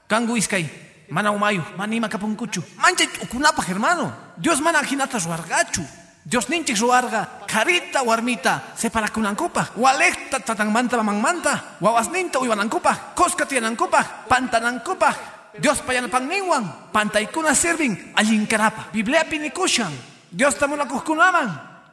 kangu 0.07 0.35
iskay. 0.35 0.65
Mana 1.09 1.31
umayu, 1.31 1.61
manima 1.77 2.07
kapunkuchu. 2.07 2.63
Mancha 2.77 3.05
ukunapaj 3.23 3.67
hermano. 3.67 4.13
Dios 4.37 4.59
mana 4.59 4.83
jinata 4.83 5.19
ruargachu. 5.19 5.83
Dios 6.25 6.47
ninchik 6.47 6.79
ruarga, 6.79 7.43
carita 7.47 7.99
warmita, 8.01 8.71
separa 8.79 9.11
kunankupa, 9.11 9.75
walekta 9.75 10.39
tatangmanta 10.39 10.95
mamangmanta, 10.95 11.75
wawasninta 11.81 12.39
uywanankupa, 12.39 13.11
koska 13.13 13.45
tiyanankupa, 13.45 14.03
pantanankupa, 14.29 15.13
Dios 15.59 15.83
payanapang 15.83 16.23
niwan, 16.23 16.63
pantaykuna 16.95 17.53
sirvin, 17.53 18.15
allinkarapa, 18.15 18.87
Biblia 18.93 19.27
pinikushan, 19.27 19.91
Dios 20.33 20.57
tamunakuhkunaman, 20.57 21.45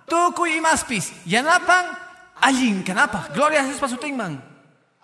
tukuy 0.09 0.57
imaspis, 0.57 1.13
yanapan, 1.29 1.93
allinkanapa, 2.41 3.29
gloria 3.37 3.61
a 3.61 3.69
Jesús 3.69 3.85
pasutingman, 3.85 4.41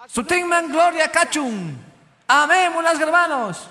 sutingman 0.08 0.72
gloria 0.72 1.04
kachun, 1.12 1.76
amén, 2.24 2.72
unas 2.72 2.96
hermanos. 2.96 3.68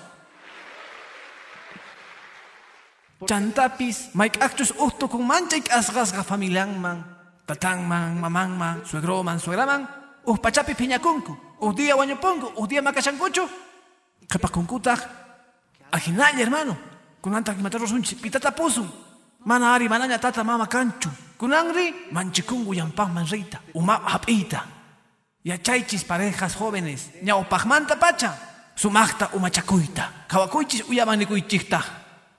Chantapis, 3.26 4.14
maik 4.14 4.38
actus 4.38 4.70
uhto 4.70 5.10
kung 5.10 5.26
manchaik 5.26 5.66
asgasga 5.74 6.22
familiangman, 6.22 7.02
tatangman, 7.42 8.22
mamangman, 8.22 8.86
suegroman, 8.86 9.42
suegraman, 9.42 9.82
uh 10.22 10.38
pachapi 10.38 10.78
piñakunku, 10.78 11.34
uh 11.58 11.72
día 11.74 11.98
wañupunku, 11.98 12.54
uh 12.54 12.66
día 12.70 12.86
makashankuchu, 12.86 13.50
kapakunkutak, 14.30 15.02
ajinaya 15.90 16.38
hermano, 16.38 16.78
kunantak 17.18 17.58
mataros 17.58 17.90
unchi, 17.90 18.14
pitata 18.14 18.54
pusu, 18.54 18.86
mana 19.46 19.74
ari 19.74 19.88
mananya 19.88 20.18
tata 20.18 20.42
mama 20.44 20.66
kanchu, 20.66 21.08
kunangri, 21.38 21.94
manchikungu 22.10 22.74
yampang 22.74 23.14
manrita, 23.14 23.60
uma 23.74 23.94
hapita, 24.04 24.66
yachaychis 25.44 26.02
parejas 26.04 26.56
jóvenes, 26.58 27.10
ñaupajmanta 27.22 27.96
pacha, 27.96 28.34
sumachta 28.74 29.30
umachakuita, 29.34 30.26
kawakuychis 30.28 30.82
uyamanikuichikta, 30.90 31.80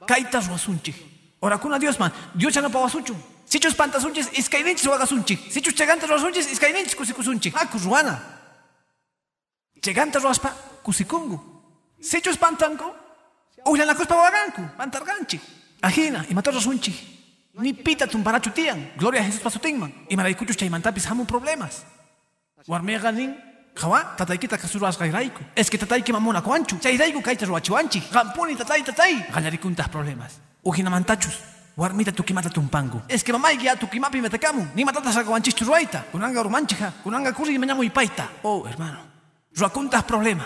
kaitas 0.06 0.48
ruasunchik. 0.48 0.96
Orakuna 1.42 1.80
Dios 1.80 1.98
man, 2.00 2.12
Dios 2.36 2.54
ya 2.56 2.62
no 2.62 2.70
pawasuchu. 2.70 3.16
Sichus 3.46 3.76
pantasunchis 3.76 4.28
iskaininchis 4.34 4.88
wagasunchik. 4.88 5.52
Sichus 5.52 5.74
chegantas 5.76 6.10
ruasunchis 6.10 6.52
iskaininchis 6.52 6.96
kusikusunchik. 6.96 7.56
Ah, 7.56 7.66
kuruana. 7.68 8.20
Chegantas 9.82 10.24
ruaspa 10.24 10.50
kusikungu. 10.84 11.40
Sichus 12.02 12.38
pantanko, 12.38 12.94
ullanakuspa 13.66 14.16
waganku, 14.16 14.62
pantarganchik. 14.78 15.42
Ajina, 15.82 16.26
y 16.30 16.34
matar 16.34 16.54
ruasunchik. 16.54 16.96
Ni 17.54 17.74
pita 17.74 18.08
tumparachu 18.08 18.52
tian. 18.52 18.92
Gloria 18.98 19.22
a 19.22 19.26
Jesús 19.26 19.42
pasutingman. 19.42 19.94
Y 20.10 20.16
maraikuchus 20.16 20.58
chaymantapis 20.58 21.10
hamun 21.10 21.26
problemas. 21.26 21.86
Warmega 22.68 23.12
nin, 23.12 23.36
Jawa, 23.76 24.16
tataykita 24.18 24.58
kasurasqayrayku. 24.58 25.44
Es 25.56 25.70
que 25.70 25.78
tatayki 25.78 26.12
mamuna 26.12 26.42
kuanchu. 26.42 26.78
Chayrayku 26.80 27.22
kayta 27.22 27.46
ruwachiwanchik. 27.46 28.10
Qampuni 28.12 28.56
tatay 28.56 28.84
tatay. 28.84 29.28
Qallarikuntas 29.32 29.90
problemas. 29.90 30.40
Ujinamantachus. 30.64 31.40
Warmita 31.78 32.12
tukimata 32.12 32.50
tumpangu. 32.50 33.02
Es 33.08 33.24
que 33.24 33.32
mamayki 33.32 33.66
ya 33.66 33.76
tukimapi 33.76 34.22
metakamu. 34.22 34.68
Ni 34.76 34.84
matatas 34.84 35.16
rakawanchichu 35.16 35.66
ruwaita. 35.66 36.06
Kunanga 36.12 36.42
urmanchija. 36.42 36.92
Kunanga 37.04 37.34
kuri 37.34 37.58
mañamu 37.58 37.84
ipaita. 37.84 38.30
Oh, 38.44 38.66
hermano. 38.68 39.00
Ruakuntas 39.56 40.04
problema. 40.04 40.46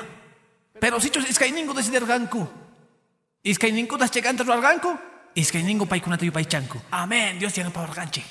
Pero 0.79 0.99
si 0.99 1.09
chus 1.09 1.29
iskayningu 1.29 1.73
desiderganku. 1.73 2.47
Iskayningu 3.43 3.97
das 3.97 4.11
cheganta 4.11 4.43
ruarganku. 4.43 5.10
Iskayningu 5.35 5.85
paikunata 5.85 6.25
yupaichanku. 6.25 6.81
Amén. 6.91 7.39
Dios 7.39 7.53
tiene 7.53 7.71
pawarganchik. 7.71 8.25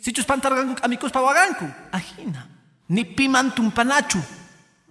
Si 0.00 0.12
chus 0.12 0.24
pantarganku 0.24 0.76
amikus 0.82 1.10
pawaganku. 1.10 1.66
Ajina. 1.92 2.48
Ni 2.88 3.04
piman 3.04 3.54
tumpanachu. 3.54 4.22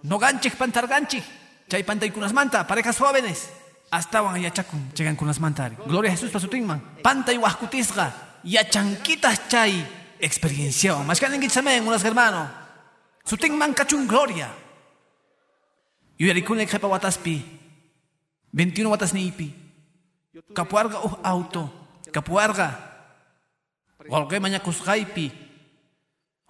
No 0.03 0.17
ganchik 0.19 0.55
pantarganchik. 0.55 1.23
Chay 1.69 1.83
pantaykunas 1.83 2.33
manta. 2.33 2.67
Parejas 2.67 2.97
jóvenes. 2.97 3.49
Astawan 3.91 4.41
yachakun. 4.41 4.91
Chegan 4.93 5.15
kunas 5.15 5.39
mantari. 5.39 5.75
Gloria 5.87 6.11
a 6.11 6.15
Jesús 6.15 6.31
pasutinman. 6.31 6.81
Pantay 7.01 7.37
wahkutisga. 7.37 8.11
Yachanquitas 8.43 9.47
chay. 9.47 9.85
Experiencia. 10.19 10.95
Mashkaningi 10.97 11.47
chamen 11.47 11.87
unas 11.87 12.03
hermano. 12.03 12.49
Sutinman 13.23 13.73
kachun 13.73 14.07
gloria. 14.07 14.51
Yuyarikune 16.19 16.65
jepa 16.65 16.87
wataspi. 16.87 17.41
21 18.53 18.87
watas 18.89 19.13
niipi. 19.13 19.64
Kapuarga 20.53 20.99
uh 20.99 21.15
auto. 21.23 21.71
Kapuarga. 22.11 22.67
Golge 24.07 24.39
maña 24.39 24.59
kusgaipi. 24.59 25.31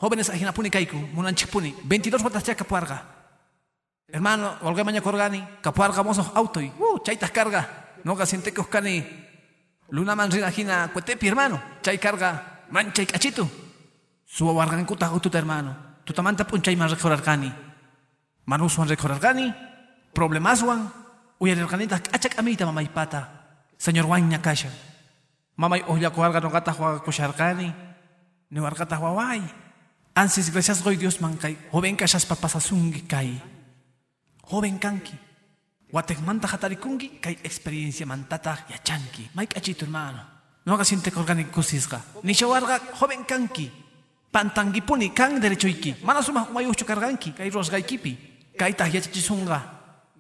Jóvenes 0.01 0.29
ajinapuni 0.29 0.69
kaiku, 0.69 0.97
munanchipuni. 0.97 1.75
22 1.86 2.23
watas 2.23 2.47
ya 2.47 2.55
kapuarga. 2.55 3.05
Hermano, 4.09 4.57
golge 4.61 4.83
maña 4.83 5.01
korgani. 5.01 5.45
Kapuarga 5.61 6.03
mozo 6.03 6.31
auto 6.36 6.61
y 6.61 6.71
uh, 6.79 6.99
chaitas 7.03 7.31
carga. 7.31 7.97
No 8.03 8.15
gasinte 8.15 8.51
kani. 8.51 9.05
Luna 9.89 10.15
man 10.15 10.31
rinajina 10.31 10.89
cuetepi, 10.91 11.27
hermano. 11.27 11.61
Chay 11.81 11.97
carga. 11.97 12.65
Mancha 12.69 13.03
y 13.03 13.05
cachito. 13.05 13.47
Suwa 14.25 14.53
wargan 14.53 14.86
kuta 14.86 15.05
auto 15.07 15.29
hermano. 15.29 16.01
Tutamanta 16.03 16.45
punchay 16.45 16.75
man 16.75 16.89
recorargani. 16.89 17.53
Manuswan 18.45 18.89
recorargani. 18.89 19.53
Problemaswan. 20.13 20.91
Uyarerganitas 21.39 22.01
achak 22.11 22.39
amita 22.39 22.65
mamaypata. 22.65 23.45
Señor 23.78 24.05
Juan 24.05 24.30
Nyakasha. 24.30 24.69
Mamay 25.55 25.84
ohya 25.88 26.09
kuarga 26.09 26.39
no 26.39 26.49
gata 26.49 26.71
huaga 26.71 26.99
kushargani. 26.99 27.73
Ni 28.49 28.59
wargata 28.59 28.95
huawai. 28.97 29.41
Ansis 30.15 30.51
gracias 30.51 30.84
goy 30.84 30.95
Dios 30.97 31.21
mankay. 31.21 31.57
Joven 31.71 31.95
kashas 31.95 32.26
papasasungi 32.26 33.01
kai. 33.07 33.41
Joven 34.49 34.80
kanki. 34.80 35.15
Watek 35.91 36.19
manta 36.19 36.47
hatarikungi 36.47 37.19
kay 37.21 37.38
experiencia 37.43 38.05
mantata 38.05 38.65
yachanki. 38.69 39.30
Mike 39.36 39.57
achito 39.57 39.86
hermano. 39.86 40.19
No 40.65 40.73
hagas 40.73 40.88
siente 40.88 41.11
organic 41.15 41.51
kusisga. 41.51 42.01
Ni 42.23 42.34
shawarga 42.34 42.80
joven 42.99 43.23
kanki. 43.23 43.71
Pantangipuni 44.32 45.13
kan 45.13 45.39
derechoiki. 45.39 46.03
Mana 46.03 46.21
suma 46.21 46.47
umayuchu 46.49 46.86
karganki. 46.86 47.32
Kay 47.32 47.49
rosgaikipi. 47.49 48.17
Kay 48.57 48.73
tahyachichisunga. 48.73 49.61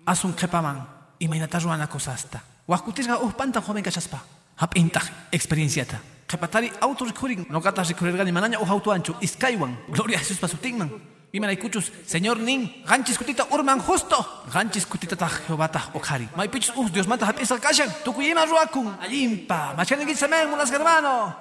Asun 0.05 0.33
kepaman. 0.33 0.94
Imaynata 1.25 1.59
ruana 1.59 1.87
kosasta. 1.87 2.39
Wakutisga 2.67 3.17
uh 3.17 3.33
pantan 3.33 3.63
joven 3.65 3.83
kashaspa. 3.83 4.21
Hap 4.61 4.77
intah 4.77 5.03
experienciata. 5.31 5.97
Kepatari 6.27 6.71
auto 6.81 7.05
recurring. 7.05 7.47
No 7.49 7.59
gata 7.59 7.81
recurrirgani 7.81 8.31
manaña 8.31 8.57
auto 8.57 8.91
ancho. 8.91 9.17
Iskaiwan. 9.21 9.77
Gloria 9.89 10.17
a 10.17 10.19
Jesús 10.19 10.37
pasutingman. 10.37 10.89
Imanay 11.33 11.57
kuchus, 11.57 11.91
Señor 12.05 12.39
nin, 12.39 12.83
ganchis 12.87 13.17
kutita 13.17 13.47
urman 13.51 13.81
justo. 13.81 14.45
Ganchis 14.53 14.85
kutita 14.85 15.17
ta 15.17 15.27
Jehová 15.27 15.67
ta 15.67 15.89
okari. 15.93 16.29
May 16.37 16.47
pichus 16.47 16.71
uh, 16.77 16.89
Dios 16.89 17.07
mata 17.07 17.25
hap 17.25 17.41
isal 17.41 17.59
kashan. 17.59 17.89
Tukuyima 18.05 18.45
ruakun. 18.45 18.95
Alimpa. 19.01 19.73
Machanigit 19.75 20.15
samen, 20.15 20.53
unas 20.53 20.71
hermano. 20.71 21.35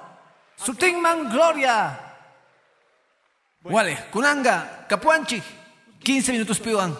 Sutingman 0.57 1.29
gloria. 1.29 1.95
Wale, 3.63 4.09
kunanga, 4.11 4.85
kapuanchi. 4.89 5.41
15 6.03 6.31
minutos 6.33 6.59
piwan. 6.59 6.91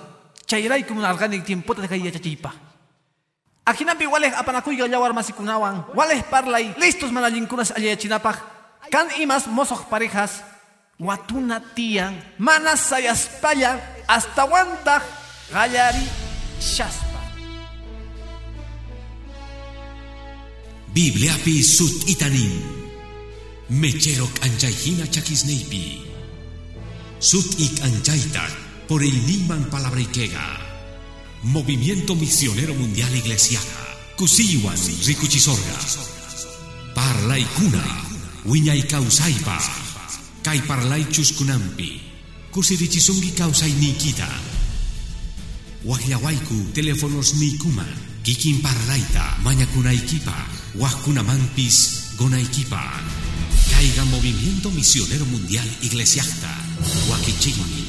Chayray 0.45 0.83
como 0.83 1.01
un 1.01 1.05
organic 1.05 1.43
tiempo 1.43 1.73
de 1.73 1.87
kaya 1.87 2.11
chachipa. 2.11 2.64
Akinapi 3.65 4.05
wale 4.05 4.29
apanakuy 4.29 4.77
gallawar 4.77 5.13
masikunawan. 5.13 5.89
Wale 5.97 6.21
parlay. 6.29 6.77
Listos 6.77 7.09
manalinkunas 7.09 7.73
ayachinapaj. 7.73 8.37
Kan 8.93 9.09
imas 9.17 9.49
mosok 9.49 9.89
parejas. 9.89 10.45
Watuna 11.01 11.59
tian. 11.73 12.13
Manas 12.37 12.85
sayaspaya. 12.85 13.81
Hasta 14.05 14.45
wanta. 14.45 15.01
Gallari 15.49 16.05
shaspa. 16.61 17.21
Biblia 20.93 21.33
pi 21.43 21.63
sut 21.63 22.05
itanim. 22.05 22.61
Mecherok 23.69 24.45
anjaihina 24.45 25.09
chakisneipi. 25.09 26.05
Sut 27.17 27.57
ik 27.57 27.81
anjaita 27.81 28.45
por 28.87 29.01
el 29.01 29.25
Niman 29.25 29.65
Palabrikega. 29.73 30.64
Movimiento 31.45 32.15
Misionero 32.15 32.73
Mundial 32.73 33.15
Iglesiaja. 33.15 33.61
Kusiwan 34.17 34.75
Rikuchisorga. 35.05 35.77
Parlay 36.95 37.45
kuna. 37.55 37.85
Wiñay 38.45 38.81
kausaipa. 38.89 39.61
Kay 40.41 40.61
parlay 40.65 41.05
chuskunampi. 41.05 42.01
Kusirichisungi 42.51 43.31
kausay 43.37 43.71
nikita. 43.77 44.25
Wahyawaiku 45.85 46.73
teléfonos 46.73 47.35
nikuman. 47.37 47.93
Kikin 48.23 48.61
parlayta 48.61 49.37
mañakunaykipa. 49.43 50.33
Wajkunamampis 50.81 52.09
gonaykipa. 52.17 52.81
Caiga 53.69 54.05
Movimiento 54.05 54.71
Misionero 54.71 55.25
Mundial 55.25 55.67
Iglesiasta. 55.81 56.49
Wakichigmi. 57.09 57.84